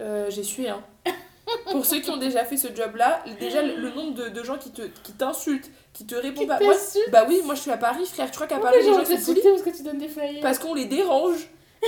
Euh, 0.00 0.30
j'ai 0.30 0.42
sué, 0.42 0.68
hein. 0.68 0.82
Pour 1.70 1.86
ceux 1.86 2.00
qui 2.00 2.10
ont 2.10 2.16
déjà 2.16 2.44
fait 2.44 2.56
ce 2.56 2.74
job-là, 2.74 3.22
déjà 3.38 3.62
le, 3.62 3.76
le 3.76 3.90
nombre 3.90 4.14
de, 4.14 4.28
de 4.28 4.42
gens 4.42 4.58
qui 4.58 4.70
te 4.72 4.82
qui 5.04 5.12
t'insultent, 5.12 5.70
qui 5.92 6.04
te 6.04 6.14
répondent 6.16 6.48
pas. 6.48 6.58
Moi, 6.60 6.74
t'insultent 6.74 7.10
bah 7.10 7.24
oui, 7.28 7.40
moi 7.44 7.54
je 7.54 7.60
suis 7.60 7.70
à 7.70 7.76
Paris, 7.76 8.04
frère. 8.06 8.28
Tu 8.30 8.34
crois 8.34 8.46
qu'à 8.48 8.58
Paris, 8.58 8.78
les 8.80 8.84
gens 8.84 9.04
sont 9.04 9.32
polis 9.32 9.44
parce 9.44 9.62
que 9.62 9.76
tu 9.76 9.82
donnes 9.84 9.98
des 9.98 10.08
flyers. 10.08 10.40
Parce 10.42 10.58
qu'on 10.58 10.74
les 10.74 10.86
dérange. 10.86 11.48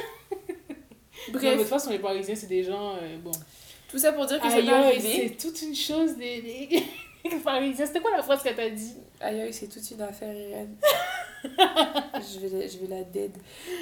Non, 1.31 1.35
mais 1.35 1.41
de 1.41 1.49
toute 1.49 1.57
Bref, 1.59 1.69
façon, 1.69 1.91
les 1.91 1.99
Parisiens, 1.99 2.35
c'est 2.37 2.47
des 2.47 2.63
gens. 2.63 2.95
euh, 2.95 3.19
bon. 3.23 3.33
tout 3.91 3.99
ça 3.99 4.13
pour 4.13 4.25
dire 4.25 4.41
que 4.41 4.49
ça 4.49 4.63
m'est 4.63 4.71
arrivé. 4.73 5.29
c'est 5.29 5.49
toute 5.49 5.61
une 5.61 5.75
chose 5.75 6.17
des, 6.17 6.41
des... 7.25 7.37
Parisiens. 7.45 7.85
C'était 7.85 8.01
quoi 8.01 8.13
la 8.13 8.23
phrase 8.23 8.43
qu'elle 8.43 8.55
t'a 8.55 8.71
dit 8.71 8.95
Aïe 9.21 9.41
aïe, 9.41 9.53
c'est 9.53 9.67
toute 9.67 9.91
une 9.91 10.01
affaire, 10.01 10.33
Irène. 10.33 10.77
Je, 11.45 12.41
vais, 12.41 12.59
la- 12.59 12.67
je 12.67 12.79
vais 12.79 12.87
la 12.89 13.03
dead. 13.05 13.33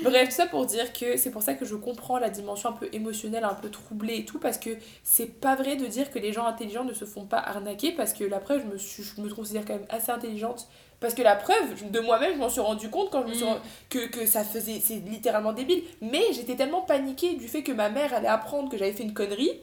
Bref, 0.03 0.29
tout 0.29 0.35
ça 0.35 0.47
pour 0.47 0.67
dire 0.67 0.93
que 0.93 1.17
c'est 1.17 1.31
pour 1.31 1.43
ça 1.43 1.55
que 1.55 1.65
je 1.65 1.75
comprends 1.75 2.19
la 2.19 2.31
dimension 2.31 2.69
un 2.71 2.73
peu 2.73 2.89
émotionnelle, 2.93 3.45
un 3.45 3.55
peu 3.55 3.71
troublée 3.71 4.17
et 4.19 4.25
tout, 4.25 4.39
parce 4.39 4.59
que 4.59 4.71
c'est 5.03 5.41
pas 5.41 5.57
vrai 5.57 5.77
de 5.77 5.87
dire 5.87 6.11
que 6.11 6.19
les 6.19 6.33
gens 6.33 6.47
intelligents 6.47 6.85
ne 6.85 6.93
se 6.95 7.05
font 7.05 7.25
pas 7.25 7.39
arnaquer, 7.39 7.93
parce 7.93 8.13
que 8.13 8.25
la 8.25 8.39
preuve, 8.41 8.63
je 8.63 8.73
me, 8.73 8.79
suis, 8.79 9.03
je 9.03 9.21
me 9.21 9.29
considère 9.33 9.65
quand 9.65 9.75
même 9.75 9.87
assez 9.89 10.11
intelligente. 10.13 10.69
Parce 10.99 11.13
que 11.13 11.21
la 11.23 11.37
preuve, 11.37 11.91
de 11.91 12.01
moi-même, 12.01 12.33
je 12.33 12.39
m'en 12.39 12.49
suis 12.49 12.61
rendu 12.63 12.89
compte 12.89 13.11
quand 13.11 13.23
je 13.23 13.29
me 13.29 13.35
suis 13.35 13.45
Mm. 13.45 13.59
que, 13.91 14.07
que 14.09 14.25
ça 14.25 14.45
faisait. 14.45 14.81
C'est 14.83 14.95
littéralement 15.07 15.53
débile. 15.53 15.83
Mais 16.01 16.23
j'étais 16.33 16.57
tellement 16.57 16.81
paniquée 16.81 17.35
du 17.35 17.49
fait 17.49 17.63
que 17.63 17.71
ma 17.73 17.91
mère 17.91 18.15
allait 18.15 18.29
apprendre 18.29 18.71
que 18.71 18.79
j'avais 18.79 18.93
fait 18.93 19.03
une 19.03 19.13
connerie, 19.13 19.61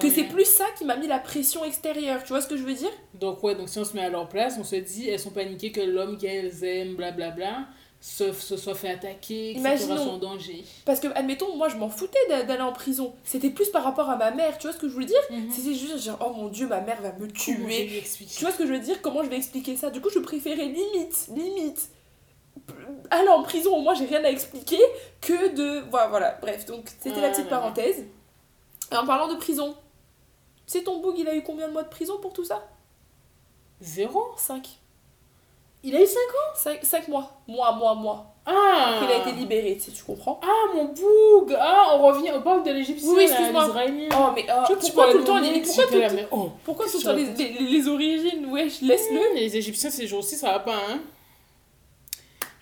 que 0.00 0.10
c'est 0.10 0.24
plus 0.24 0.44
ça 0.46 0.64
qui 0.76 0.84
m'a 0.84 0.96
mis 0.96 1.06
la 1.06 1.18
pression 1.18 1.64
extérieure. 1.64 2.22
Tu 2.22 2.28
vois 2.28 2.40
ce 2.40 2.48
que 2.48 2.56
je 2.56 2.62
veux 2.62 2.74
dire? 2.74 2.90
Donc, 3.14 3.42
ouais, 3.42 3.54
donc 3.54 3.68
si 3.68 3.78
on 3.78 3.84
se 3.84 3.94
met 3.94 4.02
à 4.04 4.08
leur 4.10 4.28
place, 4.28 4.56
on 4.58 4.64
se 4.64 4.76
dit, 4.76 5.08
elles 5.08 5.18
sont 5.20 5.30
paniquées 5.30 5.72
que 5.72 5.80
l'homme 5.80 6.16
qu'elles 6.18 6.64
aiment, 6.64 6.94
blablabla, 6.96 7.66
se, 8.00 8.32
se 8.32 8.56
soit 8.56 8.74
fait 8.74 8.88
attaquer, 8.90 9.52
etc., 9.52 9.76
soit 9.86 10.00
en 10.00 10.18
danger. 10.18 10.64
Parce 10.84 10.98
que, 10.98 11.06
admettons, 11.14 11.54
moi 11.56 11.68
je 11.68 11.76
m'en 11.76 11.88
foutais 11.88 12.18
d'a- 12.28 12.42
d'aller 12.42 12.62
en 12.62 12.72
prison. 12.72 13.14
C'était 13.22 13.50
plus 13.50 13.68
par 13.68 13.84
rapport 13.84 14.10
à 14.10 14.16
ma 14.16 14.32
mère, 14.32 14.58
tu 14.58 14.66
vois 14.66 14.74
ce 14.74 14.80
que 14.80 14.88
je 14.88 14.92
voulais 14.92 15.06
dire? 15.06 15.22
C'était 15.52 15.74
juste 15.74 15.98
genre, 16.02 16.18
oh 16.20 16.32
mon 16.36 16.48
dieu, 16.48 16.66
ma 16.66 16.80
mère 16.80 17.00
va 17.00 17.12
me 17.12 17.28
tuer. 17.30 18.02
Tu 18.36 18.42
vois 18.42 18.50
ce 18.52 18.58
que 18.58 18.66
je 18.66 18.72
veux 18.72 18.80
dire? 18.80 19.00
Comment 19.02 19.22
je 19.22 19.28
vais 19.28 19.36
expliquer 19.36 19.76
ça? 19.76 19.90
Du 19.90 20.00
coup, 20.00 20.10
je 20.10 20.18
préférais 20.18 20.66
limite, 20.66 21.28
limite, 21.32 21.90
aller 23.10 23.28
en 23.28 23.42
prison, 23.44 23.76
au 23.76 23.80
moins 23.82 23.94
j'ai 23.94 24.06
rien 24.06 24.24
à 24.24 24.30
expliquer, 24.30 24.80
que 25.20 25.54
de. 25.54 25.88
Voilà, 25.90 26.08
voilà. 26.08 26.38
bref, 26.40 26.66
donc 26.66 26.88
c'était 27.00 27.20
la 27.20 27.30
petite 27.30 27.48
parenthèse. 27.48 28.04
Et 28.90 28.96
en 28.96 29.06
parlant 29.06 29.28
de 29.32 29.36
prison, 29.38 29.74
c'est 30.66 30.84
ton 30.84 31.00
boug, 31.00 31.14
il 31.18 31.28
a 31.28 31.34
eu 31.34 31.42
combien 31.42 31.68
de 31.68 31.72
mois 31.72 31.82
de 31.82 31.88
prison 31.88 32.18
pour 32.20 32.32
tout 32.32 32.44
ça 32.44 32.62
Zéro 33.80 34.22
5. 34.36 34.68
Il 35.84 35.96
a 35.96 36.00
eu 36.02 36.06
5 36.06 36.16
ans 36.16 36.78
5, 36.82 37.08
mois. 37.08 37.30
Mois, 37.48 37.72
mois, 37.72 37.94
mois. 37.94 38.26
Ah 38.46 39.00
Il 39.02 39.08
a 39.10 39.18
été 39.18 39.32
libéré, 39.32 39.74
tu 39.76 39.82
sais, 39.82 39.90
tu 39.92 40.02
comprends 40.02 40.40
Ah, 40.42 40.74
mon 40.74 40.86
boug 40.86 41.56
Ah, 41.58 41.96
on 41.96 42.06
revient, 42.06 42.30
on 42.34 42.42
parle 42.42 42.64
de 42.64 42.70
l'égyptien, 42.72 43.12
Oui, 43.12 43.22
excuse-moi. 43.22 43.68
Oh, 43.70 44.30
mais 44.34 44.46
oh, 44.50 44.64
Tu 44.66 44.74
tu 44.74 44.80
pourquoi 44.92 45.12
tout 45.12 45.18
le 45.18 45.24
temps 45.24 45.38
les- 45.38 45.60
Pourquoi 45.60 45.84
tout 45.84 45.90
j'étais 45.92 45.94
le 45.94 46.00
là, 46.00 46.12
mais 46.12 46.28
oh, 46.30 46.50
Pourquoi 46.64 46.86
tout 46.86 46.98
le 46.98 47.04
temps 47.04 47.12
les 47.14 47.88
origines 47.88 48.46
Wesh, 48.46 48.80
laisse-le. 48.80 49.34
Les 49.36 49.56
égyptiens, 49.56 49.90
ces 49.90 50.06
jours-ci, 50.06 50.36
ça 50.36 50.52
va 50.52 50.58
pas, 50.60 50.74
hein 50.74 51.00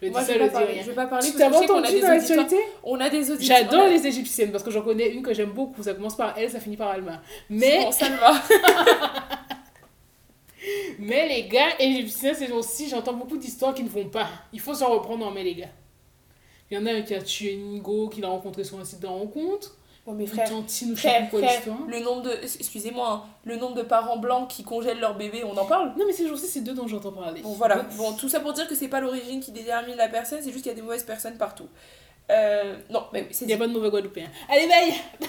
Je 0.01 0.07
dis 0.07 0.13
Moi, 0.13 0.21
je 0.23 0.27
ça, 0.27 0.33
vais, 0.33 0.83
vais 0.83 0.93
pas 0.95 1.07
parler 1.07 1.31
Tu 1.31 1.43
a 1.43 1.49
entendu 1.49 2.01
dans 2.01 2.09
l'actualité 2.09 2.57
On 2.83 2.99
a 3.01 3.11
des 3.11 3.31
auditeurs. 3.31 3.59
J'adore 3.59 3.89
les 3.89 4.07
égyptiennes 4.07 4.51
parce 4.51 4.65
que 4.65 4.71
j'en 4.71 4.83
connais 4.83 5.09
une 5.11 5.23
que 5.23 5.35
j'aime 5.35 5.51
beaucoup. 5.51 5.83
Ça 5.83 5.95
commence 5.95 6.17
par 6.17 6.37
elle, 6.39 6.51
ça 6.51 6.61
finit 6.61 6.77
par 6.77 6.89
Alma. 6.89 7.21
Mais, 7.51 7.85
Bon, 7.85 7.93
ça 7.93 8.09
va. 8.09 8.33
mais 10.99 11.29
les 11.29 11.49
gars 11.49 11.79
égyptiens, 11.79 12.33
ces 12.33 12.47
jours-ci, 12.47 12.89
j'entends 12.89 13.13
beaucoup 13.13 13.37
d'histoires 13.37 13.75
qui 13.75 13.83
ne 13.83 13.89
vont 13.89 14.09
pas. 14.09 14.29
Il 14.53 14.61
faut 14.61 14.75
s'en 14.75 14.91
reprendre 14.91 15.27
en 15.27 15.31
main, 15.31 15.43
les 15.43 15.55
gars. 15.55 15.69
Il 16.71 16.79
y 16.79 16.81
en 16.81 16.87
a 16.87 16.93
un 16.93 17.03
qui 17.03 17.15
a 17.15 17.21
tué 17.21 17.57
Nigo, 17.57 18.09
qu'il 18.09 18.25
a 18.25 18.29
rencontré 18.29 18.65
sur 18.65 18.79
un 18.79 18.85
site 18.85 19.01
de 19.01 19.07
rencontre. 19.07 19.77
Je 20.19 20.27
sais 20.27 20.97
frère, 20.97 21.31
quoi 21.31 21.41
frère, 21.41 21.53
l'histoire. 21.57 21.79
le 21.87 22.01
nombre 22.01 22.23
de. 22.23 22.33
Excusez-moi, 22.43 23.09
hein, 23.09 23.23
le 23.45 23.57
nombre 23.57 23.75
de 23.75 23.83
parents 23.83 24.17
blancs 24.19 24.49
qui 24.49 24.63
congèlent 24.65 25.01
leur 25.01 25.17
bébé, 25.17 25.43
on 25.45 25.57
en 25.57 25.65
parle? 25.65 25.93
Non, 25.97 26.05
mais 26.07 26.13
ces 26.13 26.27
jours-ci, 26.27 26.47
c'est 26.47 26.61
deux 26.61 26.75
dont 26.75 26.87
j'entends 26.87 27.13
parler. 27.13 27.43
Bon, 27.43 27.53
voilà. 27.53 27.87
Bon, 27.97 28.13
tout 28.13 28.29
ça 28.29 28.41
pour 28.41 28.53
dire 28.53 28.67
que 28.69 28.75
c'est 28.75 28.89
pas 28.89 29.01
l'origine 29.01 29.41
qui 29.41 29.53
détermine 29.53 29.97
la 29.97 30.09
personne, 30.09 30.39
c'est 30.43 30.53
juste 30.53 30.63
qu'il 30.63 30.73
y 30.73 30.75
a 30.75 30.77
des 30.77 30.83
mauvaises 30.83 31.05
personnes 31.05 31.37
partout. 31.37 31.69
Euh, 32.31 32.77
non, 32.91 33.05
mais 33.13 33.27
c'est 33.31 33.45
Il 33.45 33.49
n'y 33.49 33.55
a 33.55 33.59
pas 33.59 33.67
de 33.67 33.73
mauvais 33.73 33.91
Guadeloupéens. 33.91 34.31
Allez, 34.49 34.69
bye 34.69 35.29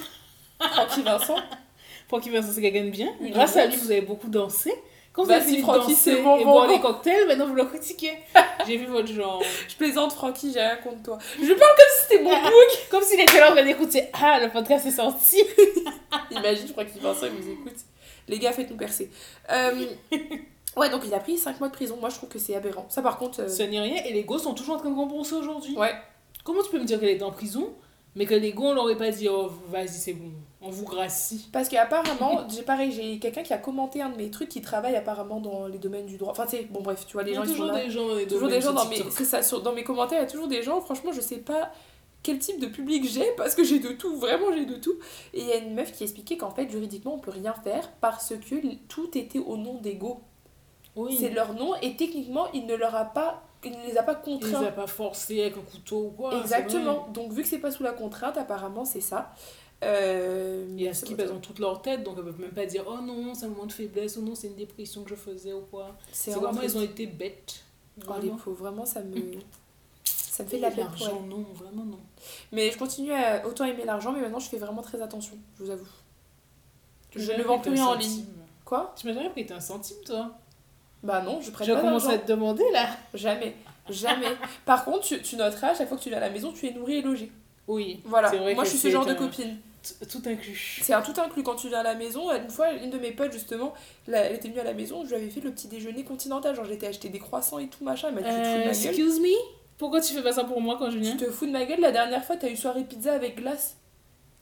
Francky 0.59 1.01
Vincent. 1.01 1.37
Francky 2.07 2.29
Vincent, 2.29 2.51
c'est 2.53 2.61
quelqu'un 2.61 2.85
de 2.85 2.89
bien. 2.89 3.13
Grâce 3.21 3.57
à 3.57 3.65
lui, 3.65 3.75
vous 3.75 3.91
avez 3.91 4.01
beaucoup 4.01 4.29
dansé. 4.29 4.73
Quand 5.13 5.23
vous 5.23 5.27
Vas-y, 5.29 5.41
avez 5.41 5.49
fini 5.57 5.61
danser 5.63 5.93
c'est 5.93 6.15
bon, 6.21 6.37
et 6.39 6.45
bon, 6.45 6.51
boire 6.53 6.67
les 6.67 6.79
cocktails, 6.79 7.27
maintenant 7.27 7.47
vous 7.47 7.53
le 7.55 7.65
critiquez. 7.65 8.13
J'ai 8.67 8.77
vu 8.77 8.85
votre 8.85 9.07
genre. 9.11 9.41
Je 9.67 9.75
plaisante, 9.75 10.13
Francky, 10.13 10.53
j'ai 10.53 10.61
rien 10.61 10.77
contre 10.77 11.03
toi. 11.03 11.17
Je 11.37 11.47
parle 11.53 11.57
comme 11.59 11.85
si 11.95 12.01
c'était 12.03 12.23
mon 12.23 12.29
book. 12.29 12.51
Comme 12.89 13.03
s'il 13.03 13.19
était 13.19 13.39
là 13.39 13.49
en 13.51 13.55
train 13.55 13.65
d'écouter. 13.65 14.05
Ah, 14.13 14.39
le 14.39 14.49
podcast 14.49 14.85
est 14.85 14.91
sorti. 14.91 15.41
Imagine, 16.31 16.67
Francky 16.69 16.99
Vincent, 16.99 17.25
il 17.25 17.33
nous 17.45 17.51
écoute. 17.53 17.75
Les 18.27 18.39
gars, 18.39 18.51
faites-nous 18.53 18.77
percer. 18.77 19.09
Euh, 19.51 19.85
Ouais, 20.77 20.89
donc 20.89 21.01
il 21.05 21.13
a 21.13 21.19
pris 21.19 21.37
5 21.37 21.59
mois 21.59 21.67
de 21.67 21.73
prison. 21.73 21.97
Moi, 21.99 22.07
je 22.09 22.15
trouve 22.15 22.29
que 22.29 22.39
c'est 22.39 22.55
aberrant. 22.55 22.85
Ça, 22.87 23.01
par 23.01 23.17
contre. 23.17 23.41
euh, 23.41 23.49
Ce 23.49 23.63
n'est 23.63 23.79
rien. 23.81 24.01
Et 24.05 24.13
les 24.13 24.23
gosses 24.23 24.43
sont 24.43 24.53
toujours 24.53 24.75
en 24.75 24.79
train 24.79 24.89
de 24.89 24.95
rembourser 24.95 25.35
aujourd'hui. 25.35 25.75
Ouais. 25.75 25.93
Comment 26.45 26.63
tu 26.63 26.69
peux 26.69 26.79
me 26.79 26.85
dire 26.85 26.97
qu'elle 26.99 27.09
est 27.09 27.21
en 27.23 27.31
prison, 27.31 27.73
mais 28.15 28.25
que 28.25 28.35
les 28.35 28.53
gars, 28.53 28.61
on 28.61 28.73
l'aurait 28.73 28.95
pas 28.95 29.09
dit, 29.11 29.27
oh, 29.27 29.51
vas-y, 29.67 29.89
c'est 29.89 30.13
bon, 30.13 30.31
on 30.61 30.69
vous 30.69 30.85
gracie. 30.85 31.49
Parce 31.51 31.69
qu'apparemment, 31.69 32.47
j'ai 32.49 32.61
pareil, 32.61 32.91
j'ai 32.91 33.19
quelqu'un 33.19 33.43
qui 33.43 33.53
a 33.53 33.57
commenté 33.57 34.01
un 34.01 34.09
de 34.09 34.17
mes 34.17 34.29
trucs 34.29 34.49
qui 34.49 34.61
travaille 34.61 34.95
apparemment 34.95 35.39
dans 35.39 35.67
les 35.67 35.77
domaines 35.79 36.05
du 36.05 36.17
droit. 36.17 36.31
Enfin, 36.31 36.45
tu 36.45 36.57
sais, 36.57 36.67
bon, 36.69 36.81
bref, 36.81 37.05
tu 37.07 37.13
vois, 37.13 37.23
les 37.23 37.31
Il 37.31 37.35
y 37.35 37.37
a 37.37 37.43
gens 37.43 37.51
toujours 37.51 37.65
là. 37.67 37.83
des 37.83 37.89
gens 37.89 38.07
dans 38.07 38.15
les 38.15 38.25
Toujours 38.27 38.41
domaines 38.41 38.55
des 38.59 38.61
gens 38.61 38.71
sur 38.71 38.83
dans 38.83 38.89
mes, 38.89 38.95
TikTok. 38.97 39.13
c'est 39.13 39.25
ça, 39.25 39.41
sur- 39.43 39.61
dans 39.61 39.73
mes 39.73 39.83
commentaires, 39.83 40.19
il 40.19 40.23
y 40.23 40.25
a 40.25 40.29
toujours 40.29 40.47
des 40.47 40.61
gens, 40.63 40.79
franchement, 40.81 41.11
je 41.11 41.21
sais 41.21 41.37
pas 41.37 41.71
quel 42.23 42.37
type 42.37 42.59
de 42.59 42.67
public 42.67 43.03
j'ai 43.09 43.25
parce 43.35 43.55
que 43.55 43.63
j'ai 43.63 43.79
de 43.79 43.89
tout, 43.93 44.15
vraiment 44.15 44.53
j'ai 44.53 44.65
de 44.65 44.75
tout. 44.75 44.93
Et 45.33 45.41
il 45.41 45.47
y 45.47 45.51
a 45.51 45.57
une 45.57 45.73
meuf 45.73 45.91
qui 45.91 46.03
expliquait 46.03 46.37
qu'en 46.37 46.51
fait, 46.51 46.69
juridiquement, 46.69 47.15
on 47.15 47.19
peut 47.19 47.31
rien 47.31 47.53
faire 47.63 47.89
parce 47.99 48.33
que 48.39 48.75
tout 48.87 49.09
était 49.17 49.39
au 49.39 49.57
nom 49.57 49.79
d'ego. 49.81 50.21
Oui. 50.95 51.17
C'est 51.19 51.29
leur 51.29 51.53
nom 51.55 51.73
et 51.81 51.95
techniquement, 51.95 52.45
il 52.53 52.65
ne 52.67 52.75
leur 52.75 52.93
a 52.95 53.05
pas, 53.05 53.41
il 53.63 53.71
ne 53.71 53.85
les 53.87 53.97
a 53.97 54.03
pas 54.03 54.21
Il 54.27 54.33
les 54.33 54.39
contraints. 54.39 54.65
a 54.65 54.71
pas 54.71 54.87
forcés 54.87 55.41
avec 55.41 55.57
un 55.57 55.61
couteau 55.61 56.07
ou 56.07 56.09
quoi. 56.11 56.37
Exactement. 56.41 57.07
Donc, 57.13 57.31
vu 57.31 57.41
que 57.43 57.47
c'est 57.47 57.59
pas 57.59 57.71
sous 57.71 57.81
la 57.81 57.93
contrainte, 57.93 58.37
apparemment, 58.37 58.83
c'est 58.85 59.01
ça. 59.01 59.31
Euh, 59.83 60.65
Il 60.69 60.81
y 60.81 60.87
a 60.87 60.93
ce 60.93 61.05
qui 61.05 61.15
pèse 61.15 61.29
dans 61.31 61.39
toute 61.39 61.59
leur 61.59 61.81
tête, 61.81 62.03
donc 62.03 62.15
elles 62.17 62.23
peuvent 62.23 62.39
même 62.39 62.51
pas 62.51 62.65
dire 62.65 62.83
oh 62.87 63.01
non, 63.01 63.33
c'est 63.33 63.45
un 63.45 63.49
moment 63.49 63.65
de 63.65 63.71
faiblesse, 63.71 64.15
ou 64.17 64.21
non, 64.21 64.35
c'est 64.35 64.47
une 64.47 64.55
dépression 64.55 65.03
que 65.03 65.09
je 65.09 65.15
faisais 65.15 65.53
ou 65.53 65.61
quoi. 65.71 65.95
C'est 66.11 66.31
vraiment 66.31 66.51
vraiment, 66.51 66.61
ils 66.63 66.77
ont 66.77 66.81
été 66.83 67.07
bêtes. 67.07 67.63
Oh, 67.97 68.01
les 68.01 68.05
Vraiment. 68.07 68.35
pauvres, 68.37 68.57
vraiment, 68.57 68.85
ça 68.85 69.01
me. 69.01 69.15
Ça 70.03 70.43
me 70.43 70.49
fait 70.49 70.57
de 70.57 70.61
la 70.61 70.71
peine 70.71 70.85
L'argent, 70.85 71.21
non, 71.27 71.45
vraiment 71.53 71.83
non. 71.83 71.99
Mais 72.53 72.71
je 72.71 72.77
continue 72.77 73.11
à 73.11 73.45
autant 73.45 73.65
aimer 73.65 73.83
l'argent, 73.83 74.13
mais 74.13 74.21
maintenant 74.21 74.39
je 74.39 74.47
fais 74.47 74.57
vraiment 74.57 74.81
très 74.81 75.01
attention, 75.01 75.37
je 75.59 75.63
vous 75.65 75.69
avoue. 75.69 75.85
Je 77.13 77.31
ne 77.33 77.43
vends 77.43 77.59
plus 77.59 77.71
rien 77.71 77.85
en 77.87 77.95
ligne. 77.95 78.23
Quoi? 78.63 78.93
Tu 78.95 79.05
m'as 79.07 79.13
jamais 79.13 79.29
pris 79.29 79.45
un 79.51 79.59
centime, 79.59 79.97
toi? 80.05 80.31
Bah 81.03 81.21
non, 81.21 81.41
je 81.41 81.51
prête 81.51 81.67
Je 81.67 81.73
pas 81.73 81.81
commence 81.81 82.03
d'argent. 82.03 82.17
à 82.17 82.21
te 82.21 82.27
demander 82.29 82.63
là? 82.71 82.87
Jamais. 83.13 83.55
Jamais. 83.89 84.27
Par 84.65 84.85
contre, 84.85 85.01
tu, 85.01 85.21
tu 85.21 85.35
noteras, 85.35 85.71
à 85.71 85.75
chaque 85.75 85.89
fois 85.89 85.97
que 85.97 86.03
tu 86.03 86.09
es 86.09 86.13
à 86.13 86.19
la 86.21 86.29
maison, 86.29 86.53
tu 86.53 86.65
es 86.67 86.71
nourri 86.71 86.95
et 86.97 87.01
logé. 87.01 87.29
Oui. 87.67 87.99
Voilà. 88.05 88.31
Moi, 88.53 88.63
je 88.63 88.69
suis 88.69 88.77
ce 88.79 88.89
genre 88.89 89.05
de 89.05 89.13
copine. 89.13 89.57
Tout 90.09 90.21
inclus. 90.25 90.79
C'est 90.83 90.93
un 90.93 91.01
tout 91.01 91.19
inclus 91.19 91.41
quand 91.41 91.55
tu 91.55 91.67
viens 91.67 91.79
à 91.79 91.83
la 91.83 91.95
maison. 91.95 92.31
Une 92.31 92.49
fois, 92.49 92.71
une 92.73 92.91
de 92.91 92.99
mes 92.99 93.11
potes, 93.11 93.33
justement, 93.33 93.73
là, 94.07 94.19
elle 94.19 94.35
était 94.35 94.47
venue 94.47 94.59
à 94.59 94.63
la 94.63 94.73
maison, 94.73 95.03
je 95.03 95.09
lui 95.09 95.15
avais 95.15 95.29
fait 95.29 95.41
le 95.41 95.51
petit 95.51 95.67
déjeuner 95.67 96.03
continental. 96.03 96.55
Genre, 96.55 96.65
j'étais 96.65 96.87
acheté 96.87 97.09
des 97.09 97.19
croissants 97.19 97.57
et 97.57 97.67
tout, 97.67 97.83
machin. 97.83 98.09
Elle 98.09 98.15
m'a 98.15 98.21
dit, 98.21 98.27
tu 98.27 98.33
te 98.35 98.43
fous 98.43 98.51
de 98.51 98.57
ma 98.57 98.73
gueule. 98.73 98.85
excuse 98.85 99.19
me? 99.19 99.35
Pourquoi 99.77 100.01
tu 100.01 100.13
fais 100.13 100.21
pas 100.21 100.33
ça 100.33 100.43
pour 100.43 100.61
moi 100.61 100.75
quand 100.77 100.91
je 100.91 100.99
viens? 100.99 101.11
Tu 101.11 101.25
te 101.25 101.31
fous 101.31 101.47
de 101.47 101.51
ma 101.51 101.65
gueule, 101.65 101.79
la 101.79 101.91
dernière 101.91 102.23
fois, 102.23 102.37
t'as 102.37 102.49
eu 102.49 102.55
soirée 102.55 102.83
pizza 102.83 103.13
avec 103.13 103.37
glace. 103.37 103.77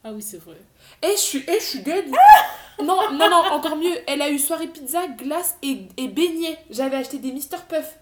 Ah 0.04 0.12
oui, 0.13 0.21
c'est 0.21 0.41
vrai. 0.41 0.58
Eh, 1.02 1.12
je 1.12 1.17
suis, 1.17 1.43
eh, 1.47 1.60
je 1.60 1.65
suis 1.65 1.80
dead. 1.80 2.06
non, 2.84 3.12
non, 3.12 3.30
non, 3.30 3.43
encore 3.52 3.78
mieux. 3.78 3.95
Elle 4.08 4.21
a 4.21 4.30
eu 4.30 4.39
soirée 4.39 4.67
pizza, 4.67 5.08
glace 5.08 5.58
et, 5.63 5.80
et 5.97 6.08
beignets. 6.10 6.58
J'avais 6.69 6.97
acheté 6.97 7.17
des 7.17 7.32
Mister 7.32 7.58
Puff. 7.67 7.97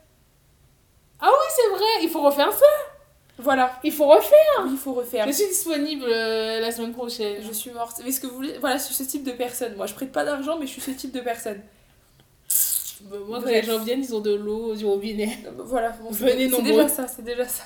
Ah 1.19 1.29
oui, 1.29 1.45
c'est 1.55 1.69
vrai, 1.75 2.03
il 2.03 2.09
faut 2.09 2.21
refaire 2.21 2.51
ça. 2.51 2.65
Voilà. 3.39 3.79
Il 3.83 3.91
faut 3.91 4.07
refaire. 4.07 4.65
Il 4.69 4.77
faut 4.77 4.93
refaire. 4.93 5.27
Je 5.27 5.31
suis 5.31 5.47
disponible 5.47 6.05
euh, 6.07 6.59
la 6.59 6.71
semaine 6.71 6.93
prochaine. 6.93 7.41
Je 7.41 7.51
suis 7.53 7.71
morte. 7.71 8.01
Mais 8.03 8.11
ce 8.11 8.19
que 8.19 8.27
vous 8.27 8.35
voulez. 8.35 8.57
Voilà, 8.59 8.77
je 8.77 8.83
suis 8.83 8.95
ce 8.95 9.03
type 9.03 9.23
de 9.23 9.31
personne. 9.31 9.75
Moi, 9.75 9.85
je 9.85 9.93
prête 9.93 10.11
pas 10.11 10.25
d'argent, 10.25 10.57
mais 10.59 10.65
je 10.65 10.71
suis 10.71 10.81
ce 10.81 10.91
type 10.91 11.11
de 11.13 11.19
personne. 11.21 11.61
Bah, 13.01 13.17
moi, 13.27 13.39
quand 13.39 13.49
les 13.49 13.61
gens 13.61 13.77
viennent, 13.79 14.03
ils 14.03 14.15
ont 14.15 14.21
de 14.21 14.33
l'eau 14.33 14.73
du 14.75 14.83
robinet. 14.85 15.37
Euh, 15.45 15.51
Voilà, 15.57 15.91
bon, 16.01 16.09
c'est 16.11 16.25
Venez 16.31 16.45
c'est 16.49 16.57
nombreux. 16.57 16.71
déjà 16.71 16.87
ça, 16.87 17.07
c'est 17.07 17.23
déjà 17.23 17.45
ça. 17.45 17.63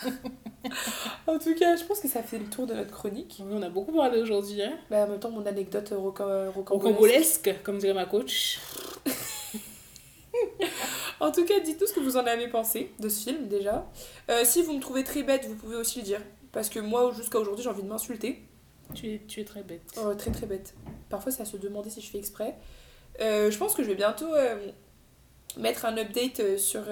en 1.28 1.40
tout 1.40 1.56
cas, 1.56 1.78
je 1.78 1.84
pense 1.86 2.02
que 2.02 2.10
ça 2.10 2.22
fait 2.22 2.38
le 2.38 2.46
tour 2.46 2.68
de 2.68 2.74
notre 2.74 2.92
chronique. 2.92 3.38
Oui, 3.40 3.54
on 3.58 3.62
a 3.62 3.70
beaucoup 3.70 3.94
parlé 3.94 4.20
aujourd'hui. 4.20 4.62
Hein. 4.62 4.74
Bah, 4.90 5.06
en 5.06 5.08
même 5.08 5.20
temps, 5.20 5.32
mon 5.32 5.46
anecdote 5.46 5.94
euh, 5.94 6.50
rocambolesque. 6.54 7.56
comme 7.64 7.78
dirait 7.78 7.94
ma 7.94 8.06
coach. 8.06 8.60
En 11.22 11.32
tout 11.32 11.46
cas, 11.46 11.60
dites-nous 11.60 11.86
ce 11.86 11.94
que 11.94 12.00
vous 12.00 12.18
en 12.18 12.26
avez 12.26 12.48
pensé 12.48 12.92
de 13.00 13.08
ce 13.08 13.30
film 13.30 13.48
déjà. 13.48 13.88
Euh, 14.30 14.44
si 14.44 14.64
vous 14.64 14.74
me 14.74 14.80
trouvez 14.80 15.04
très 15.04 15.22
bête, 15.22 15.46
vous 15.46 15.56
pouvez 15.56 15.76
aussi 15.76 16.00
le 16.00 16.04
dire. 16.04 16.20
Parce 16.52 16.68
que 16.68 16.80
moi, 16.80 17.14
jusqu'à 17.16 17.38
aujourd'hui, 17.38 17.64
j'ai 17.64 17.70
envie 17.70 17.84
de 17.84 17.88
m'insulter. 17.88 18.42
Tu 18.96 19.14
es, 19.14 19.22
tu 19.28 19.40
es 19.40 19.46
très 19.46 19.62
bête. 19.62 19.84
Oh, 20.04 20.16
très 20.16 20.32
très 20.32 20.48
bête. 20.48 20.74
Parfois, 21.10 21.32
c'est 21.32 21.44
à 21.44 21.46
se 21.46 21.58
demander 21.58 21.92
si 21.92 22.02
je 22.02 22.10
fais 22.10 22.18
exprès. 22.18 22.58
Euh, 23.22 23.52
je 23.52 23.58
pense 23.60 23.76
que 23.76 23.84
je 23.84 23.88
vais 23.90 23.96
bientôt 23.96 24.34
euh, 24.34 24.72
mettre 25.58 25.86
un 25.86 25.96
update 25.96 26.58
sur, 26.58 26.86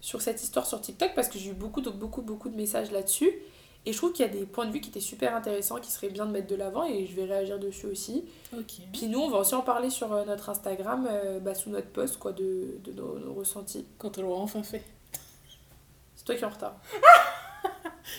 sur 0.00 0.20
cette 0.20 0.42
histoire 0.42 0.66
sur 0.66 0.82
TikTok 0.82 1.14
parce 1.14 1.28
que 1.28 1.38
j'ai 1.38 1.50
eu 1.50 1.54
beaucoup, 1.54 1.80
de, 1.80 1.88
beaucoup, 1.88 2.20
beaucoup 2.20 2.50
de 2.50 2.56
messages 2.56 2.90
là-dessus. 2.90 3.32
Et 3.88 3.92
je 3.92 3.96
trouve 3.96 4.12
qu'il 4.12 4.26
y 4.26 4.28
a 4.28 4.30
des 4.30 4.44
points 4.44 4.66
de 4.66 4.70
vue 4.70 4.82
qui 4.82 4.90
étaient 4.90 5.00
super 5.00 5.34
intéressants, 5.34 5.76
qui 5.76 5.90
seraient 5.90 6.10
bien 6.10 6.26
de 6.26 6.30
mettre 6.30 6.46
de 6.46 6.56
l'avant 6.56 6.84
et 6.84 7.06
je 7.06 7.16
vais 7.16 7.24
réagir 7.24 7.58
dessus 7.58 7.86
aussi. 7.86 8.26
Puis 8.92 9.06
nous, 9.06 9.18
on 9.18 9.30
va 9.30 9.38
aussi 9.38 9.54
en 9.54 9.62
parler 9.62 9.88
sur 9.88 10.12
euh, 10.12 10.26
notre 10.26 10.50
Instagram, 10.50 11.08
euh, 11.10 11.40
bah, 11.40 11.54
sous 11.54 11.70
notre 11.70 11.88
post, 11.88 12.18
quoi, 12.18 12.32
de, 12.32 12.78
de 12.84 12.92
nos, 12.92 13.18
nos 13.18 13.32
ressentis. 13.32 13.86
Quand 13.96 14.18
on 14.18 14.22
l'aura 14.22 14.42
enfin 14.42 14.62
fait. 14.62 14.84
C'est 16.16 16.24
toi 16.26 16.34
qui 16.34 16.42
es 16.42 16.44
en 16.44 16.50
retard. 16.50 16.76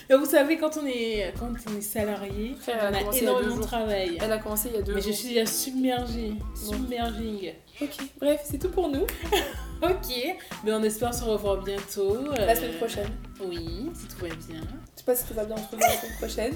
Mais 0.08 0.16
vous 0.16 0.26
savez, 0.26 0.56
quand 0.58 0.76
on 0.76 0.86
est, 0.86 1.32
quand 1.38 1.48
on 1.70 1.76
est 1.76 1.80
salarié, 1.80 2.54
Frère, 2.60 2.90
on 2.90 2.94
a 3.12 3.16
énormément 3.16 3.56
de 3.56 3.62
travail. 3.62 4.18
Elle 4.20 4.32
a 4.32 4.38
commencé 4.38 4.68
il 4.72 4.76
y 4.76 4.78
a 4.78 4.82
deux 4.82 4.94
Mais 4.94 5.00
je 5.00 5.06
jours. 5.08 5.16
suis 5.16 5.28
déjà 5.30 5.46
submergée. 5.46 6.32
Submerging. 6.54 7.52
Ok, 7.80 7.96
bref, 8.20 8.40
c'est 8.44 8.58
tout 8.58 8.70
pour 8.70 8.88
nous. 8.88 9.06
Ok. 9.82 10.14
Mais 10.62 10.72
on 10.74 10.82
espère 10.82 11.14
se 11.14 11.24
revoir 11.24 11.62
bientôt. 11.62 12.18
La 12.36 12.52
euh, 12.52 12.54
semaine 12.54 12.74
prochaine. 12.76 13.08
Oui, 13.42 13.90
si 13.94 14.06
tout 14.14 14.18
va 14.20 14.28
bien. 14.28 14.60
Je 14.60 14.98
sais 14.98 15.04
pas 15.06 15.14
si 15.16 15.24
tout 15.26 15.32
va 15.32 15.44
bien, 15.46 15.54
on 15.54 15.58
se 15.58 15.62
retrouve 15.62 15.80
la 15.80 15.96
semaine 15.96 16.16
prochaine. 16.18 16.54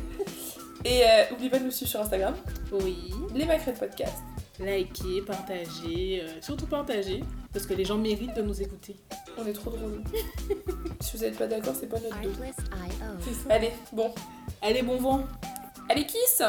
Et 0.84 1.02
euh, 1.04 1.30
n'oublie 1.30 1.48
pas 1.48 1.58
de 1.58 1.64
nous 1.64 1.70
suivre 1.70 1.90
sur 1.90 2.00
Instagram, 2.02 2.34
Oui. 2.72 3.14
les 3.34 3.46
Macrètes 3.46 3.78
Podcast. 3.80 4.18
Likez, 4.60 5.22
partagez, 5.26 6.22
euh, 6.22 6.28
surtout 6.42 6.66
partagez, 6.66 7.24
parce 7.54 7.66
que 7.66 7.74
les 7.74 7.84
gens 7.84 7.96
méritent 7.96 8.34
de 8.34 8.42
nous 8.42 8.60
écouter. 8.60 8.96
On 9.38 9.46
est 9.46 9.52
trop 9.52 9.70
drôles. 9.70 10.02
si 11.00 11.16
vous 11.16 11.22
n'êtes 11.22 11.38
pas 11.38 11.46
d'accord, 11.46 11.74
c'est 11.78 11.86
pas 11.86 12.00
notre 12.00 12.20
dos. 12.20 12.30
Allez, 13.48 13.70
bon. 13.92 14.12
Allez, 14.60 14.82
bon 14.82 14.96
vent 14.98 15.24
Allez, 15.88 16.04
kiss 16.04 16.42